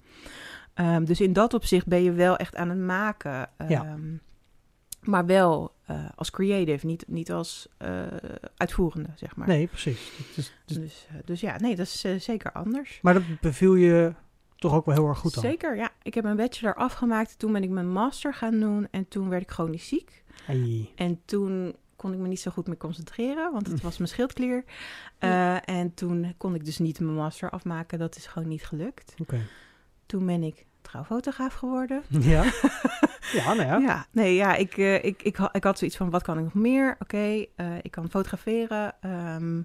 Ehm, 0.74 1.04
dus 1.04 1.22
in 1.22 1.34
dat 1.34 1.54
opzicht 1.54 1.88
ben 1.88 2.04
je 2.04 2.12
wel 2.12 2.38
echt 2.38 2.56
aan 2.56 2.70
het 2.70 2.80
maken. 2.80 3.50
Ja. 3.68 3.96
Maar 5.06 5.26
wel 5.26 5.74
eh, 5.86 6.06
als 6.16 6.32
creative, 6.32 6.86
niet, 6.86 7.04
niet 7.08 7.32
als 7.32 7.68
eh, 7.78 8.04
uitvoerende, 8.58 9.10
zeg 9.16 9.36
maar. 9.36 9.48
nee, 9.48 9.68
precies. 9.68 10.12
Dus, 10.66 11.08
eh, 11.10 11.16
dus 11.26 11.42
ja, 11.42 11.58
nee, 11.58 11.76
dat 11.76 11.86
is 11.86 12.24
zeker 12.24 12.52
anders. 12.52 13.00
maar 13.02 13.14
dat 13.14 13.24
beviel 13.42 13.76
je 13.76 14.14
toch 14.56 14.74
ook 14.74 14.86
wel 14.86 14.96
heel 14.96 15.08
erg 15.08 15.18
goed 15.18 15.34
dan? 15.34 15.44
Zeker, 15.44 15.76
ja. 15.76 15.92
Ik 16.02 16.14
heb 16.14 16.24
mijn 16.24 16.36
bachelor 16.36 16.76
afgemaakt. 16.76 17.40
Toen 17.40 17.52
ben 17.52 17.64
ik 17.64 17.70
mijn 17.70 17.92
master 17.92 18.34
gaan 18.34 18.60
doen. 18.60 18.88
En 18.92 19.08
toen 19.08 19.30
werd 19.30 19.42
ik 19.42 19.52
chronisch 19.52 19.88
ziek. 19.88 20.24
En 20.96 21.22
toen 21.26 21.76
kon 21.96 22.14
ik 22.14 22.20
me 22.20 22.28
niet 22.28 22.40
zo 22.40 22.52
goed 22.52 22.68
meer 22.68 22.78
concentreren, 22.78 23.52
want 23.52 23.68
het 23.68 23.82
was 23.82 23.98
mijn 23.98 24.10
schildklier. 24.10 24.64
En 25.66 25.94
toen 25.94 26.34
kon 26.38 26.56
ik 26.56 26.66
dus 26.66 26.78
niet 26.78 27.00
mijn 27.00 27.16
master 27.16 27.50
afmaken. 27.50 28.00
Dat 28.00 28.16
is 28.16 28.28
gewoon 28.28 28.48
niet 28.48 28.66
gelukt. 28.66 29.16
Oké. 29.18 29.42
Toen 30.06 30.26
ben 30.26 30.44
ik 30.44 30.66
trouwfotograaf 30.86 31.54
geworden. 31.54 32.04
Ja. 32.20 32.44
ja, 33.34 33.54
nou 33.54 33.68
ja. 33.68 33.78
Ja, 33.78 34.06
nee, 34.12 34.36
ja, 34.36 34.56
ik, 34.56 34.78
eh, 34.78 35.04
ik, 35.04 35.24
ik, 35.24 35.38
ik 35.52 35.64
had 35.64 35.78
zoiets 35.78 35.98
van, 35.98 36.10
wat 36.10 36.24
kan 36.24 36.38
ik 36.38 36.44
nog 36.44 36.54
meer? 36.54 36.96
Oké, 37.00 37.46
eh, 37.56 37.78
ik 37.82 37.92
kan 37.92 38.10
fotograferen. 38.10 38.94
Ehm, 39.02 39.62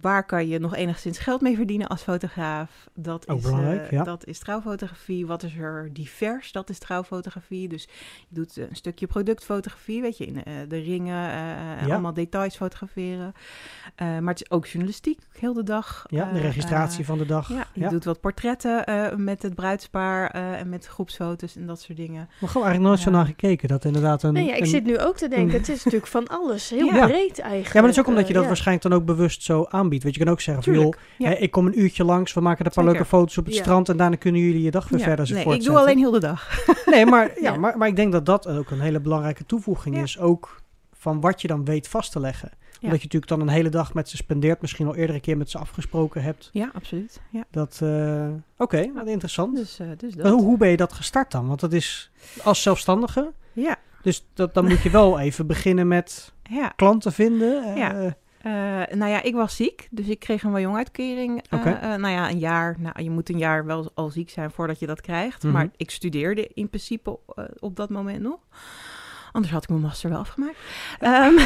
waar 0.00 0.26
kan 0.26 0.48
je 0.48 0.58
nog 0.58 0.74
enigszins 0.76 1.18
geld 1.18 1.40
mee 1.40 1.56
verdienen 1.56 1.88
als 1.88 2.02
fotograaf? 2.02 2.88
Dat, 2.94 3.28
Ook 3.28 3.38
is, 3.38 3.46
eh, 3.50 3.90
ja. 3.90 4.04
dat 4.04 4.26
is 4.26 4.38
trouwfotografie. 4.38 5.26
Wat 5.26 5.42
is 5.42 5.56
er 5.56 5.88
divers? 5.92 6.52
Dat 6.52 6.70
is 6.70 6.78
trouwfotografie. 6.78 7.68
Dus 7.68 7.82
je 8.28 8.34
doet 8.34 8.56
eh, 8.56 8.64
een 8.70 8.76
stukje 8.76 9.06
productfotografie, 9.06 10.00
weet 10.00 10.18
je, 10.18 10.26
in 10.26 10.44
eh, 10.44 10.52
de 10.68 10.78
ringen, 10.78 11.28
eh, 11.30 11.86
Ja. 11.86 11.92
allemaal 11.92 12.14
details 12.14 12.56
fotograferen. 12.56 13.32
Eh, 13.94 14.06
maar 14.18 14.32
het 14.34 14.40
is 14.42 14.50
ook 14.50 14.66
journalistiek, 14.66 15.18
heel 15.38 15.52
de 15.52 15.62
dag. 15.62 16.04
Ja, 16.08 16.32
de 16.32 16.40
registratie 16.40 17.04
van 17.04 17.18
de 17.18 17.26
dag. 17.26 17.48
ja, 17.48 17.66
je 17.74 17.80
Ja. 17.80 17.88
doet 17.88 18.04
wat 18.04 18.20
portretten 18.20 18.84
eh, 18.86 19.16
met 19.16 19.42
het 19.42 19.54
bruidspaar 19.54 20.30
eh, 20.30 20.60
en 20.60 20.68
met 20.68 20.86
groepsfoto's 20.86 21.56
en 21.56 21.66
dat 21.66 21.80
soort 21.80 21.98
dingen. 21.98 22.28
Maar 22.40 22.50
gewoon 22.50 22.66
eigenlijk 22.66 22.80
nooit 22.94 23.00
zo 23.00 23.10
naar 23.10 23.26
gekeken. 23.26 23.68
Dat 23.68 23.84
inderdaad 23.84 24.22
een... 24.22 24.32
Nee, 24.32 24.46
ja, 24.46 24.54
ik 24.54 24.60
een- 24.60 24.66
zit 24.66 24.84
nu 24.84 24.98
ook 24.98 25.16
te 25.16 25.28
denken, 25.28 25.58
het 25.58 25.68
is 25.68 25.84
natuurlijk 25.84 26.10
van 26.10 26.26
alles. 26.28 26.70
Heel 26.70 26.86
Ja. 26.94 27.06
breed 27.06 27.38
eigenlijk. 27.38 27.66
Ja, 27.66 27.72
maar 27.72 27.82
dat 27.82 27.90
is 27.90 27.98
ook 27.98 28.06
omdat 28.06 28.26
je 28.26 28.32
dat 28.32 28.42
ja. 28.42 28.48
waarschijnlijk 28.48 28.88
dan 28.88 28.98
ook 28.98 29.04
bewust 29.06 29.42
zo 29.42 29.62
aanbiedt. 29.82 30.02
Want 30.02 30.14
je 30.14 30.22
kan 30.24 30.32
ook 30.32 30.40
zeggen 30.40 30.64
van, 30.64 30.72
joh, 30.72 30.82
Tuurlijk, 30.82 31.02
ja. 31.18 31.28
hè, 31.28 31.34
ik 31.34 31.50
kom 31.50 31.66
een 31.66 31.80
uurtje 31.80 32.04
langs, 32.04 32.32
we 32.34 32.40
maken 32.40 32.66
een 32.66 32.72
paar 32.72 32.84
Zeker. 32.84 32.98
leuke 32.98 33.16
foto's 33.16 33.38
op 33.38 33.44
het 33.44 33.54
Ja. 33.54 33.60
strand 33.60 33.88
en 33.88 33.96
daarna 33.96 34.16
kunnen 34.16 34.40
jullie 34.40 34.62
je 34.62 34.70
dag 34.70 34.88
weer 34.88 35.00
verder 35.00 35.26
zo 35.26 35.34
nee, 35.34 35.54
ik 35.54 35.62
doe 35.64 35.78
alleen 35.78 35.98
heel 35.98 36.10
de 36.10 36.20
dag. 36.20 36.48
Nee, 36.86 37.06
maar, 37.06 37.30
ja. 37.40 37.56
Maar, 37.56 37.78
maar 37.78 37.88
ik 37.88 37.96
denk 37.96 38.12
dat 38.12 38.26
dat 38.26 38.46
ook 38.48 38.70
een 38.70 38.80
hele 38.80 39.00
belangrijke 39.00 39.46
toevoeging 39.46 39.98
is. 39.98 40.18
Ook 40.18 40.60
van 40.92 41.20
wat 41.20 41.40
je 41.40 41.48
dan 41.48 41.64
weet 41.64 41.88
vast 41.88 42.12
te 42.12 42.20
leggen. 42.20 42.50
Omdat 42.82 42.98
je 42.98 43.04
natuurlijk 43.04 43.32
dan 43.32 43.40
een 43.40 43.54
hele 43.54 43.68
dag 43.68 43.94
met 43.94 44.08
ze 44.08 44.16
spendeert. 44.16 44.60
Misschien 44.60 44.86
al 44.86 44.94
eerder 44.94 45.14
een 45.14 45.20
keer 45.20 45.36
met 45.36 45.50
ze 45.50 45.58
afgesproken 45.58 46.22
hebt. 46.22 46.50
Ja, 46.52 46.70
absoluut. 46.74 47.20
Ja. 47.30 47.44
Dat, 47.50 47.78
eh, 47.82 48.26
Oké, 48.58 48.92
wat 48.94 49.06
interessant. 49.06 49.56
Dus, 49.56 49.78
eh, 49.78 49.86
dus 49.96 50.14
dat. 50.14 50.30
hoe, 50.32 50.42
hoe 50.42 50.56
ben 50.58 50.68
je 50.68 50.76
dat 50.76 50.92
gestart 50.92 51.30
dan? 51.32 51.46
Want 51.48 51.60
dat 51.60 51.72
is 51.72 52.10
als 52.42 52.62
zelfstandige. 52.62 53.32
Ja, 53.52 53.76
Dus 54.02 54.26
dat, 54.34 54.54
dan 54.54 54.66
moet 54.68 54.82
je 54.82 54.90
wel 54.90 55.18
even 55.18 55.46
beginnen 55.46 55.88
met 55.88 56.32
ja. 56.42 56.68
klanten 56.76 57.12
vinden. 57.12 57.64
eh. 57.76 58.10
Eh, 58.42 58.52
nou 58.96 59.10
ja, 59.10 59.22
ik 59.22 59.34
was 59.34 59.56
ziek, 59.56 59.88
dus 59.90 60.06
ik 60.06 60.18
kreeg 60.18 60.42
een 60.42 60.60
jonguitkering. 60.60 61.42
Oké. 61.50 61.70
Eh, 61.70 61.94
nou 61.94 62.08
ja, 62.08 62.30
een 62.30 62.38
jaar. 62.38 62.76
Nou, 62.78 63.02
je 63.02 63.10
moet 63.10 63.28
een 63.28 63.38
jaar 63.38 63.64
wel 63.64 63.90
al 63.94 64.10
ziek 64.10 64.30
zijn 64.30 64.50
voordat 64.50 64.78
je 64.78 64.86
dat 64.86 65.00
krijgt. 65.00 65.42
Mhm. 65.42 65.52
Maar 65.52 65.68
ik 65.76 65.90
studeerde 65.90 66.50
in 66.54 66.68
principe 66.68 67.18
eh, 67.34 67.44
op 67.58 67.76
dat 67.76 67.90
moment 67.90 68.20
nog. 68.20 68.38
Anders 69.32 69.52
had 69.52 69.62
ik 69.62 69.68
mijn 69.68 69.80
master 69.80 70.10
wel 70.10 70.18
afgemaakt. 70.18 70.56
Ehm, 70.98 71.38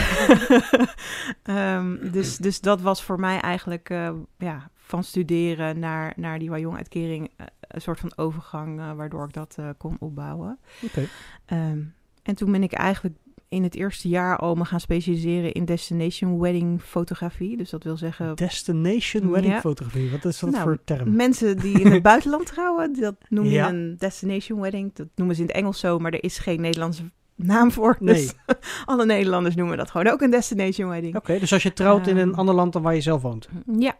ehm, 1.56 2.10
dus, 2.10 2.36
dus 2.36 2.60
dat 2.60 2.80
was 2.80 3.02
voor 3.02 3.20
mij 3.20 3.40
eigenlijk 3.40 3.90
eh, 3.90 4.10
ja, 4.38 4.70
van 4.86 5.04
studeren 5.04 5.78
naar, 5.78 6.12
naar 6.16 6.38
die 6.38 6.58
jonguitkering 6.58 7.30
eh, 7.36 7.46
een 7.60 7.80
soort 7.80 8.00
van 8.00 8.12
overgang 8.16 8.80
eh, 8.80 8.92
waardoor 8.92 9.24
ik 9.24 9.32
dat 9.32 9.54
eh, 9.58 9.68
kon 9.78 9.96
opbouwen. 9.98 10.58
Oké. 10.82 11.08
Ehm, 11.44 11.82
en 12.22 12.34
toen 12.34 12.52
ben 12.52 12.62
ik 12.62 12.72
eigenlijk 12.72 13.14
in 13.48 13.62
het 13.62 13.74
eerste 13.74 14.08
jaar 14.08 14.36
al 14.36 14.54
me 14.54 14.64
gaan 14.64 14.80
specialiseren 14.80 15.52
in 15.52 15.64
destination 15.64 16.38
wedding 16.40 16.82
fotografie. 16.82 17.56
Dus 17.56 17.70
dat 17.70 17.82
wil 17.84 17.96
zeggen 17.96 18.36
Destination 18.36 19.30
wedding 19.30 19.52
Ja. 19.54 19.60
fotografie. 19.60 20.10
Wat 20.10 20.24
is 20.24 20.38
dat 20.38 20.50
Nou, 20.50 20.62
voor 20.62 20.78
term? 20.84 21.16
mensen 21.16 21.58
die 21.58 21.80
in 21.80 21.90
het 21.92 22.02
buitenland 22.12 22.46
trouwen. 22.46 23.00
Dat 23.00 23.14
noem 23.28 23.44
je 23.44 23.50
Ja. 23.50 23.68
een 23.68 23.94
destination 23.98 24.60
wedding. 24.60 24.94
Dat 24.94 25.06
noemen 25.14 25.34
ze 25.36 25.40
in 25.42 25.46
het 25.46 25.56
Engels 25.56 25.78
zo, 25.80 25.98
maar 25.98 26.12
er 26.12 26.22
is 26.24 26.38
geen 26.38 26.60
Nederlandse 26.60 27.02
naam 27.34 27.72
voor. 27.72 27.96
Nee. 28.00 28.14
Dus 28.14 28.32
alle 28.84 29.04
Nederlanders 29.06 29.54
noemen 29.54 29.76
dat 29.76 29.90
gewoon 29.90 30.08
ook 30.08 30.20
een 30.20 30.30
destination 30.30 30.88
wedding. 30.88 31.16
Oké, 31.16 31.38
dus 31.38 31.52
als 31.52 31.62
je 31.62 31.72
trouwt 31.72 32.06
in 32.06 32.16
een 32.16 32.28
Ehm. 32.30 32.38
ander 32.38 32.54
land 32.54 32.72
dan 32.72 32.82
waar 32.82 32.94
je 32.94 33.00
zelf 33.00 33.22
woont. 33.22 33.48
Ja, 33.78 33.94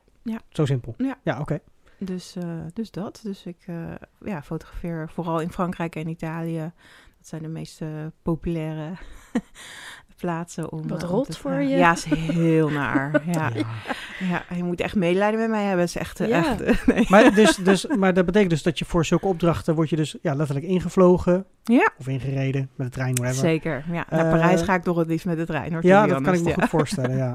Zo 0.49 0.65
simpel. 0.65 0.95
Ja. 0.99 1.19
Ja, 1.23 1.41
oké. 1.41 1.59
dus, 1.99 2.37
eh, 2.37 2.45
dus 2.75 2.91
dat. 2.91 3.21
Dus 3.23 3.45
ik 3.47 3.57
eh, 3.67 3.75
ja, 4.25 4.43
fotografeer 4.43 5.11
vooral 5.13 5.41
in 5.41 5.53
Frankrijk 5.53 5.97
en 5.97 6.09
Italië. 6.09 6.73
Dat 7.27 7.39
zijn 7.41 7.53
de 7.53 7.59
meest 7.59 7.81
eh, 7.81 7.89
populaire 8.23 8.91
plaatsen. 10.17 10.73
Om, 10.73 10.89
Wat 10.89 11.03
eh, 11.03 11.09
om 11.09 11.15
rot 11.15 11.31
te 11.31 11.39
voor 11.39 11.53
je. 11.53 11.77
Ja, 11.77 11.93
is 11.93 12.05
heel 12.05 12.69
naar. 12.69 13.11
Ja. 13.33 13.51
Ja. 13.55 13.65
ja, 14.29 14.57
je 14.57 14.63
moet 14.65 14.81
echt 14.81 14.95
medelijden 14.95 15.41
met 15.41 15.49
mij 15.49 15.65
hebben. 15.65 15.85
is 15.85 15.97
echt, 15.97 16.21
eh, 16.21 16.29
Ja. 16.29 16.59
echt 16.61 16.87
nee. 16.95 17.07
Maar, 17.09 17.35
dus, 17.35 17.57
dus, 17.57 17.87
maar 17.87 18.15
dat 18.15 18.25
betekent 18.27 18.51
dus 18.51 18.63
dat 18.63 18.79
je 18.79 18.85
voor 18.85 19.05
zulke 19.05 19.27
opdrachten 19.27 19.75
word 19.75 19.91
je 19.91 19.97
dus 19.97 20.17
ja, 20.23 20.35
letterlijk 20.35 20.67
ingevlogen 20.67 21.45
Ja, 21.65 21.91
of 21.99 22.09
ingereden 22.09 22.71
met 22.75 22.87
de 22.87 22.93
trein, 22.93 23.15
whatever. 23.15 23.49
zeker. 23.49 23.85
Ja, 23.93 24.07
naar 24.11 24.31
Parijs 24.31 24.63
ga 24.63 24.75
ik 24.75 24.83
toch 24.83 24.97
het 24.97 25.07
liefst 25.09 25.27
met 25.27 25.37
de 25.37 25.47
trein. 25.47 25.73
Hoor, 25.73 25.87
Ja, 25.87 26.07
dat 26.07 26.23
kan 26.23 26.35
ik 26.35 26.43
me 26.43 26.53
goed 26.53 26.69
voorstellen, 26.69 27.17
ja. 27.17 27.35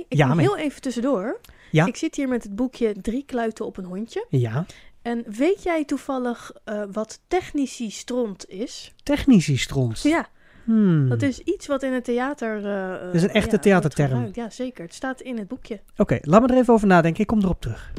Eh, 0.00 0.06
ik 0.08 0.18
Ja, 0.18 0.34
mee. 0.34 0.46
heel 0.46 0.56
even 0.56 0.80
tussendoor. 0.80 1.40
Ja. 1.70 1.86
Ik 1.86 1.96
zit 1.96 2.14
hier 2.14 2.28
met 2.28 2.42
het 2.42 2.56
boekje 2.56 2.94
Drie 3.00 3.24
kluiten 3.26 3.66
op 3.66 3.76
een 3.76 3.84
hondje. 3.84 4.26
Ja, 4.28 4.66
En 5.02 5.24
weet 5.26 5.62
jij 5.62 5.84
toevallig 5.84 6.52
eh, 6.64 6.82
wat 6.92 7.20
technici 7.28 7.90
stront 7.90 8.48
is? 8.48 8.94
technici 9.02 9.56
stront. 9.56 10.02
Ja, 10.02 10.28
Hmm. 10.64 11.08
dat 11.08 11.22
is 11.22 11.38
iets 11.38 11.66
wat 11.66 11.82
in 11.82 11.92
het 11.92 12.04
theater... 12.04 12.56
eh, 12.66 13.14
is 13.14 13.22
een 13.22 13.28
echte 13.28 13.38
ja, 13.38 13.48
wordt 13.48 13.62
theaterterm. 13.62 14.30
Ja, 14.32 14.50
zeker. 14.50 14.84
Het 14.84 14.94
staat 14.94 15.20
in 15.20 15.38
het 15.38 15.48
boekje. 15.48 15.80
Oké, 15.96 16.18
laat 16.22 16.40
me 16.42 16.48
er 16.48 16.56
even 16.56 16.74
over 16.74 16.86
nadenken. 16.86 17.20
Ik 17.20 17.26
kom 17.26 17.38
erop 17.42 17.60
terug. 17.60 17.92